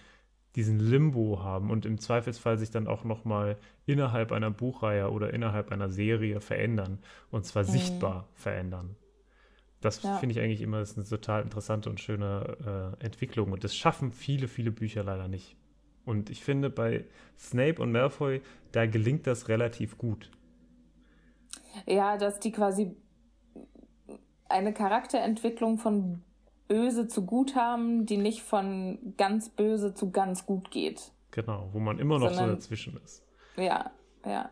diesen 0.55 0.79
Limbo 0.79 1.43
haben 1.43 1.69
und 1.71 1.85
im 1.85 1.99
Zweifelsfall 1.99 2.57
sich 2.57 2.71
dann 2.71 2.87
auch 2.87 3.03
nochmal 3.03 3.57
innerhalb 3.85 4.31
einer 4.31 4.51
Buchreihe 4.51 5.11
oder 5.11 5.33
innerhalb 5.33 5.71
einer 5.71 5.89
Serie 5.89 6.41
verändern 6.41 6.99
und 7.31 7.45
zwar 7.45 7.65
sichtbar 7.65 8.27
verändern. 8.33 8.95
Das 9.81 9.99
Ja. 9.99 10.17
finde 10.17 10.33
ich 10.33 10.41
eigentlich 10.41 10.61
immer 10.61 10.81
ist 10.81 10.97
eine 10.97 11.07
total 11.07 11.43
interessante 11.43 11.89
und 11.89 11.99
schöne 11.99 12.95
äh, 12.99 13.05
Entwicklung 13.05 13.51
und 13.51 13.63
das 13.63 13.75
schaffen 13.75 14.11
viele, 14.11 14.47
viele 14.47 14.71
Bücher 14.71 15.03
leider 15.03 15.27
nicht. 15.27 15.55
Und 16.05 16.29
ich 16.31 16.43
finde, 16.43 16.69
bei 16.69 17.05
Snape 17.37 17.81
und 17.81 17.91
Malfoy, 17.91 18.41
da 18.71 18.85
gelingt 18.87 19.27
das 19.27 19.49
relativ 19.49 19.97
gut. 19.97 20.31
Ja, 21.85 22.17
dass 22.17 22.39
die 22.39 22.51
quasi 22.51 22.95
eine 24.49 24.73
Charakterentwicklung 24.73 25.77
von 25.77 26.23
böse 26.67 27.07
zu 27.07 27.25
gut 27.25 27.55
haben, 27.55 28.05
die 28.05 28.17
nicht 28.17 28.43
von 28.43 29.13
ganz 29.17 29.49
böse 29.49 29.93
zu 29.93 30.11
ganz 30.11 30.45
gut 30.45 30.71
geht. 30.71 31.11
Genau, 31.31 31.69
wo 31.71 31.79
man 31.79 31.99
immer 31.99 32.19
noch 32.19 32.29
so 32.29 32.35
Sondern- 32.35 32.55
dazwischen 32.55 32.99
ist. 33.03 33.23
Ja, 33.57 33.91
ja. 34.25 34.49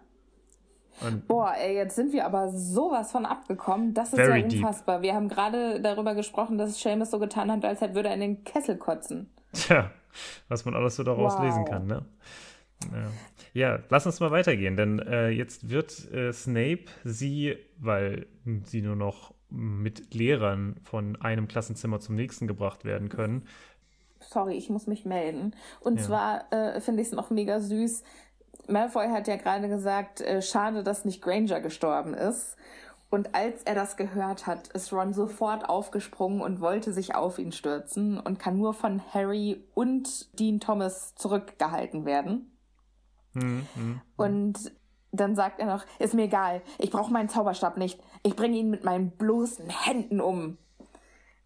Und 1.02 1.28
Boah, 1.28 1.54
ey, 1.56 1.76
jetzt 1.76 1.96
sind 1.96 2.12
wir 2.12 2.26
aber 2.26 2.50
sowas 2.50 3.12
von 3.12 3.26
abgekommen. 3.28 3.94
Das 3.94 4.14
ist 4.14 4.18
ja 4.20 4.34
deep. 4.34 4.46
unfassbar. 4.46 5.04
Wir 5.04 5.14
haben 5.14 5.28
gerade 5.30 5.80
darüber 5.80 6.16
gesprochen, 6.16 6.58
dass 6.58 6.80
Seamus 6.82 7.12
so 7.12 7.20
getan 7.20 7.52
hat, 7.52 7.64
als 7.64 7.82
würde 7.82 8.10
er 8.10 8.16
in 8.16 8.22
den 8.22 8.44
Kessel 8.44 8.78
kotzen. 8.78 9.30
tja, 9.54 9.92
was 10.48 10.66
man 10.66 10.74
alles 10.74 10.96
so 10.96 11.04
daraus 11.04 11.36
Wow. 11.36 11.44
lesen 11.44 11.66
kann, 11.66 11.86
ne? 11.86 12.06
Ja. 12.92 13.08
ja, 13.76 13.80
lass 13.90 14.06
uns 14.08 14.20
mal 14.20 14.32
weitergehen, 14.32 14.76
denn 14.76 15.00
äh, 15.00 15.30
jetzt 15.30 15.70
wird 15.70 16.12
äh, 16.12 16.32
Snape 16.34 16.86
sie, 17.04 17.58
weil 17.80 18.26
sie 18.64 18.82
nur 18.82 18.96
noch 18.96 19.34
mit 19.50 20.14
Lehrern 20.14 20.76
von 20.84 21.16
einem 21.22 21.48
Klassenzimmer 21.48 22.00
zum 22.00 22.16
nächsten 22.16 22.48
gebracht 22.48 22.86
werden 22.86 23.10
können, 23.10 23.48
Sorry, 24.20 24.56
ich 24.58 24.70
muss 24.70 24.88
mich 24.88 25.06
melden. 25.06 25.56
Und 25.80 26.00
Ja. 26.00 26.06
zwar 26.06 26.52
äh, 26.52 26.82
finde 26.82 27.02
ich 27.02 27.10
es 27.10 27.14
noch 27.14 27.30
mega 27.30 27.60
süß. 27.60 28.04
Malfoy 28.68 29.08
hat 29.10 29.28
ja 29.28 29.36
gerade 29.38 29.70
gesagt, 29.70 30.22
äh, 30.22 30.42
schade, 30.42 30.84
dass 30.84 31.06
nicht 31.06 31.22
Granger 31.22 31.62
gestorben 31.62 32.14
ist. 32.14 32.58
Und 33.10 33.36
als 33.36 33.64
er 33.64 33.76
das 33.76 33.96
gehört 33.96 34.48
hat, 34.48 34.68
ist 34.70 34.92
Ron 34.92 35.14
sofort 35.14 35.70
aufgesprungen 35.70 36.42
und 36.42 36.60
wollte 36.60 36.92
sich 36.92 37.16
auf 37.16 37.40
ihn 37.40 37.54
stürzen 37.54 38.20
und 38.20 38.38
kann 38.40 38.58
nur 38.58 38.74
von 38.74 39.02
Harry 39.14 39.64
und 39.76 40.38
Dean 40.38 40.60
Thomas 40.60 41.16
zurückgehalten 41.16 42.04
werden. 42.04 42.52
Mhm. 43.34 44.02
Und 44.18 44.72
dann 45.12 45.36
sagt 45.36 45.60
er 45.60 45.66
noch, 45.66 45.86
ist 46.00 46.14
mir 46.14 46.24
egal, 46.24 46.62
ich 46.78 46.92
brauche 46.92 47.12
meinen 47.12 47.30
Zauberstab 47.30 47.78
nicht. 47.78 48.00
Ich 48.24 48.36
bringe 48.36 48.58
ihn 48.58 48.70
mit 48.70 48.84
meinen 48.84 49.12
bloßen 49.12 49.70
Händen 49.70 50.22
um. 50.22 50.58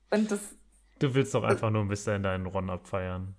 Und 0.09 0.31
das. 0.31 0.55
Du 0.99 1.13
willst 1.13 1.33
doch 1.33 1.43
einfach 1.43 1.69
nur 1.69 1.81
ein 1.81 1.87
bisschen 1.87 2.23
deinen 2.23 2.45
Ron 2.45 2.69
abfeiern. 2.69 3.35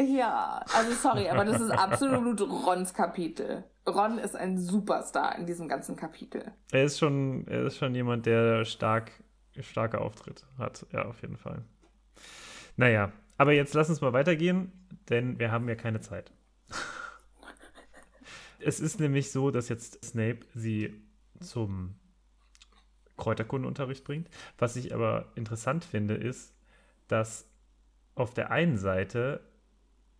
Ja, 0.00 0.64
also 0.74 0.92
sorry, 0.92 1.28
aber 1.28 1.44
das 1.44 1.60
ist 1.60 1.70
absolut 1.70 2.40
Rons 2.40 2.94
Kapitel. 2.94 3.64
Ron 3.86 4.18
ist 4.18 4.34
ein 4.34 4.58
Superstar 4.58 5.36
in 5.36 5.46
diesem 5.46 5.68
ganzen 5.68 5.96
Kapitel. 5.96 6.52
Er 6.72 6.84
ist 6.84 6.98
schon, 6.98 7.46
er 7.46 7.66
ist 7.66 7.76
schon 7.76 7.94
jemand, 7.94 8.24
der 8.26 8.64
stark, 8.64 9.12
starke 9.58 10.00
Auftritt 10.00 10.46
hat. 10.58 10.86
Ja, 10.92 11.04
auf 11.04 11.20
jeden 11.20 11.36
Fall. 11.36 11.64
Naja, 12.76 13.12
aber 13.36 13.52
jetzt 13.52 13.74
lass 13.74 13.90
uns 13.90 14.00
mal 14.00 14.12
weitergehen, 14.12 14.72
denn 15.10 15.38
wir 15.38 15.52
haben 15.52 15.68
ja 15.68 15.74
keine 15.74 16.00
Zeit. 16.00 16.32
Es 18.62 18.80
ist 18.80 19.00
nämlich 19.00 19.30
so, 19.30 19.50
dass 19.50 19.68
jetzt 19.68 20.04
Snape 20.04 20.40
sie 20.54 21.02
zum 21.40 21.94
Kräuterkundeunterricht 23.16 24.04
bringt. 24.04 24.28
Was 24.58 24.76
ich 24.76 24.94
aber 24.94 25.32
interessant 25.34 25.84
finde, 25.84 26.14
ist, 26.14 26.54
dass 27.08 27.46
auf 28.14 28.34
der 28.34 28.50
einen 28.50 28.78
Seite 28.78 29.40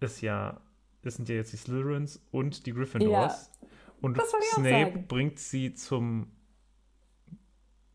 es 0.00 0.20
ja, 0.20 0.60
es 1.02 1.16
sind 1.16 1.28
ja 1.28 1.34
jetzt 1.34 1.52
die 1.52 1.56
Slytherins 1.56 2.20
und 2.30 2.66
die 2.66 2.72
Gryffindors. 2.72 3.50
Ja, 3.60 3.68
und 4.00 4.20
Snape 4.54 5.04
bringt 5.06 5.38
sie 5.38 5.74
zum 5.74 6.30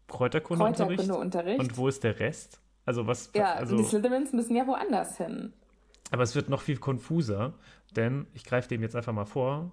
Kräuterkundeunterricht. 0.07 0.99
Kräuterkundeunterricht. 0.99 1.59
Und 1.59 1.77
wo 1.77 1.87
ist 1.87 2.03
der 2.03 2.19
Rest? 2.19 2.61
Also 2.85 3.07
was? 3.07 3.31
Ja, 3.33 3.53
also, 3.53 3.77
die 3.77 3.83
Slytherins 3.83 4.31
müssen 4.33 4.55
ja 4.55 4.67
woanders 4.67 5.17
hin. 5.17 5.53
Aber 6.11 6.21
es 6.21 6.35
wird 6.35 6.49
noch 6.49 6.61
viel 6.61 6.77
konfuser, 6.77 7.55
denn 7.95 8.27
ich 8.33 8.43
greife 8.43 8.69
dem 8.69 8.83
jetzt 8.83 8.95
einfach 8.95 9.13
mal 9.13 9.25
vor. 9.25 9.71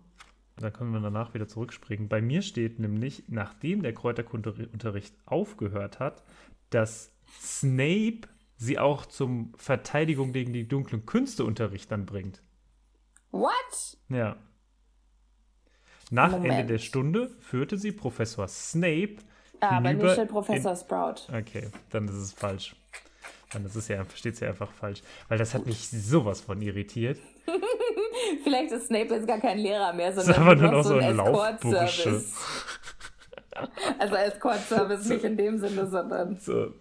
Dann 0.57 0.73
können 0.73 0.93
wir 0.93 1.01
danach 1.01 1.35
wieder 1.35 1.49
zurückspringen. 1.49 2.09
Bei 2.09 2.21
mir 2.21 2.43
steht 2.43 2.79
nämlich, 2.79 3.25
nachdem 3.29 3.83
der 3.83 3.95
Kräuterkundeunterricht 3.95 5.15
aufgehört 5.25 5.99
hat, 5.99 6.23
dass 6.71 7.13
Snape 7.41 8.29
sie 8.57 8.79
auch 8.79 9.07
zum 9.07 9.53
Verteidigung 9.57 10.33
gegen 10.33 10.53
die 10.53 10.69
dunklen 10.69 11.07
Künste-Unterricht 11.07 11.91
dann 11.91 12.07
bringt. 12.07 12.43
What? 13.31 13.99
Ja. 14.09 14.37
Nach 16.11 16.33
Moment. 16.33 16.53
Ende 16.53 16.75
der 16.75 16.79
Stunde 16.79 17.31
führte 17.41 17.79
sie 17.79 17.91
Professor 17.91 18.47
Snape. 18.47 19.17
Ah, 19.61 19.81
bei 19.81 19.95
mir 19.95 20.13
steht 20.13 20.29
Professor 20.29 20.77
Sprout. 20.77 21.33
Okay, 21.33 21.69
dann 21.91 22.07
ist 22.07 22.15
es 22.15 22.33
falsch. 22.33 22.77
Dann 23.53 23.65
ist 23.65 23.77
es 23.77 23.89
ja, 23.89 24.05
steht 24.15 24.35
es 24.35 24.41
ja 24.41 24.49
einfach 24.49 24.71
falsch. 24.71 25.03
Weil 25.29 25.39
das 25.39 25.55
hat 25.55 25.67
mich 25.67 25.89
sowas 25.89 26.41
von 26.41 26.61
irritiert. 26.61 27.19
Vielleicht 28.45 28.73
ist 28.73 28.87
Snape 28.87 29.15
jetzt 29.15 29.27
gar 29.27 29.41
kein 29.41 29.59
Lehrer 29.59 29.93
mehr, 29.93 30.13
sondern 30.13 30.59
nur 30.59 30.73
noch 30.73 30.85
so 30.85 30.95
ein, 30.95 31.05
ein 31.05 31.17
Laufbursche. 31.17 32.23
Also 33.99 34.15
Escort-Service 34.15 35.05
nicht 35.11 35.25
in 35.25 35.37
dem 35.37 35.59
Sinne, 35.59 35.87
sondern. 35.87 36.39
So. 36.41 36.73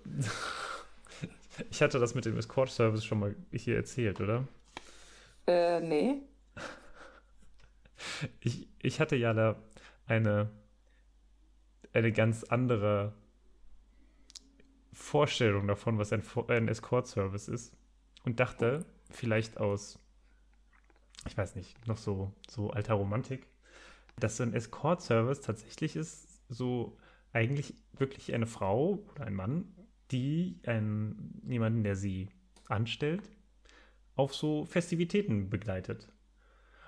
Ich 1.70 1.82
hatte 1.82 2.00
das 2.00 2.16
mit 2.16 2.24
dem 2.24 2.38
Escort-Service 2.38 3.04
schon 3.04 3.20
mal 3.20 3.36
hier 3.52 3.76
erzählt, 3.76 4.22
oder? 4.22 4.48
Äh, 5.48 5.82
nee. 5.82 6.22
Ich, 8.39 8.70
ich 8.82 9.02
hatte 9.02 9.18
ja 9.18 9.34
da 9.34 9.58
eine, 10.08 10.50
eine 11.94 12.12
ganz 12.14 12.46
andere 12.46 13.14
Vorstellung 14.94 15.68
davon, 15.68 15.98
was 15.98 16.14
ein, 16.14 16.24
ein 16.48 16.68
Escort-Service 16.68 17.50
ist. 17.50 17.74
Und 18.24 18.39
dachte, 18.39 18.86
vielleicht 19.10 19.58
aus, 19.58 20.00
ich 21.28 21.38
weiß 21.38 21.56
nicht, 21.56 21.88
noch 21.88 21.98
so, 21.98 22.34
so 22.50 22.72
alter 22.72 22.96
Romantik, 22.96 23.48
dass 24.20 24.38
so 24.38 24.44
ein 24.44 24.54
Escort-Service 24.54 25.42
tatsächlich 25.42 25.96
ist, 25.96 26.42
so 26.50 26.98
eigentlich 27.34 27.76
wirklich 27.94 28.34
eine 28.34 28.48
Frau 28.48 29.00
oder 29.12 29.26
ein 29.26 29.36
Mann, 29.36 29.74
die 30.12 30.60
einen, 30.66 31.42
jemanden, 31.48 31.84
der 31.84 31.96
sie 31.96 32.30
anstellt, 32.68 33.30
auf 34.16 34.34
so 34.36 34.66
Festivitäten 34.66 35.50
begleitet. 35.50 36.12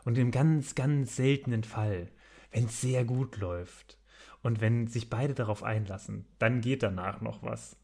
Und 0.04 0.18
im 0.18 0.32
ganz, 0.32 0.76
ganz 0.76 1.16
seltenen 1.16 1.64
Fall, 1.64 2.10
wenn 2.52 2.66
es 2.66 2.82
sehr 2.82 3.06
gut 3.06 3.38
läuft 3.38 3.98
und 4.42 4.60
wenn 4.60 4.88
sich 4.88 5.10
beide 5.10 5.34
darauf 5.34 5.64
einlassen, 5.64 6.26
dann 6.40 6.60
geht 6.60 6.84
danach 6.84 7.22
noch 7.22 7.42
was. 7.42 7.78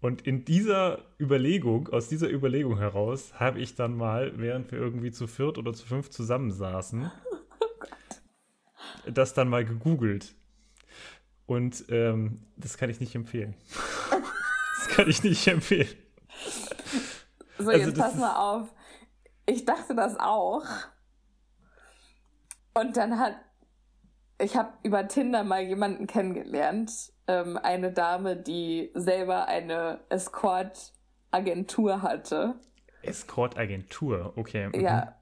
Und 0.00 0.26
in 0.26 0.44
dieser 0.44 1.00
Überlegung, 1.18 1.88
aus 1.88 2.08
dieser 2.08 2.30
Überlegung 2.30 2.78
heraus, 2.78 3.34
habe 3.34 3.58
ich 3.58 3.74
dann 3.74 3.96
mal, 3.96 4.32
während 4.36 4.70
wir 4.70 4.78
irgendwie 4.78 5.10
zu 5.10 5.26
viert 5.26 5.58
oder 5.58 5.72
zu 5.72 5.86
fünf 5.86 6.10
zusammensaßen, 6.10 7.10
oh 7.60 9.10
das 9.10 9.34
dann 9.34 9.48
mal 9.48 9.64
gegoogelt. 9.64 10.34
Und 11.46 11.84
ähm, 11.88 12.44
das 12.56 12.76
kann 12.76 12.90
ich 12.90 13.00
nicht 13.00 13.14
empfehlen. 13.14 13.56
das 14.78 14.88
kann 14.88 15.08
ich 15.08 15.22
nicht 15.22 15.46
empfehlen. 15.48 15.88
So, 17.58 17.70
also 17.70 17.88
jetzt 17.88 17.98
pass 17.98 18.14
mal 18.14 18.36
auf. 18.36 18.72
Ich 19.46 19.64
dachte 19.64 19.94
das 19.96 20.16
auch. 20.18 20.64
Und 22.74 22.96
dann 22.96 23.18
hat, 23.18 23.34
ich 24.38 24.56
habe 24.56 24.72
über 24.82 25.06
Tinder 25.08 25.44
mal 25.44 25.62
jemanden 25.62 26.06
kennengelernt, 26.06 27.12
ähm, 27.26 27.56
eine 27.56 27.92
Dame, 27.92 28.36
die 28.36 28.90
selber 28.94 29.46
eine 29.46 30.00
Escort-Agentur 30.08 32.02
hatte. 32.02 32.54
Escort-Agentur, 33.02 34.32
okay. 34.36 34.68
Mhm. 34.68 34.80
Ja, 34.80 35.16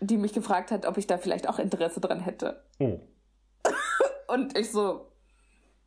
die 0.00 0.16
mich 0.16 0.32
gefragt 0.32 0.70
hat, 0.70 0.86
ob 0.86 0.96
ich 0.96 1.06
da 1.06 1.18
vielleicht 1.18 1.48
auch 1.48 1.58
Interesse 1.58 2.00
dran 2.00 2.20
hätte. 2.20 2.64
Oh. 2.78 3.00
Und 4.28 4.58
ich 4.58 4.72
so, 4.72 5.12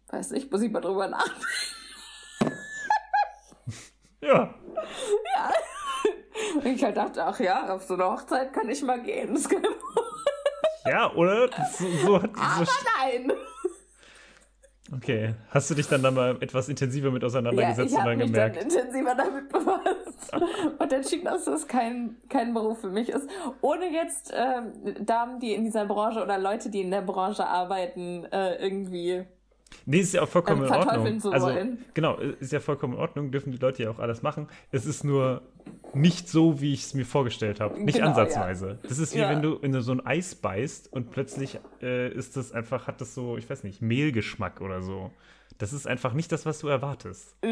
weiß 0.09 0.31
nicht, 0.31 0.51
muss 0.51 0.61
ich 0.61 0.71
mal 0.71 0.81
drüber 0.81 1.07
nachdenken. 1.07 1.45
ja. 4.21 4.53
Ja. 5.35 5.51
Und 6.55 6.65
ich 6.65 6.83
halt 6.83 6.97
dachte, 6.97 7.25
ach 7.25 7.39
ja, 7.39 7.73
auf 7.73 7.83
so 7.83 7.95
eine 7.95 8.05
Hochzeit 8.05 8.53
kann 8.53 8.69
ich 8.69 8.83
mal 8.83 9.01
gehen. 9.01 9.33
Das 9.33 9.49
kann 9.49 9.63
ja, 10.89 11.13
oder? 11.13 11.49
So, 11.77 11.85
so 12.05 12.21
hat 12.21 12.31
Aber 12.35 12.67
nein! 12.99 13.31
Okay. 14.95 15.33
Hast 15.49 15.69
du 15.69 15.75
dich 15.75 15.87
dann 15.87 16.01
da 16.01 16.11
mal 16.11 16.37
etwas 16.39 16.69
intensiver 16.69 17.11
mit 17.11 17.23
auseinandergesetzt 17.23 17.93
ja, 17.93 17.99
und 17.99 18.05
dann 18.05 18.17
mich 18.17 18.27
gemerkt? 18.27 18.55
Dann 18.55 18.63
intensiver 18.63 19.15
damit 19.15 19.49
befasst 19.49 20.33
und 20.79 20.93
entschieden, 20.93 21.25
dass 21.25 21.45
das 21.45 21.67
kein, 21.67 22.15
kein 22.29 22.53
Beruf 22.53 22.79
für 22.81 22.89
mich 22.89 23.09
ist. 23.09 23.29
Ohne 23.61 23.91
jetzt 23.91 24.33
ähm, 24.33 25.05
Damen, 25.05 25.39
die 25.39 25.53
in 25.53 25.65
dieser 25.65 25.85
Branche 25.85 26.23
oder 26.23 26.37
Leute, 26.37 26.69
die 26.69 26.81
in 26.81 26.91
der 26.91 27.01
Branche 27.01 27.45
arbeiten, 27.45 28.25
äh, 28.31 28.55
irgendwie 28.55 29.25
Nee, 29.85 29.99
ist 29.99 30.13
ja 30.13 30.21
auch 30.21 30.27
vollkommen 30.27 30.61
ähm, 30.61 30.67
in 30.67 30.73
Ordnung. 30.73 31.19
Zu 31.19 31.31
also, 31.31 31.47
wollen. 31.47 31.85
Genau, 31.93 32.17
ist 32.17 32.51
ja 32.51 32.59
vollkommen 32.59 32.93
in 32.93 32.99
Ordnung, 32.99 33.31
dürfen 33.31 33.51
die 33.51 33.57
Leute 33.57 33.83
ja 33.83 33.89
auch 33.89 33.99
alles 33.99 34.21
machen. 34.21 34.47
Es 34.71 34.85
ist 34.85 35.03
nur 35.03 35.41
nicht 35.93 36.29
so, 36.29 36.61
wie 36.61 36.73
ich 36.73 36.83
es 36.83 36.93
mir 36.93 37.05
vorgestellt 37.05 37.59
habe. 37.59 37.79
Nicht 37.81 37.95
genau, 37.95 38.09
ansatzweise. 38.09 38.79
Ja. 38.81 38.87
Das 38.87 38.99
ist 38.99 39.15
wie 39.15 39.19
ja. 39.19 39.29
wenn 39.29 39.41
du 39.41 39.55
in 39.55 39.79
so 39.81 39.91
ein 39.91 40.05
Eis 40.05 40.35
beißt 40.35 40.91
und 40.91 41.11
plötzlich 41.11 41.59
äh, 41.81 42.11
ist 42.11 42.37
das 42.37 42.51
einfach, 42.51 42.87
hat 42.87 43.01
das 43.01 43.13
so, 43.13 43.37
ich 43.37 43.49
weiß 43.49 43.63
nicht, 43.63 43.81
Mehlgeschmack 43.81 44.61
oder 44.61 44.81
so. 44.81 45.11
Das 45.57 45.73
ist 45.73 45.87
einfach 45.87 46.13
nicht 46.13 46.31
das, 46.31 46.45
was 46.45 46.59
du 46.59 46.67
erwartest. 46.67 47.35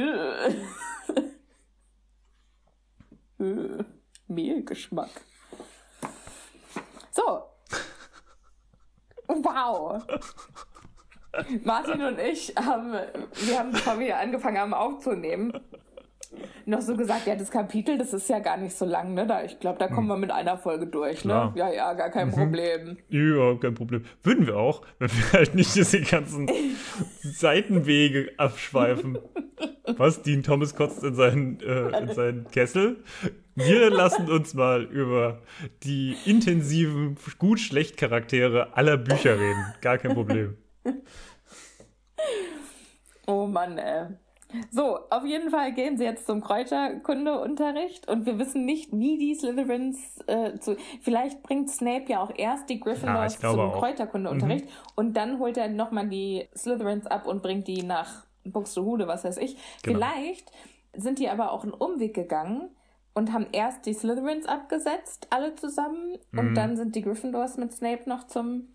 Mehlgeschmack. 4.27 5.09
So. 7.11 7.43
Wow. 9.27 10.03
Martin 11.63 12.01
und 12.01 12.19
ich 12.19 12.53
haben, 12.55 12.93
wir 12.93 13.59
haben, 13.59 13.71
bevor 13.71 13.99
wir 13.99 14.17
angefangen 14.19 14.57
haben 14.57 14.73
aufzunehmen, 14.73 15.53
noch 16.65 16.81
so 16.81 16.95
gesagt, 16.95 17.27
ja, 17.27 17.35
das 17.35 17.51
Kapitel, 17.51 17.97
das 17.97 18.13
ist 18.13 18.29
ja 18.29 18.39
gar 18.39 18.57
nicht 18.57 18.75
so 18.75 18.85
lang, 18.85 19.13
ne? 19.13 19.27
Da, 19.27 19.43
ich 19.43 19.59
glaube, 19.59 19.79
da 19.79 19.87
kommen 19.87 20.09
hm. 20.09 20.15
wir 20.15 20.17
mit 20.17 20.31
einer 20.31 20.57
Folge 20.57 20.87
durch, 20.87 21.23
ne? 21.23 21.31
Klar. 21.31 21.51
ne? 21.51 21.59
Ja, 21.59 21.71
ja, 21.71 21.93
gar 21.93 22.09
kein 22.09 22.27
mhm. 22.27 22.33
Problem. 22.33 22.97
Ja, 23.09 23.55
kein 23.55 23.75
Problem. 23.75 24.03
Würden 24.23 24.47
wir 24.47 24.57
auch, 24.57 24.81
wenn 24.99 25.09
wir 25.09 25.31
halt 25.33 25.55
nicht 25.55 25.75
diese 25.75 26.01
ganzen 26.01 26.49
Seitenwege 27.21 28.31
abschweifen. 28.37 29.17
Was? 29.97 30.23
Dean 30.23 30.43
Thomas 30.43 30.75
kotzt 30.75 31.03
in 31.03 31.15
seinen, 31.15 31.59
äh, 31.61 31.99
in 31.99 32.13
seinen 32.13 32.51
Kessel? 32.51 32.97
Wir 33.55 33.89
lassen 33.89 34.29
uns 34.29 34.53
mal 34.53 34.83
über 34.83 35.41
die 35.83 36.17
intensiven 36.25 37.15
Gut-Schlecht-Charaktere 37.37 38.75
aller 38.75 38.97
Bücher 38.97 39.39
reden. 39.39 39.65
Gar 39.81 39.97
kein 39.97 40.13
Problem. 40.13 40.57
Oh 43.27 43.47
Mann, 43.47 43.79
ey. 43.79 44.05
So, 44.71 44.99
auf 45.09 45.25
jeden 45.25 45.49
Fall 45.49 45.73
gehen 45.73 45.97
sie 45.97 46.03
jetzt 46.03 46.27
zum 46.27 46.41
Kräuterkundeunterricht 46.41 48.07
und 48.07 48.25
wir 48.25 48.37
wissen 48.37 48.65
nicht, 48.65 48.91
wie 48.91 49.17
die 49.17 49.35
Slytherins 49.35 50.19
äh, 50.27 50.59
zu. 50.59 50.77
Vielleicht 51.01 51.41
bringt 51.43 51.69
Snape 51.69 52.05
ja 52.07 52.21
auch 52.21 52.31
erst 52.35 52.69
die 52.69 52.79
Gryffindors 52.79 53.39
glaube 53.39 53.71
zum. 53.71 53.79
Kräuterkundeunterricht 53.79 54.67
und 54.95 55.17
dann 55.17 55.39
holt 55.39 55.57
er 55.57 55.67
nochmal 55.69 56.07
die 56.07 56.47
Slytherins 56.55 57.07
ab 57.07 57.27
und 57.27 57.41
bringt 57.41 57.67
die 57.67 57.83
nach 57.83 58.25
Buxtehude, 58.43 59.07
was 59.07 59.23
weiß 59.23 59.37
ich. 59.37 59.57
Genau. 59.81 59.97
Vielleicht 59.97 60.51
sind 60.93 61.19
die 61.19 61.29
aber 61.29 61.51
auch 61.51 61.63
einen 61.63 61.73
Umweg 61.73 62.13
gegangen 62.13 62.69
und 63.13 63.33
haben 63.33 63.47
erst 63.51 63.85
die 63.85 63.93
Slytherins 63.93 64.45
abgesetzt, 64.45 65.27
alle 65.31 65.55
zusammen, 65.55 66.17
und 66.33 66.53
dann 66.53 66.77
sind 66.77 66.95
die 66.95 67.01
Gryffindors 67.01 67.57
mit 67.57 67.73
Snape 67.73 68.07
noch 68.07 68.27
zum. 68.27 68.67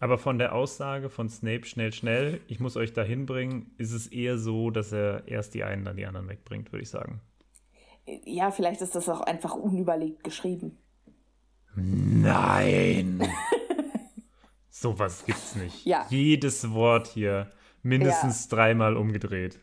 Aber 0.00 0.18
von 0.18 0.38
der 0.38 0.54
Aussage 0.54 1.10
von 1.10 1.28
Snape 1.28 1.66
schnell, 1.66 1.92
schnell, 1.92 2.40
ich 2.46 2.60
muss 2.60 2.76
euch 2.76 2.92
dahin 2.92 3.26
bringen, 3.26 3.72
ist 3.78 3.92
es 3.92 4.06
eher 4.06 4.38
so, 4.38 4.70
dass 4.70 4.92
er 4.92 5.26
erst 5.26 5.54
die 5.54 5.64
einen, 5.64 5.84
dann 5.84 5.96
die 5.96 6.06
anderen 6.06 6.28
wegbringt, 6.28 6.72
würde 6.72 6.82
ich 6.82 6.90
sagen. 6.90 7.20
Ja, 8.24 8.50
vielleicht 8.50 8.80
ist 8.80 8.94
das 8.94 9.08
auch 9.08 9.20
einfach 9.20 9.54
unüberlegt 9.54 10.22
geschrieben. 10.24 10.78
Nein! 11.74 13.22
Sowas 14.70 15.24
gibt's 15.26 15.56
nicht. 15.56 15.84
Ja. 15.84 16.06
Jedes 16.08 16.72
Wort 16.72 17.08
hier 17.08 17.50
mindestens 17.82 18.48
dreimal 18.48 18.96
umgedreht. 18.96 19.58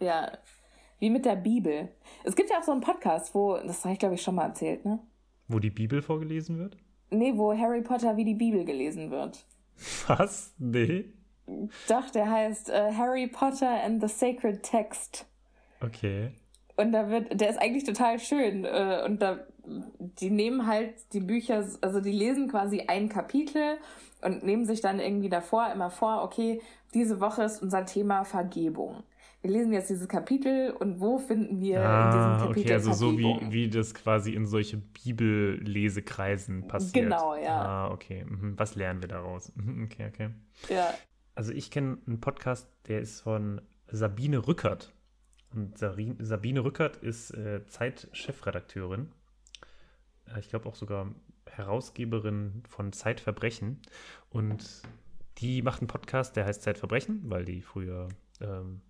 Ja, 0.00 0.32
wie 0.98 1.10
mit 1.10 1.26
der 1.26 1.36
Bibel. 1.36 1.90
Es 2.24 2.34
gibt 2.34 2.50
ja 2.50 2.58
auch 2.58 2.62
so 2.62 2.72
einen 2.72 2.80
Podcast, 2.80 3.34
wo, 3.34 3.58
das 3.58 3.84
habe 3.84 3.92
ich 3.92 3.98
glaube 3.98 4.14
ich 4.14 4.22
schon 4.22 4.34
mal 4.34 4.46
erzählt, 4.46 4.84
ne? 4.84 5.00
Wo 5.48 5.58
die 5.58 5.70
Bibel 5.70 6.00
vorgelesen 6.00 6.58
wird? 6.58 6.78
Nee, 7.10 7.36
wo 7.36 7.56
Harry 7.56 7.82
Potter 7.82 8.16
wie 8.16 8.24
die 8.24 8.34
Bibel 8.34 8.64
gelesen 8.64 9.10
wird. 9.10 9.46
Was? 10.06 10.52
Nee. 10.58 11.06
Doch, 11.88 12.08
der 12.10 12.30
heißt 12.30 12.70
äh, 12.70 12.92
Harry 12.92 13.26
Potter 13.26 13.82
and 13.84 14.00
the 14.00 14.08
Sacred 14.08 14.62
Text. 14.62 15.26
Okay. 15.80 16.32
Und 16.76 16.92
da 16.92 17.08
wird, 17.08 17.40
der 17.40 17.50
ist 17.50 17.60
eigentlich 17.60 17.84
total 17.84 18.18
schön. 18.18 18.64
Äh, 18.64 19.02
und 19.04 19.20
da, 19.20 19.40
die 19.98 20.30
nehmen 20.30 20.66
halt 20.66 20.94
die 21.12 21.20
Bücher, 21.20 21.64
also 21.80 22.00
die 22.00 22.12
lesen 22.12 22.48
quasi 22.48 22.84
ein 22.88 23.08
Kapitel 23.08 23.78
und 24.22 24.42
nehmen 24.42 24.64
sich 24.64 24.80
dann 24.80 25.00
irgendwie 25.00 25.28
davor 25.28 25.70
immer 25.72 25.90
vor, 25.90 26.22
okay, 26.22 26.60
diese 26.94 27.20
Woche 27.20 27.44
ist 27.44 27.62
unser 27.62 27.84
Thema 27.84 28.24
Vergebung. 28.24 29.02
Wir 29.44 29.50
lesen 29.50 29.74
jetzt 29.74 29.90
dieses 29.90 30.08
Kapitel 30.08 30.70
und 30.70 31.00
wo 31.00 31.18
finden 31.18 31.60
wir 31.60 31.76
in 31.76 31.82
Ah, 31.82 32.10
diesem 32.38 32.48
Kapitel 32.48 32.60
okay, 32.66 32.72
also 32.72 32.92
so 32.94 33.18
wie, 33.18 33.36
wie 33.52 33.68
das 33.68 33.92
quasi 33.92 34.32
in 34.32 34.46
solche 34.46 34.78
Bibellesekreisen 34.78 36.66
passiert. 36.66 36.94
Genau, 36.94 37.36
ja. 37.36 37.62
Ah, 37.62 37.90
okay. 37.90 38.24
Mhm. 38.24 38.58
Was 38.58 38.74
lernen 38.74 39.02
wir 39.02 39.08
daraus? 39.08 39.52
Mhm, 39.54 39.84
Okay, 39.84 40.06
okay. 40.08 40.30
Ja, 40.70 40.94
Also 41.34 41.52
ich 41.52 41.70
kenne 41.70 41.98
einen 42.06 42.22
Podcast, 42.22 42.66
der 42.88 43.00
ist 43.02 43.20
von 43.20 43.60
Sabine 43.88 44.46
Rückert. 44.46 44.94
Und 45.54 45.76
Sabine 45.76 46.64
Rückert 46.64 46.96
ist 46.96 47.30
äh, 47.32 47.66
Zeit-Chefredakteurin. 47.66 49.10
Äh, 50.34 50.40
ich 50.40 50.48
glaube 50.48 50.70
auch 50.70 50.74
sogar 50.74 51.14
Herausgeberin 51.50 52.62
von 52.66 52.94
Zeitverbrechen. 52.94 53.82
Und 54.30 54.80
die 55.36 55.60
macht 55.60 55.82
einen 55.82 55.88
Podcast, 55.88 56.34
der 56.34 56.46
heißt 56.46 56.62
Zeitverbrechen, 56.62 57.24
weil 57.26 57.44
die 57.44 57.60
früher 57.60 58.08
ähm, 58.40 58.80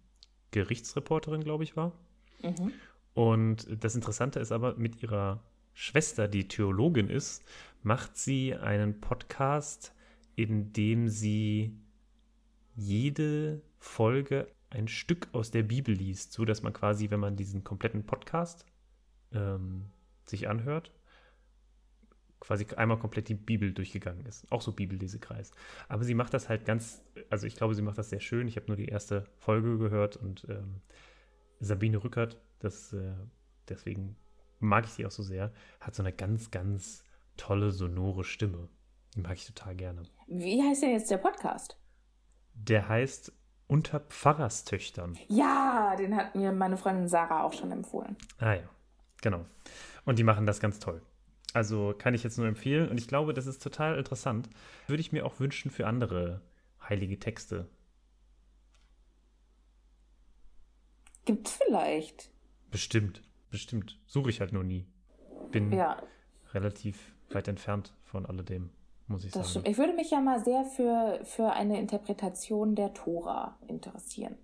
Gerichtsreporterin, 0.54 1.42
glaube 1.42 1.64
ich, 1.64 1.76
war. 1.76 1.92
Und 3.12 3.66
das 3.82 3.96
Interessante 3.96 4.38
ist 4.38 4.52
aber, 4.52 4.76
mit 4.76 5.02
ihrer 5.02 5.42
Schwester, 5.72 6.28
die 6.28 6.46
Theologin 6.46 7.10
ist, 7.10 7.44
macht 7.82 8.16
sie 8.16 8.54
einen 8.54 9.00
Podcast, 9.00 9.92
in 10.36 10.72
dem 10.72 11.08
sie 11.08 11.76
jede 12.76 13.62
Folge 13.80 14.46
ein 14.70 14.86
Stück 14.86 15.28
aus 15.32 15.50
der 15.50 15.64
Bibel 15.64 15.92
liest, 15.92 16.32
so 16.32 16.44
dass 16.44 16.62
man 16.62 16.72
quasi, 16.72 17.10
wenn 17.10 17.20
man 17.20 17.34
diesen 17.34 17.64
kompletten 17.64 18.06
Podcast 18.06 18.64
ähm, 19.32 19.86
sich 20.24 20.48
anhört, 20.48 20.92
quasi 22.46 22.66
einmal 22.76 22.98
komplett 22.98 23.28
die 23.28 23.34
Bibel 23.34 23.72
durchgegangen 23.72 24.26
ist. 24.26 24.50
Auch 24.52 24.60
so 24.60 24.72
Bibellesekreis. 24.72 25.52
Aber 25.88 26.04
sie 26.04 26.14
macht 26.14 26.34
das 26.34 26.48
halt 26.48 26.64
ganz, 26.64 27.02
also 27.30 27.46
ich 27.46 27.56
glaube, 27.56 27.74
sie 27.74 27.82
macht 27.82 27.98
das 27.98 28.10
sehr 28.10 28.20
schön. 28.20 28.48
Ich 28.48 28.56
habe 28.56 28.66
nur 28.66 28.76
die 28.76 28.88
erste 28.88 29.24
Folge 29.38 29.78
gehört 29.78 30.16
und 30.16 30.46
ähm, 30.48 30.82
Sabine 31.60 32.02
Rückert, 32.02 32.38
das, 32.58 32.92
äh, 32.92 33.14
deswegen 33.68 34.16
mag 34.60 34.84
ich 34.84 34.92
sie 34.92 35.06
auch 35.06 35.10
so 35.10 35.22
sehr, 35.22 35.52
hat 35.80 35.94
so 35.94 36.02
eine 36.02 36.12
ganz, 36.12 36.50
ganz 36.50 37.04
tolle, 37.36 37.70
sonore 37.70 38.24
Stimme. 38.24 38.68
Die 39.14 39.20
mag 39.20 39.34
ich 39.34 39.46
total 39.46 39.74
gerne. 39.74 40.02
wie 40.26 40.62
heißt 40.62 40.82
denn 40.82 40.90
jetzt 40.90 41.10
der 41.10 41.18
Podcast? 41.18 41.78
Der 42.54 42.88
heißt 42.88 43.32
Unter 43.66 44.00
Pfarrerstöchtern. 44.00 45.16
Ja, 45.28 45.96
den 45.96 46.14
hat 46.14 46.34
mir 46.34 46.52
meine 46.52 46.76
Freundin 46.76 47.08
Sarah 47.08 47.44
auch 47.44 47.52
schon 47.54 47.72
empfohlen. 47.72 48.16
Ah 48.38 48.54
ja, 48.54 48.68
genau. 49.22 49.46
Und 50.04 50.18
die 50.18 50.24
machen 50.24 50.44
das 50.46 50.60
ganz 50.60 50.78
toll. 50.78 51.00
Also 51.54 51.94
kann 51.96 52.12
ich 52.14 52.22
jetzt 52.24 52.36
nur 52.36 52.46
empfehlen. 52.46 52.90
Und 52.90 52.98
ich 52.98 53.08
glaube, 53.08 53.32
das 53.32 53.46
ist 53.46 53.62
total 53.62 53.96
interessant. 53.96 54.50
Würde 54.88 55.00
ich 55.00 55.12
mir 55.12 55.24
auch 55.24 55.40
wünschen 55.40 55.70
für 55.70 55.86
andere 55.86 56.42
heilige 56.88 57.18
Texte. 57.18 57.68
Gibt's 61.24 61.52
vielleicht. 61.52 62.30
Bestimmt, 62.70 63.22
bestimmt. 63.50 63.98
Suche 64.06 64.30
ich 64.30 64.40
halt 64.40 64.52
nur 64.52 64.64
nie. 64.64 64.86
Bin 65.52 65.72
Ja, 65.72 66.02
relativ 66.52 67.14
weit 67.30 67.48
entfernt 67.48 67.94
von 68.02 68.26
alledem, 68.26 68.70
muss 69.06 69.24
ich 69.24 69.32
das 69.32 69.42
sagen. 69.46 69.50
stimmt. 69.50 69.68
Ich 69.68 69.78
würde 69.78 69.94
mich 69.94 70.10
ja 70.10 70.20
mal 70.20 70.44
sehr 70.44 70.64
für, 70.64 71.20
für 71.24 71.52
eine 71.52 71.78
Interpretation 71.80 72.74
der 72.74 72.92
Tora 72.94 73.58
interessieren. 73.68 74.36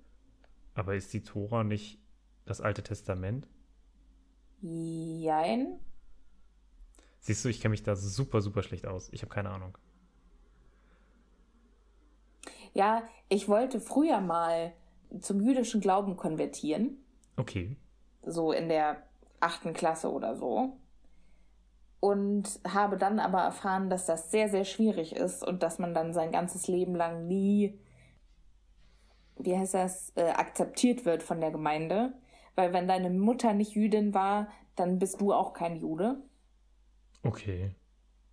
Aber 0.75 0.95
ist 0.95 1.13
die 1.13 1.23
Tora 1.25 1.65
nicht 1.65 1.99
das 2.47 2.61
Alte 2.61 2.83
Testament? 2.83 3.47
Jein. 4.63 5.81
Siehst 7.21 7.45
du, 7.45 7.49
ich 7.49 7.61
kenne 7.61 7.71
mich 7.71 7.83
da 7.83 7.97
super, 7.97 8.41
super 8.41 8.63
schlecht 8.63 8.87
aus. 8.87 9.09
Ich 9.13 9.23
habe 9.23 9.33
keine 9.33 9.51
Ahnung. 9.51 9.77
Ja, 12.73 13.03
ich 13.29 13.49
wollte 13.49 13.81
früher 13.81 14.21
mal 14.21 14.73
zum 15.21 15.41
jüdischen 15.41 15.81
Glauben 15.81 16.17
konvertieren. 16.17 17.05
Okay. 17.37 17.77
so 18.23 18.53
in 18.53 18.69
der 18.69 19.03
achten 19.41 19.73
Klasse 19.73 20.11
oder 20.13 20.37
so. 20.37 20.77
Und 22.01 22.61
habe 22.67 22.97
dann 22.97 23.19
aber 23.19 23.41
erfahren, 23.41 23.91
dass 23.91 24.07
das 24.07 24.31
sehr, 24.31 24.49
sehr 24.49 24.65
schwierig 24.65 25.15
ist 25.15 25.47
und 25.47 25.63
dass 25.63 25.79
man 25.79 25.93
dann 25.95 26.15
sein 26.15 26.33
ganzes 26.33 26.67
Leben 26.67 26.95
lang 26.95 27.27
nie, 27.27 27.79
wie 29.37 29.57
heißt 29.57 29.75
das, 29.75 30.13
äh, 30.17 30.31
akzeptiert 30.31 31.05
wird 31.05 31.23
von 31.23 31.41
der 31.41 31.51
Gemeinde. 31.51 32.15
Weil 32.55 32.73
wenn 32.73 32.89
deine 32.89 33.11
Mutter 33.11 33.53
nicht 33.53 33.73
Jüdin 33.75 34.15
war, 34.15 34.49
dann 34.77 34.99
bist 34.99 35.21
du 35.21 35.33
auch 35.33 35.53
kein 35.53 35.77
Jude. 35.77 36.23
Okay. 37.23 37.75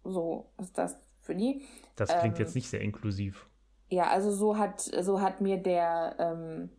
So 0.04 0.50
ist 0.62 0.78
das 0.78 0.98
für 1.22 1.36
die. 1.36 1.66
Das 1.96 2.10
klingt 2.20 2.38
Ähm, 2.38 2.46
jetzt 2.46 2.56
nicht 2.56 2.70
sehr 2.70 2.82
inklusiv. 2.82 3.48
Ja, 3.90 4.10
also 4.10 4.32
so 4.32 4.58
hat, 4.58 4.80
so 4.82 5.22
hat 5.22 5.42
mir 5.42 5.58
der, 5.58 6.16
ähm, 6.20 6.70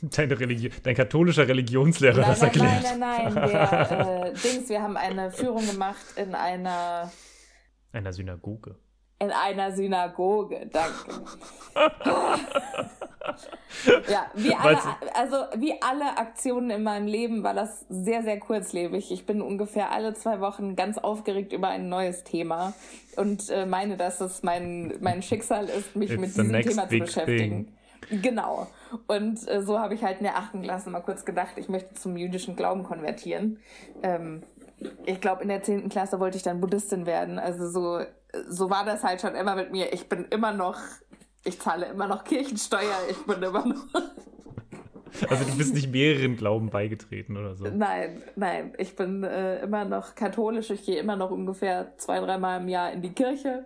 Deine 0.02 0.38
Religion, 0.38 0.72
dein 0.82 0.94
katholischer 0.94 1.48
Religionslehrer 1.48 2.20
nein, 2.20 2.28
das 2.30 2.40
nein, 2.40 2.48
erklärt. 2.50 2.82
nein, 2.82 2.98
nein, 3.00 3.34
nein, 3.34 3.88
der 3.88 4.26
äh, 4.26 4.34
Dings, 4.34 4.68
wir 4.68 4.82
haben 4.82 4.96
eine 4.96 5.30
Führung 5.30 5.66
gemacht 5.66 6.04
in 6.16 6.34
einer 6.34 7.10
Einer 7.92 8.12
Synagoge. 8.12 8.76
In 9.20 9.32
einer 9.32 9.72
Synagoge, 9.72 10.70
danke. 10.72 11.24
ja, 14.08 14.26
wie 14.34 14.54
alle, 14.54 14.78
also 15.12 15.36
wie 15.56 15.74
alle 15.82 16.16
Aktionen 16.18 16.70
in 16.70 16.84
meinem 16.84 17.08
Leben 17.08 17.42
war 17.42 17.52
das 17.52 17.84
sehr, 17.88 18.22
sehr 18.22 18.38
kurzlebig. 18.38 19.10
Ich 19.10 19.26
bin 19.26 19.42
ungefähr 19.42 19.90
alle 19.90 20.14
zwei 20.14 20.40
Wochen 20.40 20.76
ganz 20.76 20.98
aufgeregt 20.98 21.52
über 21.52 21.66
ein 21.66 21.88
neues 21.88 22.22
Thema 22.22 22.74
und 23.16 23.50
äh, 23.50 23.66
meine, 23.66 23.96
dass 23.96 24.20
es 24.20 24.44
mein, 24.44 24.94
mein 25.00 25.20
Schicksal 25.22 25.66
ist, 25.66 25.96
mich 25.96 26.12
It's 26.12 26.20
mit 26.20 26.30
diesem 26.30 26.52
Thema 26.62 26.88
zu 26.88 26.98
beschäftigen. 26.98 27.76
Genau. 28.22 28.66
Und 29.06 29.46
äh, 29.48 29.62
so 29.62 29.78
habe 29.78 29.94
ich 29.94 30.02
halt 30.02 30.18
in 30.18 30.24
der 30.24 30.36
achten 30.36 30.62
Klasse 30.62 30.90
mal 30.90 31.00
kurz 31.00 31.24
gedacht, 31.24 31.54
ich 31.56 31.68
möchte 31.68 31.94
zum 31.94 32.16
jüdischen 32.16 32.56
Glauben 32.56 32.84
konvertieren. 32.84 33.58
Ähm, 34.02 34.42
ich 35.06 35.20
glaube, 35.20 35.42
in 35.42 35.48
der 35.48 35.62
zehnten 35.62 35.88
Klasse 35.88 36.20
wollte 36.20 36.36
ich 36.36 36.42
dann 36.42 36.60
Buddhistin 36.60 37.06
werden. 37.06 37.38
Also 37.38 37.68
so, 37.68 38.04
so 38.48 38.70
war 38.70 38.84
das 38.84 39.02
halt 39.04 39.20
schon 39.20 39.34
immer 39.34 39.56
mit 39.56 39.72
mir. 39.72 39.92
Ich 39.92 40.08
bin 40.08 40.26
immer 40.30 40.52
noch, 40.52 40.78
ich 41.44 41.60
zahle 41.60 41.86
immer 41.86 42.06
noch 42.06 42.24
Kirchensteuer, 42.24 42.98
ich 43.10 43.24
bin 43.26 43.42
immer 43.42 43.66
noch. 43.66 43.86
Also 45.30 45.44
du 45.44 45.56
bist 45.56 45.74
nicht 45.74 45.90
mehreren 45.90 46.36
Glauben 46.36 46.68
beigetreten 46.68 47.38
oder 47.38 47.54
so. 47.54 47.64
Nein, 47.64 48.22
nein, 48.36 48.74
ich 48.76 48.94
bin 48.94 49.24
äh, 49.24 49.60
immer 49.62 49.86
noch 49.86 50.14
katholisch. 50.14 50.68
Ich 50.68 50.84
gehe 50.84 50.98
immer 51.00 51.16
noch 51.16 51.30
ungefähr 51.30 51.96
zwei, 51.96 52.20
dreimal 52.20 52.60
im 52.60 52.68
Jahr 52.68 52.92
in 52.92 53.00
die 53.00 53.14
Kirche. 53.14 53.64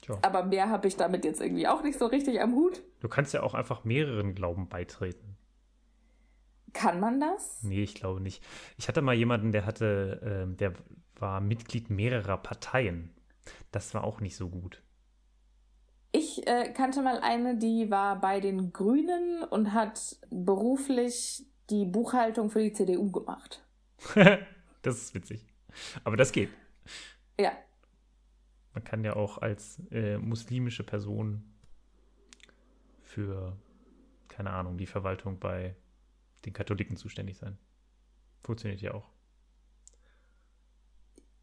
Tja. 0.00 0.16
Aber 0.22 0.44
mehr 0.44 0.70
habe 0.70 0.88
ich 0.88 0.96
damit 0.96 1.24
jetzt 1.24 1.40
irgendwie 1.40 1.68
auch 1.68 1.82
nicht 1.82 1.98
so 1.98 2.06
richtig 2.06 2.40
am 2.40 2.54
Hut. 2.54 2.82
Du 3.00 3.08
kannst 3.08 3.34
ja 3.34 3.42
auch 3.42 3.54
einfach 3.54 3.84
mehreren 3.84 4.34
Glauben 4.34 4.68
beitreten. 4.68 5.35
Kann 6.76 7.00
man 7.00 7.20
das? 7.20 7.62
Nee, 7.62 7.82
ich 7.82 7.94
glaube 7.94 8.20
nicht. 8.20 8.44
Ich 8.76 8.86
hatte 8.88 9.00
mal 9.00 9.14
jemanden, 9.14 9.50
der 9.50 9.64
hatte, 9.64 10.20
ähm, 10.22 10.56
der 10.58 10.74
war 11.18 11.40
Mitglied 11.40 11.88
mehrerer 11.88 12.36
Parteien. 12.36 13.14
Das 13.72 13.94
war 13.94 14.04
auch 14.04 14.20
nicht 14.20 14.36
so 14.36 14.50
gut. 14.50 14.82
Ich 16.12 16.26
Ich 16.36 16.46
äh, 16.46 16.72
kannte 16.72 17.00
mal 17.00 17.20
eine, 17.20 17.56
die 17.56 17.90
war 17.90 18.20
bei 18.20 18.40
den 18.40 18.72
Grünen 18.72 19.42
und 19.42 19.72
hat 19.72 20.16
beruflich 20.30 21.46
die 21.70 21.86
Buchhaltung 21.86 22.50
für 22.50 22.62
die 22.62 22.72
CDU 22.72 23.10
gemacht. 23.10 23.64
das 24.82 24.96
ist 24.96 25.14
witzig. 25.14 25.46
Aber 26.04 26.16
das 26.16 26.30
geht. 26.32 26.50
Ja. 27.40 27.52
Man 28.74 28.84
kann 28.84 29.02
ja 29.02 29.16
auch 29.16 29.38
als 29.38 29.80
äh, 29.90 30.18
muslimische 30.18 30.84
Person 30.84 31.42
für, 33.02 33.56
keine 34.28 34.50
Ahnung, 34.50 34.76
die 34.76 34.86
Verwaltung 34.86 35.38
bei 35.38 35.74
den 36.46 36.52
Katholiken 36.52 36.96
zuständig 36.96 37.36
sein. 37.36 37.58
Funktioniert 38.42 38.80
ja 38.80 38.94
auch. 38.94 39.10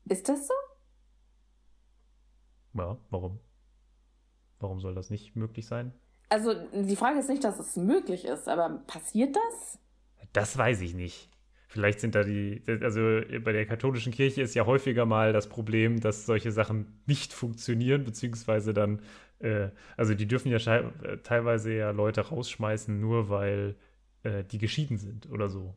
Ist 0.06 0.28
das 0.28 0.48
so? 0.48 0.54
Ja, 2.74 2.98
warum? 3.10 3.40
Warum 4.60 4.80
soll 4.80 4.96
das 4.96 5.10
nicht 5.10 5.36
möglich 5.36 5.68
sein? 5.68 5.94
Also 6.30 6.54
die 6.74 6.96
Frage 6.96 7.20
ist 7.20 7.30
nicht, 7.30 7.44
dass 7.44 7.60
es 7.60 7.76
möglich 7.76 8.26
ist, 8.26 8.48
aber 8.48 8.82
passiert 8.88 9.36
das? 9.36 9.80
Das 10.32 10.58
weiß 10.58 10.82
ich 10.82 10.96
nicht. 10.96 11.30
Vielleicht 11.68 12.00
sind 12.00 12.16
da 12.16 12.24
die, 12.24 12.64
also 12.82 13.22
bei 13.44 13.52
der 13.52 13.66
katholischen 13.66 14.14
Kirche 14.14 14.42
ist 14.42 14.54
ja 14.54 14.66
häufiger 14.66 15.06
mal 15.06 15.34
das 15.34 15.50
Problem, 15.50 16.00
dass 16.00 16.26
solche 16.26 16.52
Sachen 16.52 17.02
nicht 17.06 17.34
funktionieren, 17.34 18.04
beziehungsweise 18.04 18.74
dann, 18.74 19.02
äh, 19.40 19.70
also 19.98 20.14
die 20.14 20.28
dürfen 20.28 20.52
ja 20.52 20.60
teilweise 21.24 21.74
ja 21.74 21.92
Leute 21.92 22.22
rausschmeißen, 22.22 23.00
nur 23.00 23.30
weil 23.30 23.76
äh, 24.24 24.44
die 24.44 24.58
geschieden 24.58 24.98
sind 24.98 25.30
oder 25.30 25.50
so. 25.50 25.74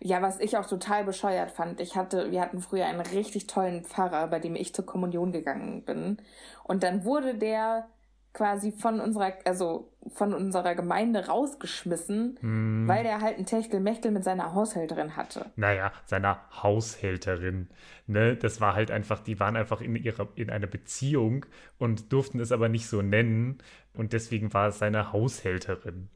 Ja, 0.00 0.22
was 0.22 0.40
ich 0.40 0.56
auch 0.56 0.66
total 0.66 1.04
bescheuert 1.04 1.50
fand, 1.50 1.80
ich 1.80 1.96
hatte, 1.96 2.30
wir 2.30 2.40
hatten 2.40 2.60
früher 2.60 2.86
einen 2.86 3.00
richtig 3.00 3.46
tollen 3.46 3.84
Pfarrer, 3.84 4.26
bei 4.26 4.40
dem 4.40 4.56
ich 4.56 4.74
zur 4.74 4.86
Kommunion 4.86 5.32
gegangen 5.32 5.84
bin. 5.84 6.18
Und 6.64 6.82
dann 6.82 7.04
wurde 7.04 7.34
der 7.34 7.88
quasi 8.34 8.72
von 8.72 9.00
unserer, 9.00 9.32
also 9.44 9.90
von 10.14 10.32
unserer 10.32 10.74
Gemeinde 10.74 11.26
rausgeschmissen, 11.26 12.38
mm. 12.40 12.88
weil 12.88 13.02
der 13.02 13.20
halt 13.20 13.38
ein 13.38 13.46
Techtelmechtel 13.46 14.12
mit 14.12 14.22
seiner 14.22 14.54
Haushälterin 14.54 15.16
hatte. 15.16 15.46
Naja, 15.56 15.92
seiner 16.06 16.40
Haushälterin. 16.62 17.68
Ne? 18.06 18.36
Das 18.36 18.60
war 18.60 18.74
halt 18.74 18.90
einfach, 18.90 19.20
die 19.20 19.40
waren 19.40 19.56
einfach 19.56 19.80
in 19.80 19.96
ihrer, 19.96 20.28
in 20.36 20.50
einer 20.50 20.66
Beziehung 20.66 21.46
und 21.78 22.12
durften 22.12 22.38
es 22.38 22.52
aber 22.52 22.68
nicht 22.68 22.86
so 22.86 23.02
nennen. 23.02 23.58
Und 23.92 24.12
deswegen 24.12 24.54
war 24.54 24.68
es 24.68 24.78
seine 24.78 25.12
Haushälterin. 25.12 26.08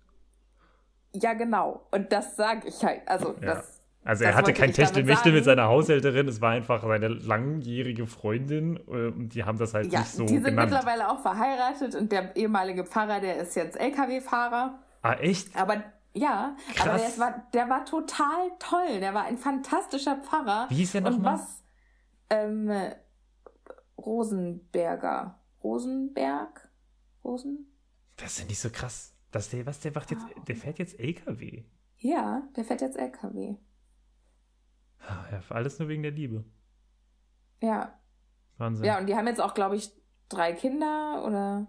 Ja, 1.15 1.35
genau. 1.35 1.87
Und 1.91 2.13
das 2.13 2.37
sage 2.37 2.69
ich 2.69 2.83
halt. 2.85 3.03
Also, 3.07 3.35
ja. 3.41 3.55
das. 3.55 3.81
Also 4.05 4.25
er 4.25 4.35
hatte 4.35 4.53
kein 4.53 4.73
Techtelmechtel 4.73 5.33
mit 5.33 5.45
seiner 5.45 5.69
Haushälterin, 5.69 6.27
es 6.27 6.41
war 6.41 6.51
einfach 6.51 6.83
seine 6.83 7.07
langjährige 7.07 8.09
Freundin 8.09 8.77
äh, 8.89 9.07
und 9.07 9.29
die 9.29 9.45
haben 9.45 9.59
das 9.59 9.75
halt 9.75 9.93
ja, 9.93 10.01
nicht 10.01 10.11
so 10.11 10.25
die 10.25 10.35
sind 10.35 10.45
genannt. 10.45 10.73
mittlerweile 10.73 11.09
auch 11.09 11.21
verheiratet 11.21 11.95
und 11.95 12.11
der 12.11 12.35
ehemalige 12.35 12.85
Pfarrer, 12.85 13.21
der 13.21 13.37
ist 13.37 13.55
jetzt 13.55 13.79
LKW-Fahrer. 13.79 14.81
Ah, 15.03 15.13
echt? 15.15 15.55
Aber 15.55 15.85
ja, 16.15 16.57
Krass. 16.75 16.89
aber 16.89 16.99
der 16.99 17.19
war, 17.19 17.47
der 17.55 17.71
war 17.71 17.85
total 17.85 18.51
toll, 18.59 18.99
der 18.99 19.15
war 19.15 19.25
ein 19.25 19.39
fantastischer 19.39 20.17
Pfarrer. 20.17 20.67
Wie 20.69 20.75
hieß 20.75 20.93
der 20.93 21.03
nochmal? 21.03 21.35
Und 21.35 21.41
was? 21.41 21.63
Ähm, 22.29 22.71
Rosenberger. 23.99 25.39
Rosenberg? 25.63 26.69
Rosen? 27.25 27.73
Das 28.17 28.33
ist 28.33 28.41
ja 28.41 28.45
nicht 28.47 28.61
so 28.61 28.71
krass. 28.71 29.12
Dass 29.33 29.51
der, 29.51 29.67
was, 29.67 29.81
der 29.81 29.93
macht 29.93 30.11
jetzt, 30.11 30.25
der 30.47 30.57
fährt 30.57 30.79
jetzt 30.79 31.01
LKW. 31.01 31.65
Ja, 31.99 32.43
der 32.55 32.65
fährt 32.65 32.83
jetzt 32.83 32.97
LKW. 32.97 33.57
Ja, 35.33 35.43
alles 35.49 35.79
nur 35.79 35.89
wegen 35.89 36.03
der 36.03 36.13
Liebe. 36.13 36.45
Ja. 37.61 37.99
Wahnsinn. 38.59 38.85
Ja, 38.85 38.99
und 38.99 39.07
die 39.07 39.17
haben 39.17 39.27
jetzt 39.27 39.41
auch, 39.41 39.55
glaube 39.55 39.77
ich, 39.77 39.91
drei 40.29 40.53
Kinder 40.53 41.25
oder. 41.27 41.67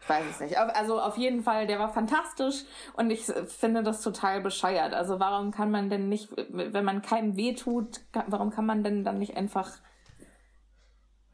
Ich 0.00 0.08
weiß 0.08 0.24
es 0.30 0.40
nicht. 0.40 0.58
Also 0.58 1.00
auf 1.00 1.16
jeden 1.16 1.42
Fall, 1.42 1.66
der 1.66 1.78
war 1.78 1.88
fantastisch 1.88 2.64
und 2.92 3.10
ich 3.10 3.24
finde 3.24 3.82
das 3.82 4.02
total 4.02 4.42
bescheuert. 4.42 4.92
Also 4.92 5.18
warum 5.18 5.50
kann 5.50 5.70
man 5.70 5.88
denn 5.88 6.10
nicht, 6.10 6.30
wenn 6.36 6.84
man 6.84 7.00
keinem 7.00 7.36
weh 7.36 7.54
tut, 7.54 8.02
warum 8.26 8.50
kann 8.50 8.66
man 8.66 8.84
denn 8.84 9.02
dann 9.02 9.18
nicht 9.18 9.36
einfach 9.36 9.78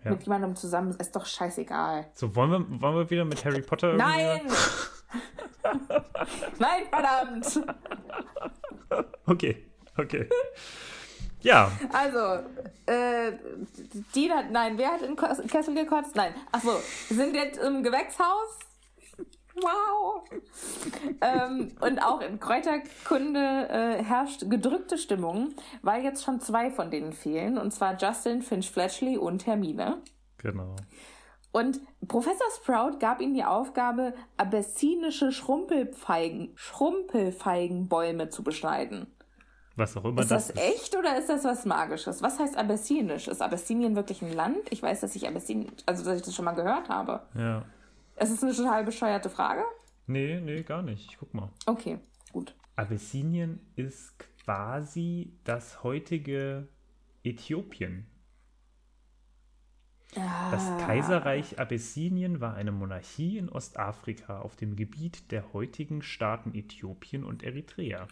ja. 0.04 0.10
mit 0.10 0.22
jemandem 0.22 0.56
zusammen 0.56 0.94
ist 0.98 1.14
doch 1.14 1.26
scheißegal. 1.26 2.06
So, 2.14 2.34
wollen 2.34 2.50
wir, 2.50 2.80
wollen 2.80 2.96
wir 2.96 3.10
wieder 3.10 3.24
mit 3.24 3.44
Harry 3.44 3.62
Potter? 3.62 3.94
Nein! 3.94 4.42
Nein, 6.58 6.82
verdammt! 6.90 7.60
Okay, 9.26 9.66
okay. 9.96 10.28
Ja. 11.42 11.70
Also, 11.92 12.44
äh, 12.86 13.32
die 14.14 14.30
hat, 14.30 14.50
nein, 14.50 14.76
wer 14.76 14.92
hat 14.92 15.02
in 15.02 15.16
Kessel 15.16 15.74
gekotzt? 15.74 16.14
Nein. 16.14 16.34
Achso, 16.52 16.80
sind 17.08 17.34
jetzt 17.34 17.58
im 17.58 17.82
Gewächshaus? 17.82 18.58
Wow! 19.62 20.24
ähm, 21.20 21.72
und 21.80 22.02
auch 22.02 22.20
in 22.20 22.40
Kräuterkunde 22.40 23.68
äh, 23.68 24.02
herrscht 24.02 24.48
gedrückte 24.48 24.98
Stimmung, 24.98 25.54
weil 25.82 26.02
jetzt 26.02 26.24
schon 26.24 26.40
zwei 26.40 26.70
von 26.70 26.90
denen 26.90 27.12
fehlen, 27.12 27.58
und 27.58 27.72
zwar 27.72 27.96
Justin 27.96 28.42
Finch 28.42 28.70
Fletchley 28.70 29.16
und 29.16 29.46
Hermine. 29.46 30.02
Genau. 30.38 30.76
Und 31.52 31.80
Professor 32.06 32.46
Sprout 32.56 32.98
gab 33.00 33.20
ihnen 33.20 33.34
die 33.34 33.44
Aufgabe, 33.44 34.14
abessinische 34.36 35.32
Schrumpelfeigen, 35.32 36.52
Schrumpelfeigenbäume 36.54 38.28
zu 38.28 38.44
beschneiden. 38.44 39.08
Was 39.76 39.96
auch 39.96 40.04
immer 40.04 40.20
ist 40.20 40.30
das, 40.30 40.48
das 40.48 40.56
ist. 40.56 40.62
echt 40.62 40.96
oder 40.96 41.16
ist 41.16 41.28
das 41.28 41.44
was 41.44 41.64
Magisches? 41.64 42.22
Was 42.22 42.38
heißt 42.38 42.56
Abessinisch? 42.56 43.28
Ist 43.28 43.40
Abessinien 43.40 43.96
wirklich 43.96 44.22
ein 44.22 44.32
Land? 44.32 44.58
Ich 44.70 44.82
weiß, 44.82 45.00
dass 45.00 45.16
ich 45.16 45.26
Abessinien, 45.26 45.72
also 45.86 46.04
dass 46.04 46.16
ich 46.16 46.22
das 46.22 46.34
schon 46.34 46.44
mal 46.44 46.52
gehört 46.52 46.88
habe. 46.88 47.22
Ja. 47.34 47.64
Es 48.22 48.30
ist 48.30 48.44
eine 48.44 48.54
total 48.54 48.84
bescheuerte 48.84 49.30
Frage. 49.30 49.64
Nee, 50.06 50.42
nee, 50.42 50.62
gar 50.62 50.82
nicht. 50.82 51.10
Ich 51.10 51.16
guck 51.16 51.32
mal. 51.32 51.48
Okay, 51.64 52.00
gut. 52.32 52.54
Abessinien 52.76 53.60
ist 53.76 54.14
quasi 54.44 55.32
das 55.44 55.82
heutige 55.82 56.68
Äthiopien. 57.24 58.06
Ah. 60.16 60.50
Das 60.50 60.66
Kaiserreich 60.84 61.58
Abessinien 61.58 62.42
war 62.42 62.52
eine 62.54 62.72
Monarchie 62.72 63.38
in 63.38 63.48
Ostafrika 63.48 64.42
auf 64.42 64.54
dem 64.54 64.76
Gebiet 64.76 65.32
der 65.32 65.54
heutigen 65.54 66.02
Staaten 66.02 66.54
Äthiopien 66.54 67.24
und 67.24 67.42
Eritrea. 67.42 68.06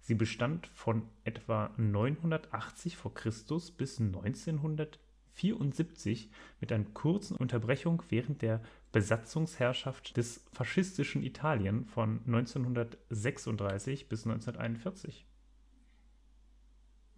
Sie 0.00 0.16
bestand 0.16 0.66
von 0.66 1.08
etwa 1.24 1.70
980 1.78 2.98
v. 2.98 3.08
Chr. 3.08 3.32
bis 3.78 4.00
1974 4.00 6.30
mit 6.60 6.72
einer 6.72 6.84
kurzen 6.92 7.38
Unterbrechung 7.38 8.02
während 8.10 8.42
der 8.42 8.60
Besatzungsherrschaft 8.96 10.16
des 10.16 10.42
faschistischen 10.54 11.22
Italien 11.22 11.84
von 11.84 12.20
1936 12.26 14.08
bis 14.08 14.26
1941. 14.26 15.26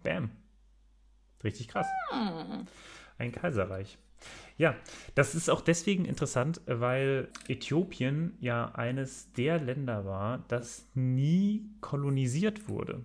Bam. 0.03 0.33
Richtig 1.45 1.68
krass. 1.68 1.87
Ein 3.18 3.31
Kaiserreich. 3.31 3.97
Ja, 4.57 4.74
das 5.14 5.37
ist 5.37 5.49
auch 5.49 5.61
deswegen 5.61 6.05
interessant, 6.05 6.61
weil 6.66 7.29
Äthiopien 7.47 8.37
ja 8.41 8.72
eines 8.74 9.31
der 9.35 9.61
Länder 9.61 10.05
war, 10.05 10.45
das 10.49 10.85
nie 10.95 11.70
kolonisiert 11.81 12.68
wurde. 12.68 13.05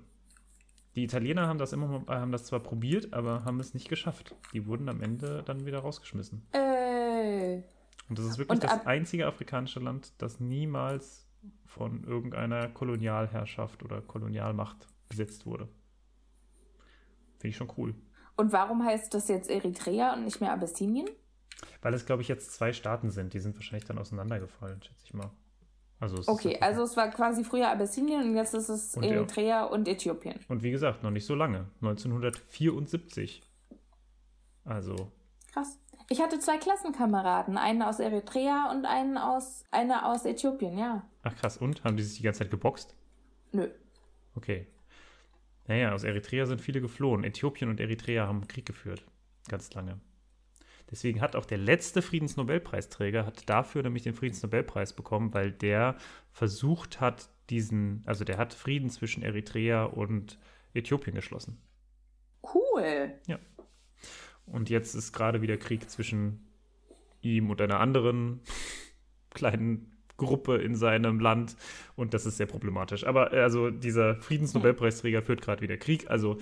Die 0.95 1.03
Italiener 1.03 1.45
haben 1.45 1.59
das 1.59 1.73
immer 1.73 2.03
haben 2.07 2.31
das 2.31 2.45
zwar 2.45 2.61
probiert, 2.61 3.13
aber 3.13 3.45
haben 3.45 3.59
es 3.59 3.75
nicht 3.75 3.87
geschafft. 3.87 4.33
Die 4.51 4.65
wurden 4.65 4.89
am 4.89 5.03
Ende 5.03 5.43
dann 5.45 5.67
wieder 5.67 5.77
rausgeschmissen. 5.77 6.47
Äh. 6.53 6.72
Und 8.09 8.19
das 8.19 8.25
ist 8.25 8.37
wirklich 8.37 8.59
das 8.59 8.85
einzige 8.85 9.27
afrikanische 9.27 9.79
Land, 9.79 10.13
das 10.17 10.39
niemals 10.39 11.27
von 11.65 12.03
irgendeiner 12.03 12.67
Kolonialherrschaft 12.69 13.83
oder 13.83 14.01
Kolonialmacht 14.01 14.87
besetzt 15.09 15.45
wurde. 15.45 15.67
Finde 17.39 17.47
ich 17.49 17.57
schon 17.57 17.71
cool. 17.77 17.95
Und 18.35 18.51
warum 18.51 18.83
heißt 18.83 19.13
das 19.13 19.27
jetzt 19.27 19.49
Eritrea 19.49 20.13
und 20.13 20.25
nicht 20.25 20.41
mehr 20.41 20.51
Abessinien? 20.51 21.09
Weil 21.81 21.93
es, 21.93 22.05
glaube 22.05 22.21
ich, 22.21 22.27
jetzt 22.27 22.53
zwei 22.53 22.73
Staaten 22.73 23.09
sind. 23.09 23.33
Die 23.33 23.39
sind 23.39 23.55
wahrscheinlich 23.55 23.85
dann 23.85 23.97
auseinandergefallen, 23.97 24.81
schätze 24.81 25.03
ich 25.05 25.13
mal. 25.13 25.31
Also 25.99 26.21
okay, 26.29 26.57
also 26.59 26.83
es 26.83 26.97
war 26.97 27.09
quasi 27.11 27.45
früher 27.45 27.69
Abessinien 27.69 28.23
und 28.23 28.35
jetzt 28.35 28.53
ist 28.53 28.67
es 28.67 28.95
und 28.95 29.03
Eritrea 29.03 29.63
und 29.63 29.87
Äthiopien. 29.87 30.37
Und 30.49 30.61
wie 30.61 30.71
gesagt, 30.71 31.01
noch 31.01 31.11
nicht 31.11 31.25
so 31.25 31.33
lange. 31.33 31.67
1974. 31.81 33.41
Also. 34.65 35.11
Krass. 35.51 35.79
Ich 36.09 36.21
hatte 36.21 36.39
zwei 36.39 36.57
Klassenkameraden, 36.57 37.57
einen 37.57 37.81
aus 37.81 37.99
Eritrea 37.99 38.71
und 38.71 38.85
einen 38.85 39.17
aus, 39.17 39.63
eine 39.71 40.05
aus 40.05 40.25
Äthiopien, 40.25 40.77
ja. 40.77 41.07
Ach 41.23 41.35
krass, 41.35 41.57
und? 41.57 41.83
Haben 41.83 41.97
die 41.97 42.03
sich 42.03 42.17
die 42.17 42.23
ganze 42.23 42.39
Zeit 42.39 42.51
geboxt? 42.51 42.95
Nö. 43.51 43.69
Okay. 44.35 44.67
Naja, 45.67 45.93
aus 45.93 46.03
Eritrea 46.03 46.45
sind 46.45 46.61
viele 46.61 46.81
geflohen. 46.81 47.23
Äthiopien 47.23 47.69
und 47.69 47.79
Eritrea 47.79 48.27
haben 48.27 48.47
Krieg 48.47 48.65
geführt. 48.65 49.03
Ganz 49.47 49.73
lange. 49.73 49.99
Deswegen 50.91 51.21
hat 51.21 51.35
auch 51.35 51.45
der 51.45 51.57
letzte 51.57 52.01
Friedensnobelpreisträger 52.01 53.25
hat 53.25 53.49
dafür 53.49 53.83
nämlich 53.83 54.03
den 54.03 54.13
Friedensnobelpreis 54.13 54.93
bekommen, 54.93 55.33
weil 55.33 55.51
der 55.51 55.97
versucht 56.31 56.99
hat, 56.99 57.29
diesen, 57.49 58.03
also 58.05 58.23
der 58.23 58.37
hat 58.37 58.53
Frieden 58.53 58.89
zwischen 58.89 59.23
Eritrea 59.23 59.85
und 59.85 60.37
Äthiopien 60.73 61.15
geschlossen. 61.15 61.61
Cool. 62.43 63.13
Ja. 63.27 63.39
Und 64.45 64.69
jetzt 64.69 64.93
ist 64.95 65.13
gerade 65.13 65.41
wieder 65.41 65.57
Krieg 65.57 65.89
zwischen 65.89 66.47
ihm 67.21 67.49
und 67.49 67.61
einer 67.61 67.79
anderen 67.79 68.41
kleinen 69.33 69.89
Gruppe 70.17 70.57
in 70.57 70.75
seinem 70.75 71.19
Land 71.19 71.55
und 71.95 72.13
das 72.13 72.25
ist 72.25 72.37
sehr 72.37 72.45
problematisch. 72.45 73.05
Aber 73.05 73.33
äh, 73.33 73.41
also 73.41 73.71
dieser 73.71 74.15
Friedensnobelpreisträger 74.15 75.23
führt 75.23 75.41
gerade 75.41 75.61
wieder 75.61 75.77
Krieg, 75.77 76.09
also 76.09 76.37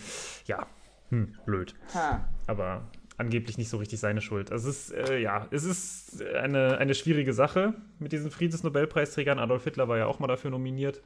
ja, 0.45 0.67
hm, 1.09 1.35
blöd. 1.45 1.75
Ha. 1.93 2.27
Aber 2.47 2.89
angeblich 3.17 3.57
nicht 3.57 3.69
so 3.69 3.77
richtig 3.77 3.99
seine 3.99 4.21
Schuld. 4.21 4.51
Also 4.51 4.69
es 4.69 4.89
ist, 4.89 5.09
äh, 5.09 5.19
ja, 5.19 5.47
es 5.51 5.63
ist 5.63 6.21
eine, 6.21 6.77
eine 6.79 6.95
schwierige 6.95 7.33
Sache 7.33 7.75
mit 7.99 8.11
diesen 8.11 8.31
Friedensnobelpreisträgern. 8.31 9.39
Adolf 9.39 9.63
Hitler 9.63 9.87
war 9.87 9.97
ja 9.97 10.07
auch 10.07 10.19
mal 10.19 10.27
dafür 10.27 10.51
nominiert. 10.51 11.01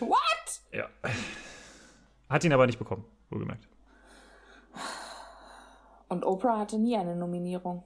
What? 0.00 0.18
Ja. 0.72 0.88
Hat 2.28 2.44
ihn 2.44 2.52
aber 2.52 2.66
nicht 2.66 2.78
bekommen, 2.78 3.04
wohlgemerkt. 3.30 3.68
Und 6.08 6.24
Oprah 6.24 6.58
hatte 6.58 6.78
nie 6.78 6.96
eine 6.96 7.16
Nominierung. 7.16 7.84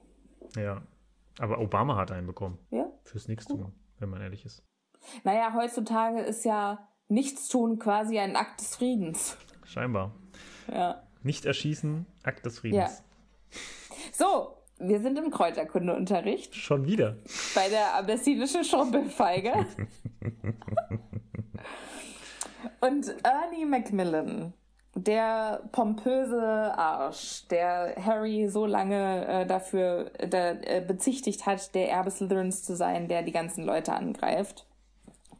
Ja. 0.55 0.81
Aber 1.39 1.59
Obama 1.59 1.95
hat 1.97 2.11
einen 2.11 2.27
bekommen. 2.27 2.59
Ja? 2.69 2.85
Fürs 3.03 3.27
Nichtstun, 3.27 3.73
wenn 3.99 4.09
man 4.09 4.21
ehrlich 4.21 4.45
ist. 4.45 4.63
Naja, 5.23 5.53
heutzutage 5.53 6.21
ist 6.21 6.45
ja 6.45 6.87
Nichtstun 7.07 7.79
quasi 7.79 8.19
ein 8.19 8.35
Akt 8.35 8.61
des 8.61 8.75
Friedens. 8.75 9.37
Scheinbar. 9.65 10.11
Ja. 10.71 11.03
Nicht 11.23 11.45
erschießen, 11.45 12.05
Akt 12.23 12.45
des 12.45 12.59
Friedens. 12.59 13.03
So, 14.11 14.57
wir 14.79 14.99
sind 15.01 15.17
im 15.17 15.31
Kräuterkundeunterricht 15.31 16.55
Schon 16.55 16.85
wieder. 16.85 17.17
bei 17.55 17.69
der 17.69 17.95
abessinischen 17.95 18.63
Schrumpelfeige. 18.63 19.53
Und 22.81 23.07
Ernie 23.23 23.65
Macmillan, 23.65 24.53
der 24.95 25.63
pompöse 25.71 26.41
Arsch, 26.41 27.47
der 27.47 27.95
Harry 28.03 28.47
so 28.47 28.65
lange 28.65 29.25
äh, 29.27 29.45
dafür 29.45 30.11
da, 30.29 30.51
äh, 30.51 30.83
bezichtigt 30.85 31.45
hat, 31.45 31.73
der 31.73 31.89
Erbe 31.89 32.11
Slytherins 32.11 32.63
zu 32.63 32.75
sein, 32.75 33.07
der 33.07 33.23
die 33.23 33.31
ganzen 33.31 33.63
Leute 33.63 33.93
angreift, 33.93 34.67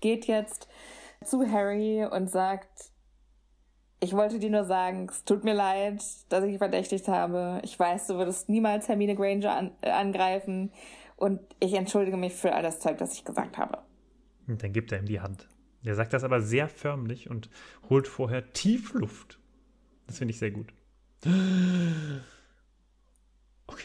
geht 0.01 0.25
jetzt 0.25 0.67
zu 1.23 1.49
Harry 1.49 2.05
und 2.05 2.29
sagt, 2.29 2.91
ich 3.99 4.13
wollte 4.13 4.39
dir 4.39 4.49
nur 4.49 4.65
sagen, 4.65 5.07
es 5.09 5.23
tut 5.23 5.43
mir 5.43 5.53
leid, 5.53 6.03
dass 6.29 6.43
ich 6.43 6.51
dich 6.51 6.57
verdächtigt 6.57 7.07
habe. 7.07 7.61
Ich 7.63 7.79
weiß, 7.79 8.07
du 8.07 8.15
würdest 8.15 8.49
niemals 8.49 8.89
Hermine 8.89 9.15
Granger 9.15 9.55
an, 9.55 9.71
äh, 9.81 9.91
angreifen. 9.91 10.71
Und 11.15 11.39
ich 11.59 11.73
entschuldige 11.73 12.17
mich 12.17 12.33
für 12.33 12.53
all 12.53 12.63
das 12.63 12.79
Zeug, 12.81 12.97
das 12.97 13.13
ich 13.13 13.23
gesagt 13.23 13.57
habe. 13.57 13.77
Und 14.47 14.61
dann 14.61 14.73
gibt 14.73 14.91
er 14.91 14.99
ihm 14.99 15.05
die 15.05 15.21
Hand. 15.21 15.47
Er 15.85 15.95
sagt 15.95 16.11
das 16.11 16.25
aber 16.25 16.41
sehr 16.41 16.67
förmlich 16.67 17.29
und 17.29 17.49
holt 17.89 18.07
vorher 18.07 18.51
tief 18.51 18.93
Luft. 18.93 19.39
Das 20.07 20.17
finde 20.17 20.31
ich 20.33 20.39
sehr 20.39 20.51
gut. 20.51 20.73
Okay. 23.67 23.83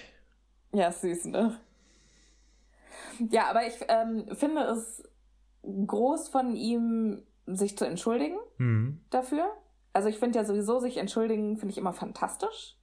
Ja, 0.73 0.91
süß, 0.93 1.27
ne? 1.27 1.59
Ja, 3.31 3.49
aber 3.51 3.67
ich 3.67 3.75
ähm, 3.89 4.27
finde 4.37 4.63
es 4.63 5.03
groß 5.65 6.29
von 6.29 6.55
ihm, 6.57 7.23
sich 7.47 7.77
zu 7.79 7.85
entschuldigen 7.87 8.39
Mhm. 8.59 9.01
dafür. 9.11 9.51
Also 9.93 10.09
ich 10.09 10.19
finde 10.19 10.39
ja 10.39 10.45
sowieso, 10.45 10.81
sich 10.81 10.97
entschuldigen, 10.99 11.57
finde 11.57 11.73
ich 11.73 11.79
immer 11.79 11.93
fantastisch. 11.93 12.77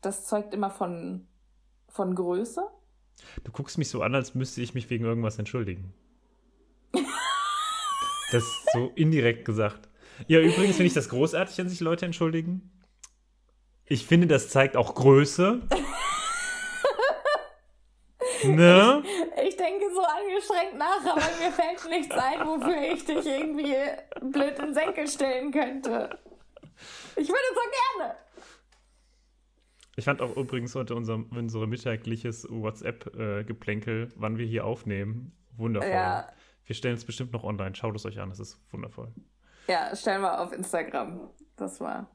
Das 0.00 0.26
zeugt 0.26 0.54
immer 0.54 0.70
von, 0.70 1.28
von 1.88 2.14
Größe. 2.14 2.66
Du 3.44 3.52
guckst 3.52 3.78
mich 3.78 3.88
so 3.88 4.02
an, 4.02 4.14
als 4.14 4.34
müsste 4.34 4.62
ich 4.62 4.74
mich 4.74 4.88
wegen 4.90 5.04
irgendwas 5.04 5.38
entschuldigen. 5.38 5.92
Das 8.32 8.42
ist 8.44 8.66
so 8.72 8.90
indirekt 8.94 9.44
gesagt. 9.44 9.90
Ja, 10.26 10.40
übrigens 10.40 10.76
finde 10.76 10.86
ich 10.86 10.94
das 10.94 11.08
großartig, 11.08 11.58
wenn 11.58 11.68
sich 11.68 11.80
Leute 11.80 12.06
entschuldigen. 12.06 12.70
Ich 13.86 14.06
finde, 14.06 14.26
das 14.26 14.48
zeigt 14.48 14.76
auch 14.76 14.94
Größe. 14.94 15.60
ne? 18.44 19.02
Ich 19.46 19.56
denke 19.56 19.86
so 19.92 20.02
angestrengt 20.02 20.78
nach, 20.78 21.04
aber 21.04 21.20
mir 21.40 21.52
fällt 21.52 21.90
nichts 21.90 22.14
ein, 22.14 22.46
wofür 22.46 22.92
ich 22.92 23.04
dich 23.04 23.26
irgendwie 23.26 23.74
blöd 24.20 24.58
in 24.58 24.66
den 24.66 24.74
Senkel 24.74 25.08
stellen 25.08 25.52
könnte. 25.52 26.18
Ich 27.16 27.28
würde 27.28 27.40
so 27.54 27.60
gerne. 27.98 28.16
Ich 29.96 30.04
fand 30.06 30.22
auch 30.22 30.36
übrigens 30.36 30.74
heute 30.74 30.94
unser, 30.94 31.22
unser 31.30 31.66
mittagliches 31.66 32.46
WhatsApp-Geplänkel, 32.48 34.10
wann 34.16 34.38
wir 34.38 34.46
hier 34.46 34.64
aufnehmen, 34.64 35.36
wundervoll. 35.56 35.90
Ja. 35.90 36.28
Wir 36.64 36.74
stellen 36.74 36.94
es 36.94 37.04
bestimmt 37.04 37.32
noch 37.32 37.44
online. 37.44 37.74
Schaut 37.74 37.94
es 37.96 38.06
euch 38.06 38.18
an, 38.18 38.30
es 38.30 38.40
ist 38.40 38.58
wundervoll. 38.70 39.12
Ja, 39.68 39.94
stellen 39.94 40.22
wir 40.22 40.40
auf 40.40 40.52
Instagram. 40.52 41.30
Das 41.56 41.80
war. 41.80 42.08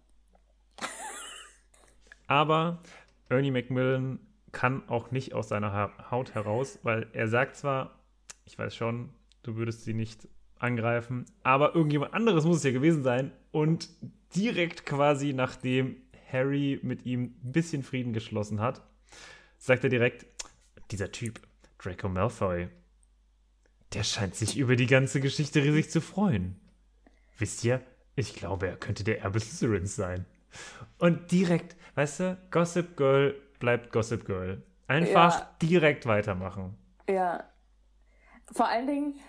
Aber 2.28 2.82
Ernie 3.30 3.52
Macmillan 3.52 4.20
kann 4.52 4.88
auch 4.90 5.12
nicht 5.12 5.34
aus 5.34 5.50
seiner 5.50 5.72
ha 5.72 6.12
Haut 6.12 6.36
heraus, 6.36 6.80
weil 6.84 7.08
er 7.14 7.28
sagt 7.28 7.56
zwar, 7.56 8.00
ich 8.46 8.58
weiß 8.58 8.76
schon, 8.76 9.14
du 9.44 9.56
würdest 9.56 9.84
sie 9.84 9.94
nicht 9.94 10.28
angreifen, 10.60 11.26
aber 11.44 11.76
irgendjemand 11.76 12.14
anderes 12.14 12.46
muss 12.46 12.58
es 12.58 12.64
ja 12.64 12.72
gewesen 12.72 13.04
sein. 13.04 13.32
Und 13.52 13.90
direkt 14.36 14.86
quasi 14.86 15.34
nachdem 15.34 15.98
Harry 16.32 16.80
mit 16.84 17.06
ihm 17.06 17.36
ein 17.44 17.52
bisschen 17.52 17.84
Frieden 17.84 18.14
geschlossen 18.14 18.60
hat, 18.60 18.82
sagt 19.58 19.84
er 19.84 19.90
direkt, 19.90 20.26
dieser 20.92 21.12
Typ, 21.12 21.40
Draco 21.78 22.10
Malfoy, 22.10 22.70
der 23.94 24.04
scheint 24.04 24.36
sich 24.36 24.58
über 24.58 24.76
die 24.76 24.88
ganze 24.88 25.22
Geschichte 25.22 25.64
riesig 25.64 25.90
zu 25.90 26.02
freuen. 26.02 26.60
Wisst 27.38 27.64
ihr, 27.64 27.82
ich 28.16 28.36
glaube, 28.36 28.68
er 28.68 28.78
könnte 28.78 29.04
der 29.04 29.22
Erbe 29.22 29.40
Slytherins 29.40 29.96
sein. 29.96 30.26
Und 30.98 31.32
direkt, 31.32 31.76
weißt 31.96 32.20
du, 32.22 32.38
Gossip 32.52 32.98
Girl 32.98 33.36
bleibt 33.60 33.92
Gossip 33.92 34.26
Girl. 34.26 34.64
Einfach 34.88 35.40
Ja. 35.40 35.56
direkt 35.62 36.06
weitermachen. 36.06 36.78
Ja. 37.10 37.44
Vor 38.52 38.68
allen 38.68 38.88
Dingen, 38.88 39.20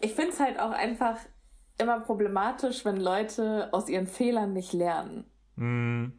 ich 0.00 0.14
finde 0.14 0.30
es 0.32 0.40
halt 0.40 0.58
auch 0.58 0.70
einfach 0.70 1.16
immer 1.78 2.00
problematisch, 2.00 2.84
wenn 2.84 2.96
Leute 2.98 3.68
aus 3.72 3.88
ihren 3.88 4.06
Fehlern 4.06 4.52
nicht 4.52 4.72
lernen. 4.72 5.24
Hm, 5.56 6.12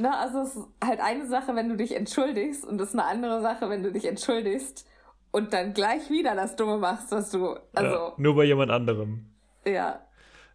Ne, 0.00 0.16
also 0.16 0.42
es 0.42 0.54
ist 0.54 0.64
halt 0.82 1.00
eine 1.00 1.26
Sache, 1.26 1.56
wenn 1.56 1.68
du 1.68 1.76
dich 1.76 1.96
entschuldigst 1.96 2.64
und 2.64 2.80
es 2.80 2.90
ist 2.90 2.94
eine 2.94 3.04
andere 3.04 3.42
Sache, 3.42 3.68
wenn 3.68 3.82
du 3.82 3.90
dich 3.90 4.04
entschuldigst 4.04 4.86
und 5.32 5.52
dann 5.52 5.74
gleich 5.74 6.08
wieder 6.08 6.36
das 6.36 6.54
Dumme 6.54 6.78
machst, 6.78 7.10
was 7.10 7.30
du, 7.30 7.46
ja, 7.46 7.58
also, 7.74 8.12
nur 8.16 8.36
bei 8.36 8.44
jemand 8.44 8.70
anderem. 8.70 9.34
Ja. 9.68 10.04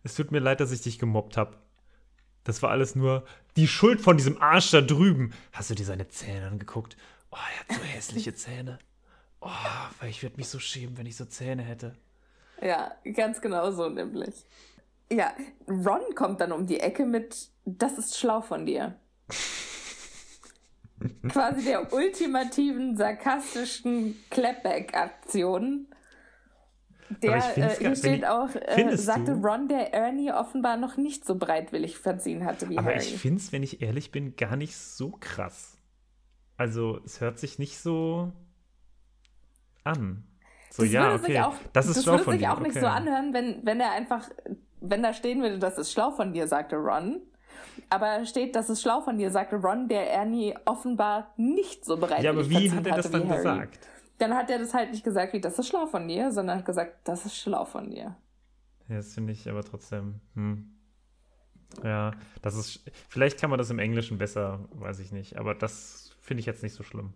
Es 0.03 0.15
tut 0.15 0.31
mir 0.31 0.39
leid, 0.39 0.59
dass 0.59 0.71
ich 0.71 0.81
dich 0.81 0.99
gemobbt 0.99 1.37
habe. 1.37 1.57
Das 2.43 2.61
war 2.61 2.71
alles 2.71 2.95
nur 2.95 3.23
die 3.55 3.67
Schuld 3.67 4.01
von 4.01 4.17
diesem 4.17 4.41
Arsch 4.41 4.71
da 4.71 4.81
drüben. 4.81 5.33
Hast 5.53 5.69
du 5.69 5.75
dir 5.75 5.85
seine 5.85 6.09
Zähne 6.09 6.47
angeguckt? 6.47 6.97
Oh, 7.31 7.37
er 7.37 7.59
hat 7.59 7.79
so 7.79 7.83
hässliche 7.95 8.35
Zähne. 8.35 8.79
Oh, 9.39 9.49
weil 9.99 10.09
ich 10.09 10.23
würde 10.23 10.37
mich 10.37 10.49
so 10.49 10.59
schämen, 10.59 10.97
wenn 10.97 11.05
ich 11.05 11.15
so 11.15 11.25
Zähne 11.25 11.63
hätte. 11.63 11.95
Ja, 12.61 12.91
ganz 13.13 13.41
genau 13.41 13.71
so 13.71 13.89
nämlich. 13.89 14.45
Ja, 15.11 15.33
Ron 15.67 16.15
kommt 16.15 16.41
dann 16.41 16.51
um 16.51 16.65
die 16.65 16.79
Ecke 16.79 17.05
mit, 17.05 17.49
das 17.65 17.97
ist 17.97 18.17
schlau 18.17 18.41
von 18.41 18.65
dir. 18.65 18.95
Quasi 21.29 21.65
der 21.65 21.91
ultimativen, 21.91 22.95
sarkastischen 22.95 24.15
Clapback-Aktion. 24.29 25.87
Der, 27.21 27.35
Aber 27.35 27.57
äh, 27.57 27.75
hier 27.77 27.95
steht 27.95 28.25
auch, 28.25 28.49
äh, 28.55 28.97
sagte 28.97 29.33
du- 29.35 29.45
Ron, 29.47 29.67
der 29.67 29.93
Ernie 29.93 30.31
offenbar 30.31 30.77
noch 30.77 30.97
nicht 30.97 31.25
so 31.25 31.35
bereitwillig 31.35 31.97
verziehen 31.97 32.45
hatte 32.45 32.69
wie 32.69 32.77
Aber 32.77 32.87
Harry. 32.91 32.99
ich 32.99 33.17
finde 33.17 33.39
es, 33.39 33.51
wenn 33.51 33.63
ich 33.63 33.81
ehrlich 33.81 34.11
bin, 34.11 34.35
gar 34.35 34.55
nicht 34.55 34.75
so 34.75 35.11
krass. 35.19 35.77
Also, 36.57 36.99
es 37.05 37.19
hört 37.21 37.39
sich 37.39 37.59
nicht 37.59 37.77
so 37.79 38.31
an. 39.83 40.23
So, 40.69 40.83
das 40.83 40.91
ja, 40.91 41.03
würde 41.03 41.15
okay. 41.23 41.25
sich 41.33 41.41
auch, 41.41 41.55
das 41.73 41.87
ist 41.87 42.03
schlau 42.03 42.13
würde 42.13 42.23
von 42.23 42.33
sich 42.33 42.41
dir. 42.41 42.53
auch 42.53 42.59
nicht 42.59 42.71
okay. 42.71 42.79
so 42.79 42.87
anhören, 42.87 43.33
wenn, 43.33 43.65
wenn 43.65 43.79
er 43.79 43.91
einfach, 43.91 44.29
wenn 44.81 45.03
da 45.03 45.13
stehen 45.13 45.41
würde, 45.41 45.59
das 45.59 45.77
ist 45.77 45.91
schlau 45.91 46.11
von 46.11 46.33
dir, 46.33 46.47
sagte 46.47 46.77
Ron. 46.77 47.21
Aber 47.89 48.25
steht, 48.25 48.55
das 48.55 48.69
ist 48.69 48.81
schlau 48.81 49.01
von 49.01 49.17
dir, 49.17 49.29
sagte 49.31 49.57
Ron, 49.57 49.87
der 49.87 50.11
Ernie 50.11 50.55
offenbar 50.65 51.33
nicht 51.37 51.85
so 51.85 51.97
bereitwillig 51.97 52.23
Ja, 52.23 52.31
aber 52.31 52.49
wie 52.49 52.71
hat 52.71 52.85
er 52.87 52.95
das 52.95 53.05
hatte 53.05 53.19
dann 53.19 53.29
gesagt? 53.29 53.79
Dann 54.19 54.35
hat 54.35 54.49
er 54.49 54.59
das 54.59 54.73
halt 54.73 54.91
nicht 54.91 55.03
gesagt, 55.03 55.33
wie 55.33 55.41
das 55.41 55.57
ist 55.59 55.67
schlau 55.67 55.85
von 55.87 56.07
dir, 56.07 56.31
sondern 56.31 56.59
hat 56.59 56.65
gesagt, 56.65 56.97
das 57.03 57.25
ist 57.25 57.35
schlau 57.37 57.65
von 57.65 57.89
dir. 57.89 58.15
Ja, 58.89 58.97
das 58.97 59.13
finde 59.13 59.33
ich 59.33 59.49
aber 59.49 59.63
trotzdem. 59.63 60.19
Hm. 60.35 60.69
Ja, 61.83 62.11
das 62.41 62.55
ist. 62.55 62.83
Vielleicht 63.09 63.39
kann 63.39 63.49
man 63.49 63.57
das 63.57 63.69
im 63.69 63.79
Englischen 63.79 64.17
besser, 64.17 64.67
weiß 64.71 64.99
ich 64.99 65.11
nicht. 65.11 65.37
Aber 65.37 65.55
das 65.55 66.11
finde 66.21 66.41
ich 66.41 66.45
jetzt 66.45 66.61
nicht 66.63 66.73
so 66.75 66.83
schlimm. 66.83 67.13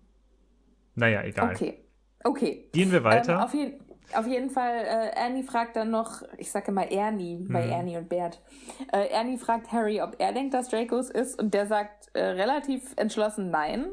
Naja, 0.95 1.21
egal. 1.23 1.53
Okay. 1.53 1.83
Okay. 2.23 2.69
Gehen 2.73 2.91
wir 2.91 3.03
weiter. 3.03 3.33
Ähm, 3.33 3.39
auf, 3.39 3.53
je 3.53 3.73
auf 4.13 4.25
jeden 4.25 4.49
Fall, 4.49 4.73
äh, 4.77 5.09
Ernie 5.15 5.43
fragt 5.43 5.75
dann 5.75 5.91
noch, 5.91 6.23
ich 6.37 6.49
sage 6.51 6.71
immer 6.71 6.89
Ernie, 6.89 7.45
bei 7.47 7.65
Mhm. 7.65 7.71
Ernie 7.71 7.97
und 7.97 8.09
Bert. 8.09 8.41
Äh, 8.91 9.09
Ernie 9.09 9.37
fragt 9.37 9.71
Harry, 9.71 10.01
ob 10.01 10.15
er 10.17 10.33
denkt, 10.33 10.53
dass 10.53 10.69
Dracos 10.69 11.09
ist, 11.09 11.39
und 11.39 11.53
der 11.53 11.67
sagt 11.67 12.09
äh, 12.13 12.23
relativ 12.23 12.93
entschlossen 12.95 13.51
nein. 13.51 13.85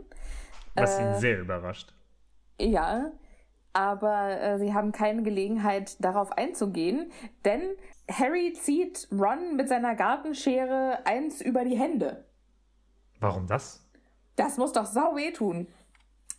was 0.76 0.98
äh, 0.98 1.02
ihn 1.02 1.20
sehr 1.20 1.40
überrascht. 1.40 1.92
Ja, 2.61 3.12
aber 3.72 4.40
äh, 4.40 4.59
sie 4.59 4.72
haben 4.72 4.92
keine 4.92 5.22
Gelegenheit, 5.22 5.96
darauf 6.02 6.32
einzugehen, 6.32 7.11
denn 7.44 7.62
Harry 8.11 8.52
zieht 8.52 9.09
Ron 9.11 9.57
mit 9.57 9.68
seiner 9.68 9.94
Gartenschere 9.94 11.05
eins 11.07 11.40
über 11.40 11.64
die 11.64 11.76
Hände. 11.76 12.24
Warum 13.20 13.46
das? 13.46 13.84
Das 14.36 14.59
muss 14.59 14.72
doch 14.72 14.86
sau 14.86 15.16
wehtun. 15.16 15.66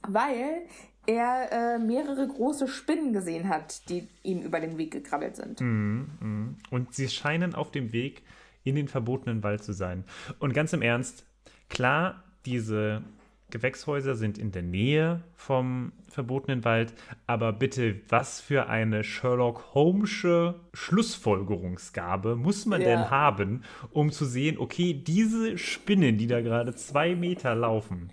Weil 0.08 0.68
er 1.08 1.52
äh, 1.52 1.80
mehrere 1.80 2.28
große 2.28 2.68
Spinnen 2.68 3.14
gesehen 3.14 3.50
hat, 3.50 3.90
die 3.90 4.08
ihm 4.24 4.42
über 4.42 4.60
den 4.60 4.78
Weg 4.78 4.92
gekrabbelt 4.92 5.36
sind. 5.36 5.62
Mhm, 5.62 6.58
Und 6.72 6.94
sie 6.94 7.10
scheinen 7.10 7.56
auf 7.56 7.72
dem 7.72 7.92
Weg 7.92 8.24
in 8.64 8.76
den 8.76 8.88
verbotenen 8.88 9.44
Wald 9.44 9.64
zu 9.64 9.74
sein. 9.74 10.04
Und 10.40 10.54
ganz 10.54 10.74
im 10.74 10.82
Ernst, 10.82 11.26
klar, 11.70 12.24
diese 12.46 13.04
Gewächshäuser 13.52 14.16
sind 14.16 14.38
in 14.38 14.52
der 14.52 14.64
Nähe 14.64 15.24
vom 15.36 15.92
verbotenen 16.10 16.66
Wald, 16.66 16.94
aber 17.28 17.54
bitte, 17.54 18.02
was 18.10 18.42
für 18.42 18.68
eine 18.68 19.04
Sherlock 19.04 19.74
Holmesche 19.74 20.56
Schlussfolgerungsgabe 20.74 22.36
muss 22.36 22.66
man 22.66 22.82
Ja. 22.82 22.88
denn 22.88 23.10
haben, 23.12 23.64
um 23.92 24.12
zu 24.12 24.26
sehen, 24.26 24.58
okay, 24.58 24.94
diese 24.94 25.58
Spinnen, 25.58 26.18
die 26.18 26.28
da 26.28 26.42
gerade 26.42 26.76
zwei 26.76 27.16
Meter 27.16 27.56
laufen, 27.56 28.12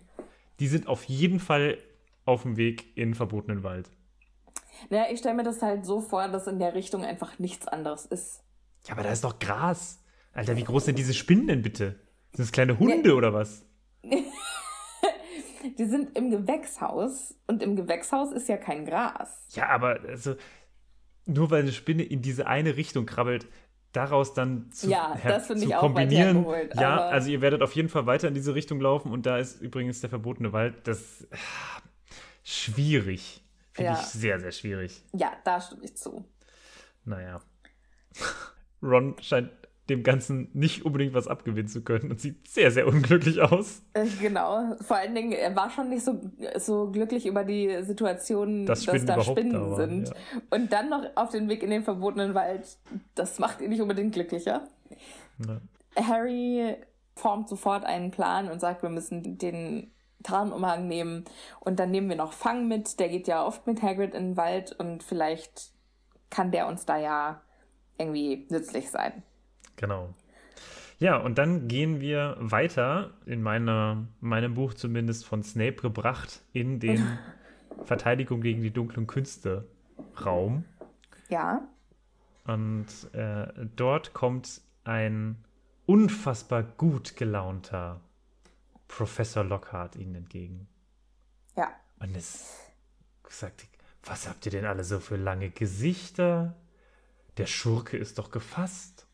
die 0.61 0.69
sind 0.69 0.87
auf 0.87 1.05
jeden 1.05 1.41
Fall 1.41 1.79
auf 2.25 2.43
dem 2.43 2.57
Weg 2.57 2.97
in 2.97 3.11
den 3.11 3.15
verbotenen 3.15 3.63
Wald. 3.65 3.91
Naja, 4.91 5.07
ich 5.11 5.19
stelle 5.21 5.35
mir 5.37 5.45
das 5.45 5.63
halt 5.63 5.87
so 5.87 6.01
vor, 6.01 6.29
dass 6.29 6.47
in 6.47 6.59
der 6.59 6.75
Richtung 6.75 7.05
einfach 7.05 7.39
nichts 7.39 7.67
anderes 7.69 8.05
ist. 8.07 8.43
Ja, 8.87 8.95
aber 8.95 9.03
da 9.03 9.11
ist 9.13 9.25
doch 9.25 9.39
Gras. 9.39 10.03
Alter, 10.33 10.57
wie 10.57 10.65
groß 10.65 10.87
sind 10.87 10.99
diese 10.99 11.15
Spinnen 11.15 11.47
denn 11.47 11.63
bitte? 11.63 12.01
Sind 12.33 12.39
das 12.47 12.53
kleine 12.53 12.79
Hunde 12.79 13.15
oder 13.15 13.33
was? 13.33 13.65
Die 15.79 15.85
sind 15.85 16.17
im 16.17 16.31
Gewächshaus 16.31 17.35
und 17.47 17.63
im 17.63 17.77
Gewächshaus 17.77 18.33
ist 18.33 18.49
ja 18.49 18.57
kein 18.57 18.85
Gras. 18.85 19.47
Ja, 19.51 19.69
aber 19.69 20.01
also, 20.09 20.35
nur 21.27 21.51
weil 21.51 21.63
eine 21.63 21.73
Spinne 21.73 22.03
in 22.03 22.23
diese 22.23 22.47
eine 22.47 22.77
Richtung 22.77 23.07
krabbelt, 23.07 23.47
daraus 23.93 24.35
dann 24.35 24.71
zu, 24.73 24.89
Ja, 24.89 25.15
her- 25.15 25.33
das 25.33 25.47
finde 25.47 25.63
zu 25.63 25.69
ich 25.69 25.75
auch 25.77 25.83
weit 25.83 25.89
kombinieren. 25.95 26.37
hergeholt, 26.45 26.75
ja, 26.75 26.97
also 27.09 27.31
ihr 27.31 27.41
werdet 27.43 27.63
auf 27.63 27.73
jeden 27.75 27.89
Fall 27.89 28.07
weiter 28.07 28.27
in 28.29 28.35
diese 28.35 28.55
Richtung 28.55 28.81
laufen 28.81 29.13
und 29.13 29.27
da 29.27 29.39
ist 29.39 29.61
übrigens 29.61 30.01
der 30.01 30.11
verbotene 30.11 30.53
Wald. 30.53 30.87
Das 30.87 31.27
ah, 31.31 31.83
schwierig. 32.43 33.43
Finde 33.73 33.93
Ja. 33.93 33.99
ich 34.01 34.07
sehr, 34.07 34.39
sehr 34.41 34.53
schwierig. 34.53 35.03
Ja, 35.15 35.33
da 35.45 35.61
stimme 35.61 35.85
ich 35.85 35.97
zu. 35.97 36.25
Naja. 37.05 37.41
Ron 38.83 39.17
scheint 39.21 39.51
dem 39.89 40.03
Ganzen 40.05 40.49
nicht 40.53 40.85
unbedingt 40.85 41.13
was 41.13 41.27
abgewinnen 41.27 41.69
zu 41.69 41.83
können 41.83 42.11
und 42.11 42.21
sieht 42.21 42.47
sehr, 42.49 42.71
sehr 42.71 42.87
unglücklich 42.87 43.41
aus. 43.41 43.83
Äh, 43.95 44.07
Genau. 44.21 44.77
Vor 44.81 44.97
allen 44.97 45.15
Dingen, 45.15 45.33
er 45.33 45.55
war 45.57 45.71
schon 45.71 45.89
nicht 45.89 46.05
so, 46.05 46.21
so 46.57 46.91
glücklich 46.91 47.27
über 47.27 47.45
die 47.45 47.83
Situation, 47.83 48.65
Dass 48.65 48.85
dass, 48.85 49.05
da 49.05 49.21
Spinnen 49.21 49.53
da 49.53 49.61
waren, 49.71 49.77
sind. 49.77 50.09
ja. 50.09 50.15
Und 50.51 50.73
dann 50.73 50.89
noch 50.89 51.05
auf 51.17 51.31
den 51.31 51.49
Weg 51.49 51.63
in 51.63 51.71
den 51.71 51.83
verbotenen 51.83 52.35
Wald. 52.35 52.79
Das 53.15 53.39
macht 53.39 53.61
ihn 53.61 53.71
nicht 53.71 53.81
unbedingt 53.83 54.15
glücklicher. 54.15 54.69
Ja. 55.47 55.61
Harry 55.97 56.77
formt 57.17 57.49
sofort 57.49 57.85
einen 57.85 58.11
Plan 58.11 58.51
und 58.51 58.61
sagt, 58.61 58.83
wir 58.83 58.89
müssen 58.91 59.37
den 59.37 59.91
Tarnumhang 60.23 60.87
nehmen. 60.87 61.25
Und 61.61 61.81
dann 61.81 61.91
nehmen 61.91 62.09
wir 62.09 62.17
noch 62.17 62.33
Fang 62.33 62.69
mit. 62.69 63.01
Der 63.01 63.09
geht 63.09 63.27
ja 63.27 63.45
oft 63.45 63.67
mit 63.67 63.83
Hagrid 63.83 64.15
in 64.15 64.31
den 64.31 64.37
Wald 64.37 64.73
und 64.79 65.03
vielleicht 65.03 65.73
kann 66.31 66.53
der 66.53 66.69
uns 66.69 66.87
da 66.87 66.97
ja 66.97 67.43
irgendwie 67.99 68.47
nützlich 68.49 68.91
sein. 68.91 69.23
Genau. 69.83 70.15
Ja, 71.01 71.17
und 71.17 71.39
dann 71.39 71.67
gehen 71.67 72.01
wir 72.01 72.37
weiter, 72.39 73.15
in 73.27 73.43
meiner, 73.43 74.07
meinem 74.21 74.55
Buch 74.55 74.75
zumindest 74.75 75.27
von 75.27 75.43
Snape 75.43 75.83
gebracht, 75.83 76.41
in 76.53 76.79
den 76.79 77.19
Verteidigung 77.85 78.43
gegen 78.43 78.63
die 78.63 78.71
dunklen 78.71 79.09
Künste 79.09 79.69
Raum. 80.25 80.65
Ja. 81.29 81.67
Und 82.45 82.87
äh, 83.13 83.49
dort 83.75 84.15
kommt 84.15 84.61
ein 84.85 85.45
unfassbar 85.87 86.63
gut 86.63 87.17
gelaunter 87.17 88.01
Professor 88.87 89.43
Lockhart 89.43 89.97
ihnen 89.97 90.15
entgegen. 90.15 90.69
Ja. 91.57 91.73
Und 91.99 92.17
es 92.17 92.57
sagt, 93.29 93.67
was 94.05 94.29
habt 94.29 94.47
ihr 94.47 94.53
denn 94.53 94.65
alle 94.65 94.85
so 94.85 95.01
für 95.01 95.17
lange 95.17 95.51
Gesichter? 95.51 96.55
Der 97.37 97.47
Schurke 97.47 97.97
ist 97.97 98.19
doch 98.19 98.31
gefasst. 98.31 99.09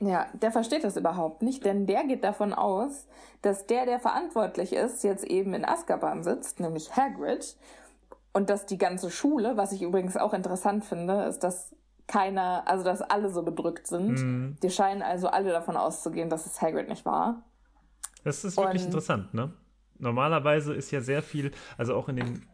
Ja, 0.00 0.26
der 0.34 0.52
versteht 0.52 0.84
das 0.84 0.96
überhaupt 0.96 1.42
nicht, 1.42 1.64
denn 1.64 1.86
der 1.86 2.04
geht 2.04 2.24
davon 2.24 2.52
aus, 2.52 3.06
dass 3.42 3.66
der, 3.66 3.86
der 3.86 4.00
verantwortlich 4.00 4.72
ist, 4.72 5.04
jetzt 5.04 5.24
eben 5.24 5.54
in 5.54 5.64
Azkaban 5.64 6.22
sitzt, 6.22 6.60
nämlich 6.60 6.96
Hagrid. 6.96 7.56
Und 8.32 8.50
dass 8.50 8.66
die 8.66 8.78
ganze 8.78 9.10
Schule, 9.10 9.56
was 9.56 9.72
ich 9.72 9.82
übrigens 9.82 10.16
auch 10.16 10.32
interessant 10.34 10.84
finde, 10.84 11.24
ist, 11.24 11.40
dass 11.40 11.74
keiner, 12.06 12.62
also 12.66 12.84
dass 12.84 13.02
alle 13.02 13.30
so 13.30 13.42
bedrückt 13.42 13.86
sind. 13.86 14.58
Die 14.62 14.70
scheinen 14.70 15.02
also 15.02 15.28
alle 15.28 15.50
davon 15.50 15.76
auszugehen, 15.76 16.30
dass 16.30 16.46
es 16.46 16.60
Hagrid 16.62 16.88
nicht 16.88 17.04
war. 17.04 17.42
Das 18.24 18.44
ist 18.44 18.56
wirklich 18.56 18.82
Und- 18.82 18.88
interessant, 18.88 19.34
ne? 19.34 19.52
Normalerweise 20.00 20.74
ist 20.74 20.92
ja 20.92 21.00
sehr 21.00 21.22
viel, 21.22 21.50
also 21.76 21.94
auch 21.94 22.08
in 22.08 22.16
den 22.16 22.46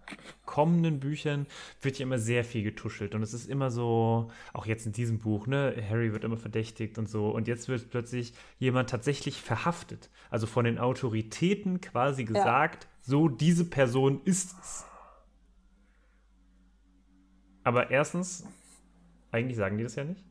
kommenden 0.47 0.99
Büchern 0.99 1.47
wird 1.83 1.99
ja 1.99 2.05
immer 2.05 2.19
sehr 2.19 2.43
viel 2.43 2.63
getuschelt 2.63 3.15
und 3.15 3.23
es 3.23 3.35
ist 3.35 3.49
immer 3.51 3.71
so, 3.71 4.31
auch 4.55 4.65
jetzt 4.65 4.87
in 4.87 4.93
diesem 4.93 5.19
Buch, 5.19 5.47
ne, 5.47 5.75
Harry 5.89 6.13
wird 6.13 6.25
immer 6.25 6.39
verdächtigt 6.39 6.97
und 6.97 7.09
so 7.09 7.29
und 7.29 7.47
jetzt 7.47 7.69
wird 7.69 7.91
plötzlich 7.91 8.33
jemand 8.59 8.89
tatsächlich 8.89 9.43
verhaftet, 9.43 10.11
also 10.31 10.47
von 10.47 10.65
den 10.65 10.79
Autoritäten 10.79 11.83
quasi 11.83 12.25
gesagt, 12.25 12.89
so 13.03 13.29
diese 13.29 13.67
Person 13.67 14.23
ist 14.25 14.55
es. 14.61 14.87
Aber 17.63 17.91
erstens, 17.91 18.47
eigentlich 19.33 19.57
sagen 19.57 19.77
die 19.77 19.85
das 19.85 19.97
ja 19.97 20.05
nicht. 20.05 20.25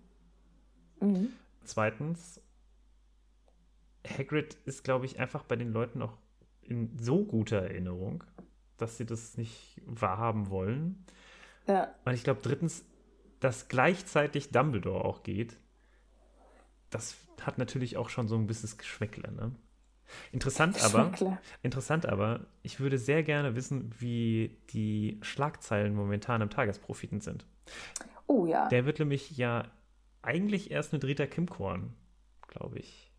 Zweitens, 1.64 2.42
Hagrid 4.08 4.58
ist, 4.66 4.84
glaube 4.84 5.06
ich, 5.06 5.20
einfach 5.20 5.44
bei 5.44 5.56
den 5.56 5.72
Leuten 5.72 6.00
noch 6.00 6.18
in 6.68 6.98
so 6.98 7.24
guter 7.24 7.62
Erinnerung, 7.62 8.24
dass 8.78 8.98
sie 8.98 9.06
das 9.06 9.38
nicht 9.38 9.82
wahrhaben 9.86 10.50
wollen. 10.50 11.06
Ja, 11.68 11.94
Und 12.06 12.14
ich 12.14 12.24
glaube, 12.24 12.42
drittens, 12.42 12.84
dass 13.40 13.68
gleichzeitig 13.68 14.52
Dumbledore 14.52 15.06
auch 15.06 15.24
geht, 15.24 15.58
das 16.90 17.16
hat 17.42 17.58
natürlich 17.58 17.98
auch 17.98 18.10
schon 18.10 18.28
so 18.28 18.36
ein 18.36 18.48
bisschen 18.48 18.78
Geschmäckle, 18.78 19.32
ne? 19.32 19.52
Interessant 20.32 20.84
aber, 20.84 21.12
interessant 21.64 22.06
aber, 22.06 22.46
ich 22.62 22.80
würde 22.80 22.98
sehr 22.98 23.24
gerne 23.24 23.56
wissen, 23.56 23.92
wie 24.00 24.58
die 24.70 25.18
Schlagzeilen 25.22 25.96
momentan 25.96 26.42
im 26.42 26.50
Tagespropheten 26.50 27.20
sind. 27.20 27.46
oh 28.28 28.46
ja. 28.46 28.68
Der 28.70 28.86
wird 28.86 29.00
nämlich 29.00 29.36
ja 29.38 29.72
eigentlich 30.22 30.72
erst 30.72 30.94
mit 30.94 31.04
Rita 31.04 31.26
Kimkorn, 31.26 31.94
glaube 32.48 32.80
ich, 32.80 33.12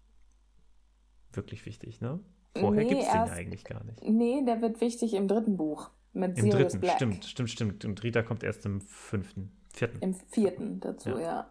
wirklich 1.33 1.67
wichtig, 1.67 2.01
ne? 2.01 2.21
Vorher 2.57 2.83
Nee, 2.85 2.89
gibt 2.89 3.03
es 3.03 3.11
den 3.11 3.21
eigentlich 3.21 3.65
gar 3.65 3.83
nicht. 3.85 4.03
nee, 4.05 4.43
der 4.45 4.61
wird 4.63 4.81
wichtig 4.81 5.15
im 5.15 5.27
dritten 5.29 5.57
Buch 5.57 5.91
mit 6.13 6.39
Im 6.39 6.45
Sirius 6.45 6.73
dritten, 6.73 6.81
Black. 6.81 6.97
stimmt, 6.97 7.25
stimmt, 7.25 7.51
stimmt. 7.51 7.85
Und 7.85 8.03
Rita 8.03 8.23
kommt 8.23 8.43
erst 8.45 8.65
im 8.67 8.81
fünften, 8.81 9.51
vierten. 9.73 9.99
Im 10.01 10.15
vierten 10.15 10.81
dazu, 10.81 11.11
Ja. 11.11 11.21
ja. 11.21 11.51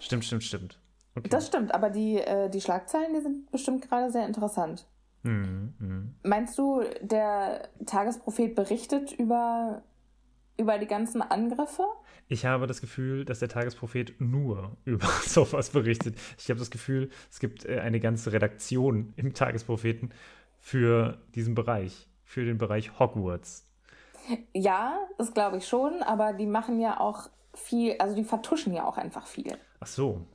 Stimmt, 0.00 0.24
stimmt, 0.24 0.44
stimmt. 0.44 0.80
Okay. 1.14 1.28
Das 1.28 1.46
stimmt, 1.46 1.72
aber 1.74 1.90
die, 1.90 2.16
äh, 2.18 2.48
die 2.50 2.60
Schlagzeilen, 2.60 3.14
die 3.14 3.20
sind 3.20 3.50
bestimmt 3.50 3.88
gerade 3.88 4.10
sehr 4.10 4.26
interessant. 4.26 4.86
Mhm, 5.22 5.74
mhm. 5.78 6.14
Meinst 6.22 6.58
du, 6.58 6.82
der 7.02 7.68
Tagesprophet 7.86 8.54
berichtet 8.54 9.12
über, 9.12 9.82
über 10.56 10.78
die 10.78 10.86
ganzen 10.86 11.22
Angriffe? 11.22 11.84
Ich 12.28 12.46
habe 12.46 12.66
das 12.66 12.80
Gefühl, 12.80 13.24
dass 13.24 13.40
der 13.40 13.48
Tagesprophet 13.48 14.20
nur 14.20 14.76
über 14.84 15.06
sowas 15.26 15.70
berichtet. 15.70 16.16
Ich 16.38 16.48
habe 16.50 16.58
das 16.58 16.70
Gefühl, 16.70 17.10
es 17.30 17.40
gibt 17.40 17.64
äh, 17.64 17.80
eine 17.80 18.00
ganze 18.00 18.32
Redaktion 18.32 19.12
im 19.16 19.34
Tagespropheten 19.34 20.10
für 20.58 21.18
diesen 21.34 21.54
Bereich, 21.54 22.08
für 22.24 22.44
den 22.44 22.58
Bereich 22.58 22.98
Hogwarts. 22.98 23.70
Ja, 24.54 24.98
das 25.18 25.34
glaube 25.34 25.58
ich 25.58 25.68
schon, 25.68 26.02
aber 26.02 26.32
die 26.32 26.46
machen 26.46 26.80
ja 26.80 26.98
auch 26.98 27.28
viel, 27.52 27.96
also 27.98 28.14
die 28.14 28.24
vertuschen 28.24 28.72
ja 28.72 28.84
auch 28.84 28.96
einfach 28.96 29.26
viel. 29.26 29.58
Ach 29.80 29.86
so. 29.86 30.26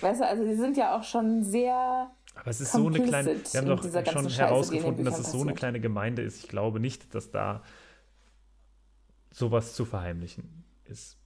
Weißt 0.00 0.20
du, 0.20 0.26
also 0.26 0.44
die 0.44 0.54
sind 0.54 0.76
ja 0.76 0.96
auch 0.96 1.02
schon 1.02 1.42
sehr. 1.42 2.10
Aber 2.34 2.50
es 2.50 2.60
ist 2.60 2.72
so 2.72 2.86
eine 2.86 3.02
kleine. 3.02 3.34
Wir 3.34 3.60
haben 3.60 3.68
doch 3.68 3.82
schon 3.82 4.24
Scheiße, 4.24 4.38
herausgefunden, 4.38 5.04
dass 5.04 5.18
es 5.18 5.32
so 5.32 5.40
eine 5.40 5.52
kleine 5.52 5.80
Gemeinde 5.80 6.22
ist. 6.22 6.44
Ich 6.44 6.48
glaube 6.48 6.80
nicht, 6.80 7.14
dass 7.14 7.30
da 7.30 7.62
sowas 9.32 9.74
zu 9.74 9.84
verheimlichen 9.84 10.64
ist. 10.84 11.18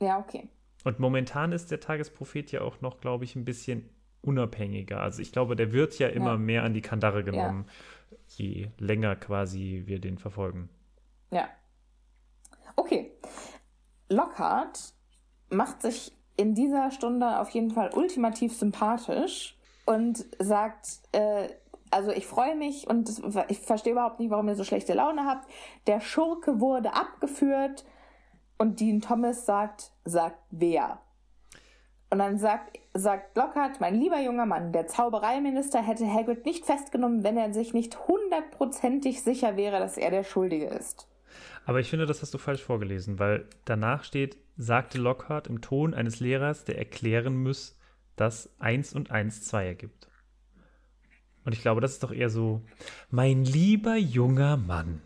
Ja, 0.00 0.18
okay. 0.18 0.48
Und 0.84 0.98
momentan 0.98 1.52
ist 1.52 1.70
der 1.70 1.80
Tagesprophet 1.80 2.52
ja 2.52 2.60
auch 2.60 2.80
noch, 2.80 3.00
glaube 3.00 3.24
ich, 3.24 3.36
ein 3.36 3.44
bisschen 3.44 3.88
unabhängiger. 4.22 5.00
Also 5.00 5.22
ich 5.22 5.32
glaube, 5.32 5.56
der 5.56 5.72
wird 5.72 5.98
ja 5.98 6.08
immer 6.08 6.32
Ja. 6.32 6.38
mehr 6.38 6.62
an 6.62 6.74
die 6.74 6.80
Kandare 6.82 7.24
genommen, 7.24 7.66
je 8.28 8.68
länger 8.78 9.16
quasi 9.16 9.82
wir 9.86 9.98
den 10.00 10.18
verfolgen. 10.18 10.68
Ja. 11.30 11.48
Okay. 12.76 13.12
Lockhart 14.08 14.94
macht 15.50 15.82
sich 15.82 16.12
in 16.36 16.54
dieser 16.54 16.90
Stunde 16.90 17.38
auf 17.40 17.50
jeden 17.50 17.70
Fall 17.70 17.90
ultimativ 17.94 18.56
sympathisch 18.56 19.56
und 19.86 20.24
sagt, 20.38 21.00
äh, 21.12 21.48
also 21.94 22.10
ich 22.10 22.26
freue 22.26 22.56
mich 22.56 22.88
und 22.88 23.08
ich 23.48 23.60
verstehe 23.60 23.92
überhaupt 23.92 24.18
nicht, 24.18 24.30
warum 24.30 24.48
ihr 24.48 24.56
so 24.56 24.64
schlechte 24.64 24.94
Laune 24.94 25.24
habt. 25.26 25.48
Der 25.86 26.00
Schurke 26.00 26.60
wurde 26.60 26.92
abgeführt 26.92 27.84
und 28.58 28.80
Dean 28.80 29.00
Thomas 29.00 29.46
sagt, 29.46 29.92
sagt 30.04 30.38
wer? 30.50 31.00
Und 32.10 32.18
dann 32.18 32.36
sagt, 32.38 32.78
sagt 32.94 33.36
Lockhart, 33.36 33.80
mein 33.80 33.94
lieber 33.94 34.20
junger 34.20 34.44
Mann, 34.44 34.72
der 34.72 34.88
Zaubereiminister 34.88 35.82
hätte 35.82 36.12
Hagrid 36.12 36.44
nicht 36.44 36.66
festgenommen, 36.66 37.22
wenn 37.22 37.36
er 37.36 37.52
sich 37.52 37.74
nicht 37.74 38.08
hundertprozentig 38.08 39.22
sicher 39.22 39.56
wäre, 39.56 39.78
dass 39.78 39.96
er 39.96 40.10
der 40.10 40.24
Schuldige 40.24 40.66
ist. 40.66 41.08
Aber 41.64 41.78
ich 41.80 41.90
finde, 41.90 42.06
das 42.06 42.22
hast 42.22 42.34
du 42.34 42.38
falsch 42.38 42.62
vorgelesen, 42.62 43.18
weil 43.20 43.48
danach 43.64 44.04
steht, 44.04 44.36
sagte 44.56 44.98
Lockhart 44.98 45.46
im 45.46 45.60
Ton 45.60 45.94
eines 45.94 46.18
Lehrers, 46.18 46.64
der 46.64 46.78
erklären 46.78 47.40
muss, 47.40 47.78
dass 48.16 48.52
1 48.58 48.94
und 48.94 49.10
1 49.10 49.44
2 49.44 49.66
ergibt. 49.66 50.08
Und 51.44 51.52
ich 51.52 51.60
glaube, 51.60 51.80
das 51.80 51.92
ist 51.92 52.02
doch 52.02 52.12
eher 52.12 52.30
so, 52.30 52.62
mein 53.10 53.44
lieber 53.44 53.96
junger 53.96 54.56
Mann, 54.56 55.02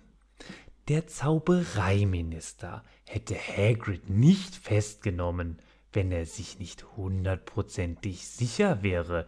der 0.88 1.06
Zaubereiminister 1.06 2.84
hätte 3.04 3.34
Hagrid 3.34 4.08
nicht 4.08 4.54
festgenommen, 4.54 5.60
wenn 5.92 6.12
er 6.12 6.26
sich 6.26 6.58
nicht 6.58 6.96
hundertprozentig 6.96 8.26
sicher 8.26 8.82
wäre, 8.82 9.26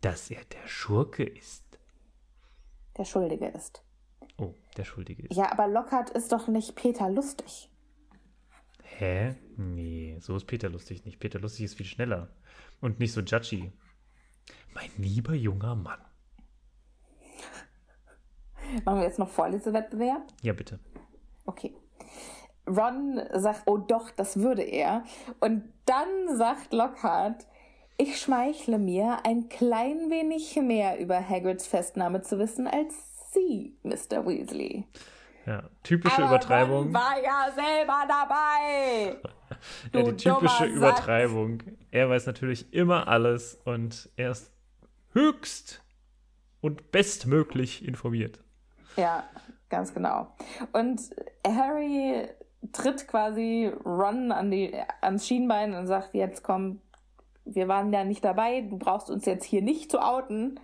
dass 0.00 0.30
er 0.30 0.44
der 0.44 0.66
Schurke 0.66 1.24
ist. 1.24 1.64
Der 2.96 3.04
Schuldige 3.04 3.48
ist. 3.48 3.82
Oh, 4.38 4.54
der 4.76 4.84
Schuldige 4.84 5.26
ist. 5.26 5.36
Ja, 5.36 5.50
aber 5.52 5.68
Lockhart 5.68 6.10
ist 6.10 6.32
doch 6.32 6.48
nicht 6.48 6.74
Peter 6.74 7.10
lustig. 7.10 7.70
Hä? 8.82 9.34
Nee, 9.56 10.18
so 10.20 10.36
ist 10.36 10.46
Peter 10.46 10.68
lustig 10.68 11.04
nicht. 11.04 11.18
Peter 11.18 11.40
lustig 11.40 11.64
ist 11.64 11.74
viel 11.74 11.86
schneller. 11.86 12.28
Und 12.80 12.98
nicht 13.00 13.12
so 13.12 13.20
judgy. 13.20 13.72
Mein 14.74 14.90
lieber 14.98 15.34
junger 15.34 15.74
Mann. 15.74 16.00
Machen 18.84 18.98
wir 18.98 19.04
jetzt 19.04 19.18
noch 19.18 19.28
Vorlesewettbewerb? 19.28 20.22
Ja, 20.42 20.52
bitte. 20.52 20.78
Okay. 21.46 21.74
Ron 22.66 23.20
sagt, 23.34 23.62
oh 23.66 23.76
doch, 23.76 24.10
das 24.10 24.38
würde 24.38 24.62
er. 24.62 25.04
Und 25.40 25.64
dann 25.84 26.36
sagt 26.36 26.72
Lockhart, 26.72 27.46
ich 27.96 28.18
schmeichle 28.18 28.78
mir, 28.78 29.18
ein 29.24 29.48
klein 29.48 30.10
wenig 30.10 30.56
mehr 30.56 30.98
über 30.98 31.28
Hagrids 31.28 31.66
Festnahme 31.66 32.22
zu 32.22 32.38
wissen 32.38 32.66
als 32.66 32.94
Sie, 33.32 33.76
Mr. 33.82 34.26
Weasley. 34.26 34.84
Ja, 35.46 35.62
typische 35.82 36.22
Aber 36.22 36.28
Übertreibung. 36.28 36.84
Ron 36.84 36.94
war 36.94 37.22
ja 37.22 37.52
selber 37.54 38.04
dabei. 38.08 39.18
ja, 39.92 40.02
die 40.02 40.16
typische 40.16 40.64
Übertreibung. 40.64 41.62
Er 41.90 42.08
weiß 42.08 42.26
natürlich 42.26 42.72
immer 42.72 43.08
alles 43.08 43.60
und 43.64 44.08
er 44.16 44.30
ist 44.30 44.50
höchst 45.12 45.82
und 46.60 46.90
bestmöglich 46.92 47.84
informiert. 47.86 48.43
Ja, 48.96 49.24
ganz 49.68 49.92
genau. 49.92 50.28
Und 50.72 51.00
Harry 51.46 52.28
tritt 52.72 53.06
quasi 53.08 53.70
Ron 53.84 54.32
an 54.32 54.50
die, 54.50 54.74
ans 55.00 55.26
Schienbein 55.26 55.74
und 55.74 55.86
sagt, 55.86 56.14
jetzt 56.14 56.42
komm, 56.42 56.80
wir 57.44 57.68
waren 57.68 57.92
ja 57.92 58.04
nicht 58.04 58.24
dabei, 58.24 58.62
du 58.62 58.78
brauchst 58.78 59.10
uns 59.10 59.26
jetzt 59.26 59.44
hier 59.44 59.62
nicht 59.62 59.90
zu 59.90 60.00
outen. 60.00 60.60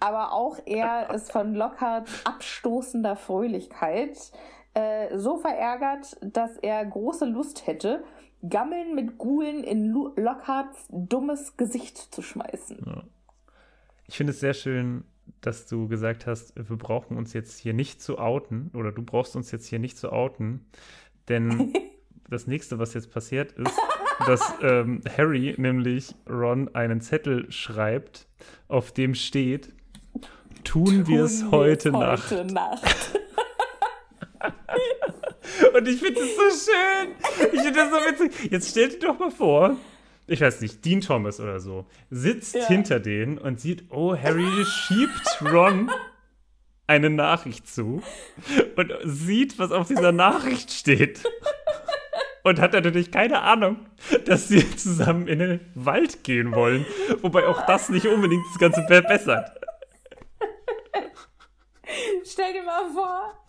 Aber 0.00 0.32
auch 0.32 0.58
er 0.66 1.10
ist 1.14 1.30
von 1.30 1.54
Lockharts 1.54 2.26
abstoßender 2.26 3.16
Fröhlichkeit 3.16 4.32
äh, 4.74 5.16
so 5.16 5.38
verärgert, 5.38 6.16
dass 6.20 6.56
er 6.56 6.84
große 6.84 7.24
Lust 7.24 7.66
hätte, 7.66 8.04
Gammeln 8.48 8.96
mit 8.96 9.18
Gulen 9.18 9.62
in 9.62 9.90
Lu 9.90 10.12
Lockharts 10.16 10.86
dummes 10.90 11.56
Gesicht 11.56 11.96
zu 11.96 12.22
schmeißen. 12.22 13.04
Ich 14.08 14.16
finde 14.16 14.32
es 14.32 14.40
sehr 14.40 14.54
schön, 14.54 15.04
dass 15.42 15.66
du 15.66 15.88
gesagt 15.88 16.26
hast, 16.26 16.54
wir 16.56 16.76
brauchen 16.76 17.16
uns 17.16 17.34
jetzt 17.34 17.58
hier 17.58 17.74
nicht 17.74 18.00
zu 18.00 18.18
outen 18.18 18.70
oder 18.74 18.92
du 18.92 19.02
brauchst 19.02 19.36
uns 19.36 19.50
jetzt 19.50 19.66
hier 19.66 19.78
nicht 19.78 19.98
zu 19.98 20.10
outen, 20.10 20.64
denn 21.28 21.74
das 22.30 22.46
nächste, 22.46 22.78
was 22.78 22.94
jetzt 22.94 23.10
passiert, 23.12 23.52
ist, 23.52 23.78
dass 24.26 24.54
ähm, 24.62 25.02
Harry 25.16 25.54
nämlich 25.58 26.14
Ron 26.28 26.74
einen 26.74 27.00
Zettel 27.00 27.50
schreibt, 27.50 28.26
auf 28.68 28.92
dem 28.92 29.14
steht, 29.14 29.72
tun 30.64 31.06
wir 31.06 31.24
es 31.24 31.40
Tun 31.40 31.50
heute 31.50 31.92
wir's 31.92 32.00
Nacht. 32.00 32.30
Heute 32.30 32.52
Nacht. 32.52 33.18
Und 35.74 35.88
ich 35.88 36.00
finde 36.00 36.20
das 36.20 36.36
so 36.36 36.70
schön. 36.70 37.14
Ich 37.52 37.60
finde 37.60 37.72
das 37.72 37.90
so 37.90 37.96
witzig. 37.96 38.50
Jetzt 38.50 38.70
stell 38.70 38.90
dir 38.90 38.98
doch 39.00 39.18
mal 39.18 39.30
vor, 39.30 39.76
ich 40.26 40.40
weiß 40.40 40.60
nicht, 40.60 40.84
Dean 40.84 41.00
Thomas 41.00 41.40
oder 41.40 41.60
so, 41.60 41.86
sitzt 42.10 42.54
Ja. 42.54 42.66
hinter 42.66 43.00
denen 43.00 43.38
und 43.38 43.60
sieht, 43.60 43.84
oh, 43.90 44.16
Harry 44.16 44.46
schiebt 44.64 45.42
Ron 45.42 45.90
eine 46.86 47.10
Nachricht 47.10 47.66
zu 47.68 48.02
und 48.76 48.92
sieht, 49.04 49.58
was 49.58 49.72
auf 49.72 49.88
dieser 49.88 50.12
Nachricht 50.12 50.70
steht. 50.72 51.22
Und 52.44 52.60
hat 52.60 52.72
natürlich 52.72 53.12
keine 53.12 53.40
Ahnung, 53.42 53.86
dass 54.24 54.48
sie 54.48 54.68
zusammen 54.76 55.28
in 55.28 55.38
den 55.38 55.60
Wald 55.76 56.24
gehen 56.24 56.52
wollen. 56.52 56.84
Wobei 57.20 57.46
auch 57.46 57.64
das 57.66 57.88
nicht 57.88 58.06
unbedingt 58.06 58.44
das 58.50 58.58
Ganze 58.58 58.82
verbessert. 58.88 59.48
Stell 62.24 62.52
dir 62.52 62.62
mal 62.64 62.90
vor, 62.92 63.44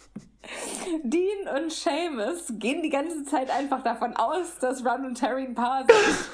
Dean 1.03 1.47
und 1.55 1.71
Seamus 1.71 2.53
gehen 2.59 2.83
die 2.83 2.89
ganze 2.89 3.23
Zeit 3.23 3.49
einfach 3.49 3.83
davon 3.83 4.15
aus, 4.15 4.59
dass 4.59 4.85
Ron 4.85 5.05
und 5.05 5.21
Harry 5.21 5.43
ein 5.43 5.55
Paar 5.55 5.85
sind. 5.89 6.29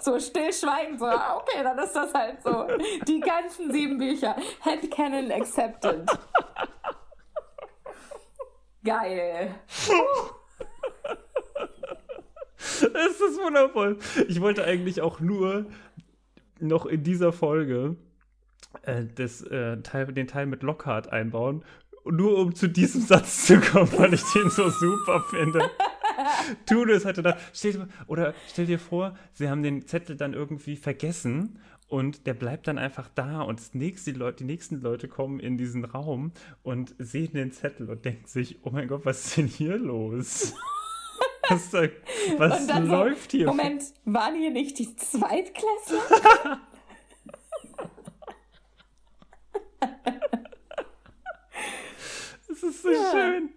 So 0.00 0.18
stillschweigend, 0.18 0.98
so, 0.98 1.06
ah, 1.06 1.36
okay, 1.36 1.62
dann 1.62 1.78
ist 1.78 1.92
das 1.92 2.12
halt 2.12 2.42
so. 2.42 2.66
Die 3.06 3.20
ganzen 3.20 3.72
sieben 3.72 3.98
Bücher. 3.98 4.36
Headcanon 4.60 5.30
accepted. 5.30 6.06
Geil. 8.84 9.54
Es 12.58 13.20
ist 13.20 13.40
wundervoll. 13.42 13.98
Ich 14.28 14.40
wollte 14.40 14.64
eigentlich 14.64 15.00
auch 15.00 15.20
nur 15.20 15.66
noch 16.60 16.86
in 16.86 17.02
dieser 17.02 17.32
Folge 17.32 17.96
äh, 18.82 19.04
das, 19.14 19.42
äh, 19.42 19.78
Teil, 19.82 20.06
den 20.12 20.26
Teil 20.26 20.46
mit 20.46 20.62
Lockhart 20.62 21.12
einbauen, 21.12 21.64
nur 22.04 22.38
um 22.38 22.54
zu 22.54 22.68
diesem 22.68 23.02
Satz 23.02 23.46
zu 23.46 23.60
kommen, 23.60 23.90
weil 23.98 24.14
ich 24.14 24.22
den 24.32 24.50
so 24.50 24.68
super 24.70 25.22
finde. 25.30 25.70
Tu 26.66 26.84
das 26.84 27.04
heute 27.04 27.22
da. 27.22 27.36
Stell 27.52 27.88
oder 28.06 28.34
stell 28.48 28.66
dir 28.66 28.78
vor, 28.78 29.16
sie 29.32 29.48
haben 29.48 29.62
den 29.62 29.86
Zettel 29.86 30.16
dann 30.16 30.34
irgendwie 30.34 30.76
vergessen 30.76 31.60
und 31.88 32.26
der 32.26 32.34
bleibt 32.34 32.66
dann 32.66 32.78
einfach 32.78 33.08
da 33.14 33.42
und 33.42 33.60
das 33.60 33.74
nächste, 33.74 34.12
die, 34.12 34.18
Leute, 34.18 34.38
die 34.38 34.44
nächsten 34.44 34.80
Leute 34.80 35.08
kommen 35.08 35.38
in 35.40 35.56
diesen 35.56 35.84
Raum 35.84 36.32
und 36.62 36.94
sehen 36.98 37.32
den 37.34 37.52
Zettel 37.52 37.88
und 37.90 38.04
denken 38.04 38.26
sich, 38.26 38.58
oh 38.62 38.70
mein 38.70 38.88
Gott, 38.88 39.04
was 39.04 39.26
ist 39.26 39.36
denn 39.36 39.46
hier 39.46 39.76
los? 39.76 40.54
Was, 41.48 41.72
was 41.72 42.60
Und 42.62 42.68
dann 42.68 42.86
so, 42.88 42.92
läuft 42.92 43.30
hier? 43.30 43.46
Moment, 43.46 43.84
waren 44.04 44.34
hier 44.34 44.50
nicht 44.50 44.80
die 44.80 44.96
Zweitklässler? 44.96 46.60
Das 52.48 52.62
ist 52.62 52.82
so 52.82 52.88
schön. 53.12 53.50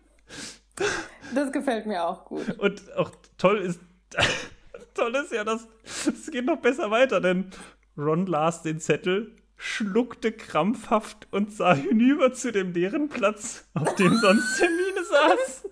Das 1.34 1.51
gefällt 1.51 1.86
mir 1.86 2.03
auch 2.03 2.25
gut. 2.25 2.57
Und 2.59 2.95
auch 2.95 3.11
toll 3.38 3.59
ist, 3.59 3.80
toll 4.93 5.15
ist 5.15 5.32
ja, 5.32 5.43
dass 5.43 5.67
es 5.84 6.32
geht 6.32 6.45
noch 6.45 6.57
besser 6.57 6.91
weiter, 6.91 7.21
denn 7.21 7.51
Ron 7.97 8.25
las 8.25 8.63
den 8.63 8.80
Zettel, 8.80 9.36
schluckte 9.57 10.32
krampfhaft 10.32 11.27
und 11.32 11.51
sah 11.53 11.73
hinüber 11.73 12.34
zu 12.34 12.51
dem 12.51 12.73
leeren 12.73 13.09
Platz, 13.09 13.65
auf 13.73 13.93
dem 13.95 14.15
sonst 14.15 14.61
Hermine 14.61 15.03
saß. 15.03 15.63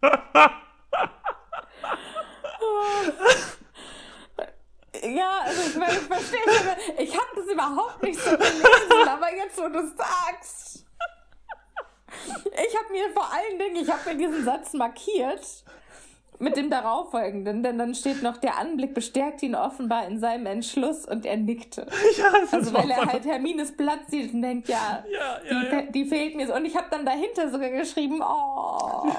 Ja, 5.02 5.40
also 5.44 5.62
ich, 5.68 5.76
meine, 5.76 5.92
ich 5.92 5.98
verstehe 5.98 6.40
ich 6.98 7.16
habe 7.16 7.28
das 7.36 7.46
überhaupt 7.46 8.02
nicht 8.02 8.20
so 8.20 8.30
gelesen, 8.30 9.08
aber 9.08 9.34
jetzt, 9.34 9.56
wo 9.58 9.68
du 9.68 9.78
es 9.78 9.96
sagst. 9.96 10.67
Ich 12.26 12.76
habe 12.76 12.92
mir 12.92 13.10
vor 13.14 13.28
allen 13.32 13.58
Dingen, 13.58 13.76
ich 13.84 13.90
habe 13.90 14.10
mir 14.10 14.16
diesen 14.16 14.44
Satz 14.44 14.72
markiert 14.72 15.64
mit 16.40 16.56
dem 16.56 16.70
darauffolgenden, 16.70 17.64
denn 17.64 17.78
dann 17.78 17.96
steht 17.96 18.22
noch, 18.22 18.36
der 18.36 18.58
Anblick 18.58 18.94
bestärkt 18.94 19.42
ihn 19.42 19.56
offenbar 19.56 20.06
in 20.06 20.20
seinem 20.20 20.46
Entschluss 20.46 21.04
und 21.04 21.26
er 21.26 21.36
nickte. 21.36 21.84
Ja, 22.16 22.30
das 22.40 22.54
Also 22.54 22.72
weil 22.72 22.88
er 22.90 23.04
halt 23.06 23.24
Hermines 23.24 23.76
Platz 23.76 24.08
sieht 24.10 24.32
und 24.32 24.42
denkt, 24.42 24.68
ja, 24.68 25.04
Ja, 25.10 25.40
die, 25.40 25.48
ja, 25.48 25.62
ja. 25.64 25.68
fe- 25.68 25.88
die 25.92 26.04
fehlt 26.04 26.36
mir 26.36 26.46
so. 26.46 26.54
Und 26.54 26.64
ich 26.64 26.76
habe 26.76 26.86
dann 26.92 27.04
dahinter 27.04 27.50
sogar 27.50 27.70
geschrieben, 27.70 28.22
oh, 28.22 29.10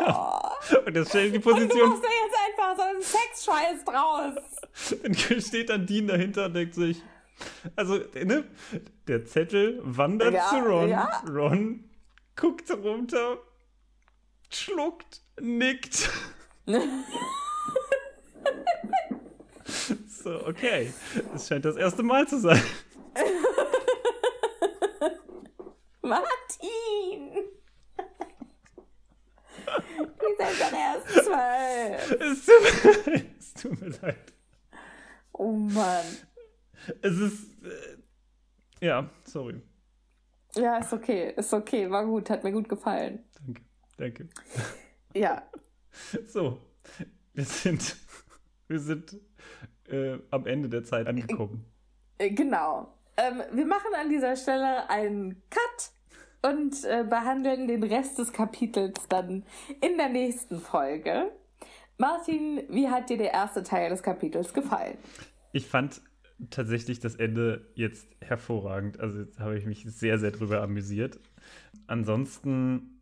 Und 0.85 0.95
jetzt 0.95 1.09
stellt 1.09 1.33
die 1.35 1.39
du 1.39 1.49
Position, 1.49 1.89
machst 1.89 2.03
da 2.03 2.09
jetzt 2.09 2.37
einfach 2.47 2.77
so 2.77 2.89
einen 2.89 3.01
Sexscheiß 3.01 3.83
draus. 3.85 4.99
dann 5.29 5.41
steht 5.41 5.69
dann 5.69 5.85
Dean 5.85 6.07
dahinter 6.07 6.45
und 6.45 6.53
denkt 6.53 6.75
sich, 6.75 7.01
also, 7.75 7.95
ne, 8.23 8.45
der 9.09 9.25
Zettel 9.25 9.79
wandert 9.83 10.33
Ja, 10.33 10.47
zu 10.49 10.57
Ron, 10.59 10.89
ja. 10.89 11.21
Ron 11.29 11.83
guckt 12.39 12.71
runter, 12.71 13.37
schluckt, 14.49 15.21
nickt. 15.41 16.09
so, 20.07 20.47
okay. 20.47 20.93
Es 21.35 21.47
scheint 21.47 21.65
das 21.65 21.75
erste 21.75 22.01
Mal 22.03 22.25
zu 22.27 22.39
sein. 22.39 22.61
Martin! 26.01 26.29
Die 29.99 30.35
sind 30.37 30.59
dann 30.59 30.73
erst 30.73 31.07
zwölf. 31.25 32.11
Es 32.21 32.45
tut 32.45 32.61
mir, 32.85 33.11
leid. 33.11 33.25
es 33.39 33.53
tut 33.53 33.81
mir 33.81 33.89
leid. 34.01 34.33
Oh 35.33 35.51
Mann. 35.51 36.05
Es 37.01 37.17
ist. 37.17 37.63
Äh, 37.63 37.97
ja, 38.85 39.09
sorry. 39.25 39.61
Ja, 40.55 40.77
ist 40.77 40.93
okay, 40.93 41.33
ist 41.35 41.53
okay, 41.53 41.89
war 41.89 42.05
gut, 42.05 42.29
hat 42.29 42.43
mir 42.43 42.51
gut 42.51 42.67
gefallen. 42.67 43.23
Danke, 43.45 43.61
danke. 43.97 44.29
Ja. 45.13 45.43
So, 46.27 46.61
wir 47.33 47.43
sind, 47.43 47.97
wir 48.67 48.79
sind 48.79 49.19
äh, 49.89 50.17
am 50.29 50.45
Ende 50.45 50.69
der 50.69 50.83
Zeit 50.83 51.07
angekommen. 51.07 51.65
Äh, 52.19 52.29
genau. 52.29 52.93
Ähm, 53.17 53.41
wir 53.51 53.65
machen 53.65 53.91
an 53.99 54.09
dieser 54.09 54.35
Stelle 54.35 54.89
einen 54.89 55.41
Cut 55.49 55.91
und 56.51 56.85
äh, 56.85 57.03
behandeln 57.03 57.67
den 57.67 57.83
Rest 57.83 58.17
des 58.19 58.31
Kapitels 58.31 59.07
dann 59.09 59.45
in 59.81 59.97
der 59.97 60.09
nächsten 60.09 60.59
Folge. 60.59 61.31
Martin, 61.97 62.63
wie 62.69 62.87
hat 62.87 63.09
dir 63.09 63.17
der 63.17 63.33
erste 63.33 63.63
Teil 63.63 63.89
des 63.89 64.03
Kapitels 64.03 64.53
gefallen? 64.53 64.97
Ich 65.51 65.67
fand 65.67 66.01
tatsächlich 66.49 66.99
das 66.99 67.15
Ende 67.15 67.67
jetzt 67.75 68.07
hervorragend. 68.21 68.99
Also 68.99 69.19
jetzt 69.19 69.39
habe 69.39 69.57
ich 69.57 69.65
mich 69.65 69.83
sehr, 69.83 70.19
sehr 70.19 70.31
drüber 70.31 70.61
amüsiert. 70.61 71.19
Ansonsten, 71.87 73.01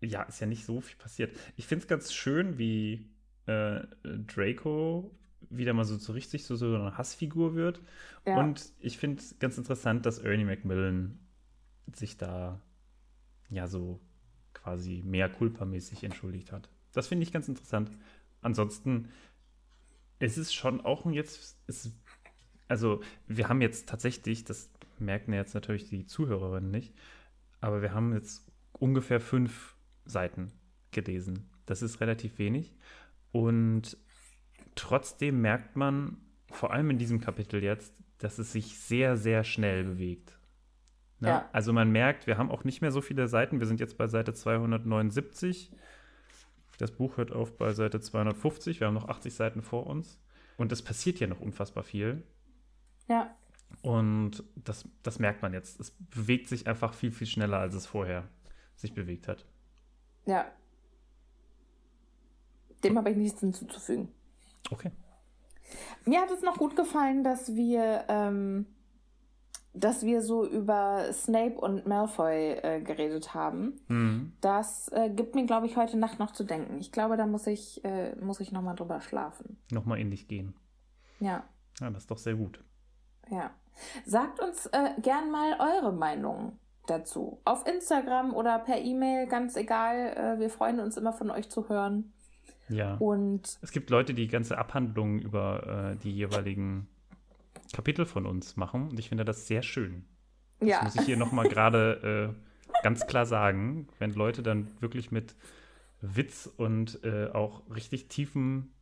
ja, 0.00 0.22
ist 0.22 0.40
ja 0.40 0.46
nicht 0.46 0.64
so 0.64 0.80
viel 0.80 0.96
passiert. 0.96 1.36
Ich 1.56 1.66
finde 1.66 1.82
es 1.84 1.88
ganz 1.88 2.12
schön, 2.12 2.58
wie 2.58 3.10
äh, 3.46 3.80
Draco 4.02 5.14
wieder 5.50 5.72
mal 5.72 5.84
so, 5.84 5.96
so 5.96 6.12
richtig 6.12 6.44
so, 6.44 6.56
so 6.56 6.74
eine 6.74 6.98
Hassfigur 6.98 7.54
wird. 7.54 7.80
Ja. 8.26 8.38
Und 8.38 8.72
ich 8.80 8.98
finde 8.98 9.22
es 9.22 9.38
ganz 9.38 9.56
interessant, 9.56 10.04
dass 10.04 10.18
Ernie 10.18 10.44
Macmillan 10.44 11.18
sich 11.94 12.18
da 12.18 12.60
ja 13.48 13.66
so 13.66 14.00
quasi 14.52 15.02
mehr 15.04 15.30
culpamäßig 15.30 16.04
entschuldigt 16.04 16.52
hat. 16.52 16.68
Das 16.92 17.06
finde 17.06 17.22
ich 17.22 17.32
ganz 17.32 17.48
interessant. 17.48 17.90
Ansonsten 18.42 19.08
es 20.18 20.38
ist 20.38 20.54
schon 20.54 20.80
auch 20.80 21.04
ein 21.04 21.12
jetzt, 21.12 21.56
es, 21.66 21.92
also 22.68 23.00
wir 23.26 23.48
haben 23.48 23.60
jetzt 23.60 23.88
tatsächlich, 23.88 24.44
das 24.44 24.70
merken 24.98 25.32
jetzt 25.32 25.54
natürlich 25.54 25.88
die 25.88 26.06
Zuhörerinnen 26.06 26.70
nicht, 26.70 26.94
aber 27.60 27.82
wir 27.82 27.92
haben 27.92 28.12
jetzt 28.12 28.46
ungefähr 28.72 29.20
fünf 29.20 29.74
Seiten 30.04 30.52
gelesen. 30.90 31.48
Das 31.66 31.82
ist 31.82 32.00
relativ 32.00 32.38
wenig. 32.38 32.74
Und 33.32 33.96
trotzdem 34.74 35.40
merkt 35.40 35.76
man, 35.76 36.18
vor 36.50 36.72
allem 36.72 36.90
in 36.90 36.98
diesem 36.98 37.20
Kapitel 37.20 37.62
jetzt, 37.62 37.92
dass 38.18 38.38
es 38.38 38.52
sich 38.52 38.78
sehr, 38.78 39.16
sehr 39.16 39.44
schnell 39.44 39.84
bewegt. 39.84 40.38
Ne? 41.20 41.28
Ja. 41.28 41.48
Also 41.52 41.72
man 41.72 41.90
merkt, 41.90 42.26
wir 42.26 42.38
haben 42.38 42.50
auch 42.50 42.64
nicht 42.64 42.80
mehr 42.80 42.90
so 42.90 43.00
viele 43.00 43.28
Seiten. 43.28 43.60
Wir 43.60 43.66
sind 43.66 43.80
jetzt 43.80 43.98
bei 43.98 44.06
Seite 44.06 44.32
279. 44.32 45.72
Das 46.78 46.92
Buch 46.92 47.16
hört 47.16 47.32
auf 47.32 47.56
bei 47.56 47.72
Seite 47.72 48.00
250. 48.00 48.80
Wir 48.80 48.86
haben 48.86 48.94
noch 48.94 49.08
80 49.08 49.34
Seiten 49.34 49.62
vor 49.62 49.86
uns. 49.86 50.20
Und 50.56 50.72
es 50.72 50.82
passiert 50.82 51.20
ja 51.20 51.26
noch 51.26 51.40
unfassbar 51.40 51.84
viel. 51.84 52.22
Ja. 53.08 53.34
Und 53.82 54.44
das, 54.56 54.84
das 55.02 55.18
merkt 55.18 55.42
man 55.42 55.52
jetzt. 55.52 55.80
Es 55.80 55.90
bewegt 56.10 56.48
sich 56.48 56.66
einfach 56.66 56.94
viel, 56.94 57.12
viel 57.12 57.26
schneller, 57.26 57.58
als 57.58 57.74
es 57.74 57.86
vorher 57.86 58.28
sich 58.76 58.94
bewegt 58.94 59.28
hat. 59.28 59.46
Ja. 60.26 60.46
Dem 62.84 62.96
habe 62.96 63.10
ich 63.10 63.16
nichts 63.16 63.40
hinzuzufügen. 63.40 64.08
Okay. 64.70 64.90
Mir 66.04 66.20
hat 66.20 66.30
es 66.30 66.42
noch 66.42 66.56
gut 66.56 66.76
gefallen, 66.76 67.24
dass 67.24 67.54
wir, 67.54 68.04
ähm, 68.08 68.66
dass 69.74 70.04
wir 70.04 70.22
so 70.22 70.46
über 70.46 71.12
Snape 71.12 71.58
und 71.58 71.86
Malfoy 71.86 72.52
äh, 72.62 72.80
geredet 72.80 73.34
haben. 73.34 73.80
Mhm. 73.88 74.32
Das 74.40 74.88
äh, 74.92 75.10
gibt 75.10 75.34
mir, 75.34 75.46
glaube 75.46 75.66
ich, 75.66 75.76
heute 75.76 75.96
Nacht 75.98 76.18
noch 76.18 76.32
zu 76.32 76.44
denken. 76.44 76.78
Ich 76.78 76.92
glaube, 76.92 77.16
da 77.16 77.26
muss 77.26 77.46
ich, 77.46 77.84
äh, 77.84 78.14
muss 78.16 78.40
ich 78.40 78.52
nochmal 78.52 78.76
drüber 78.76 79.00
schlafen. 79.00 79.58
Nochmal 79.70 79.98
in 79.98 80.10
dich 80.10 80.28
gehen. 80.28 80.54
Ja, 81.20 81.44
Ja, 81.80 81.90
das 81.90 82.04
ist 82.04 82.10
doch 82.10 82.18
sehr 82.18 82.34
gut. 82.34 82.62
Ja. 83.30 83.50
Sagt 84.04 84.40
uns 84.40 84.66
äh, 84.66 84.90
gern 85.00 85.30
mal 85.30 85.56
eure 85.60 85.92
Meinung 85.92 86.58
dazu. 86.86 87.40
Auf 87.44 87.66
Instagram 87.66 88.34
oder 88.34 88.58
per 88.58 88.80
E-Mail, 88.80 89.26
ganz 89.26 89.56
egal. 89.56 90.14
Äh, 90.16 90.40
wir 90.40 90.50
freuen 90.50 90.80
uns 90.80 90.96
immer 90.96 91.12
von 91.12 91.30
euch 91.30 91.48
zu 91.48 91.68
hören. 91.68 92.12
Ja. 92.68 92.96
Und 92.96 93.58
Es 93.62 93.72
gibt 93.72 93.90
Leute, 93.90 94.14
die 94.14 94.28
ganze 94.28 94.58
Abhandlungen 94.58 95.20
über 95.20 95.92
äh, 95.92 95.96
die 95.96 96.12
jeweiligen 96.12 96.88
Kapitel 97.72 98.04
von 98.04 98.26
uns 98.26 98.56
machen. 98.56 98.90
Und 98.90 98.98
ich 98.98 99.08
finde 99.08 99.24
das 99.24 99.46
sehr 99.46 99.62
schön. 99.62 100.04
Das 100.60 100.68
ja, 100.68 100.82
muss 100.82 100.94
ich 100.96 101.02
hier 101.02 101.16
nochmal 101.16 101.48
gerade 101.48 102.34
äh, 102.34 102.82
ganz 102.82 103.06
klar 103.06 103.26
sagen. 103.26 103.88
Wenn 103.98 104.12
Leute 104.12 104.42
dann 104.42 104.68
wirklich 104.80 105.10
mit 105.10 105.34
Witz 106.00 106.50
und 106.56 107.02
äh, 107.04 107.30
auch 107.32 107.62
richtig 107.74 108.08
tiefen 108.08 108.72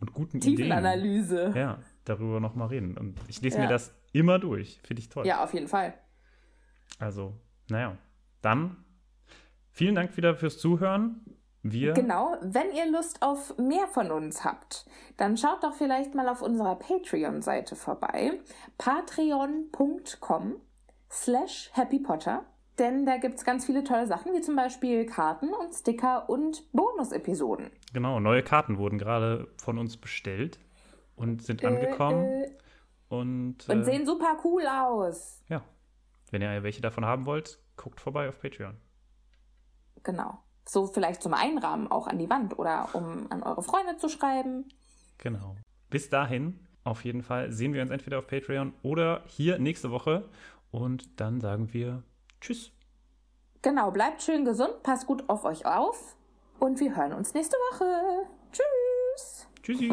und 0.00 0.12
guten 0.12 0.38
Ideen 0.38 0.56
Tiefenanalyse. 0.56 1.52
ja, 1.56 1.78
darüber 2.04 2.40
nochmal 2.40 2.68
reden. 2.68 2.96
Und 2.98 3.18
ich 3.28 3.40
lese 3.42 3.56
Ja. 3.58 3.64
mir 3.64 3.68
das 3.68 3.94
immer 4.12 4.38
durch. 4.38 4.80
Finde 4.84 5.00
ich 5.00 5.08
toll. 5.08 5.26
ja, 5.26 5.42
auf 5.42 5.54
jeden 5.54 5.68
Fall. 5.68 5.94
Also, 6.98 7.34
naja. 7.68 7.96
Dann 8.42 8.84
vielen 9.70 9.94
Dank 9.94 10.16
wieder 10.16 10.34
fürs 10.36 10.58
Zuhören. 10.58 11.20
Wir 11.62 11.94
Genau, 11.94 12.36
wenn 12.42 12.70
ihr 12.72 12.88
Lust 12.92 13.22
auf 13.22 13.58
mehr 13.58 13.88
von 13.88 14.12
uns 14.12 14.44
habt, 14.44 14.86
dann 15.16 15.36
schaut 15.36 15.64
doch 15.64 15.74
vielleicht 15.74 16.14
mal 16.14 16.28
auf 16.28 16.40
unserer 16.40 16.76
Patreon-Seite 16.76 17.74
vorbei. 17.74 18.38
patreon.com 18.78 20.60
slash 21.10 21.70
happypotter. 21.74 22.44
Denn 22.78 23.06
da 23.06 23.16
gibt 23.16 23.36
es 23.38 23.44
ganz 23.44 23.64
viele 23.64 23.82
tolle 23.84 24.06
Sachen, 24.06 24.32
wie 24.34 24.42
zum 24.42 24.54
Beispiel 24.54 25.06
Karten 25.06 25.48
und 25.54 25.72
Sticker 25.74 26.28
und 26.28 26.70
Bonus-Episoden. 26.72 27.70
Genau, 27.96 28.20
neue 28.20 28.42
Karten 28.42 28.76
wurden 28.76 28.98
gerade 28.98 29.48
von 29.56 29.78
uns 29.78 29.96
bestellt 29.96 30.58
und 31.14 31.42
sind 31.42 31.64
angekommen. 31.64 32.26
äh, 32.26 32.50
und 33.08 33.66
Und 33.66 33.80
äh, 33.80 33.84
sehen 33.84 34.04
super 34.04 34.36
cool 34.44 34.66
aus. 34.66 35.42
ja, 35.48 35.62
wenn 36.30 36.42
ihr 36.42 36.62
welche 36.62 36.82
davon 36.82 37.06
haben 37.06 37.24
wollt, 37.24 37.58
guckt 37.78 37.98
vorbei 38.02 38.28
auf 38.28 38.38
Patreon. 38.38 38.76
Genau. 40.02 40.36
So 40.68 40.86
vielleicht 40.86 41.22
zum 41.22 41.32
Einrahmen 41.32 41.90
auch 41.90 42.06
an 42.06 42.18
die 42.18 42.28
Wand 42.28 42.58
oder 42.58 42.90
um 42.92 43.32
an 43.32 43.42
eure 43.42 43.62
Freunde 43.62 43.96
zu 43.96 44.10
schreiben. 44.10 44.68
Genau. 45.16 45.56
Bis 45.88 46.10
dahin, 46.10 46.66
auf 46.84 47.02
jeden 47.02 47.22
Fall, 47.22 47.50
sehen 47.50 47.72
wir 47.72 47.80
uns 47.80 47.90
entweder 47.90 48.18
auf 48.18 48.26
Patreon 48.26 48.74
oder 48.82 49.24
hier 49.26 49.58
nächste 49.58 49.90
Woche. 49.90 50.28
Und 50.70 51.18
dann 51.18 51.40
sagen 51.40 51.72
wir 51.72 52.02
Tschüss. 52.42 52.72
Genau, 53.62 53.90
bleibt 53.90 54.20
schön 54.20 54.44
gesund, 54.44 54.82
passt 54.82 55.06
gut 55.06 55.26
auf 55.30 55.46
euch 55.46 55.64
auf 55.64 56.15
und 56.58 56.80
wir 56.80 56.96
hören 56.96 57.12
uns 57.12 57.34
nächste 57.34 57.56
Woche. 57.70 58.26
Tschüss. 58.52 59.46
Tschüssi. 59.62 59.92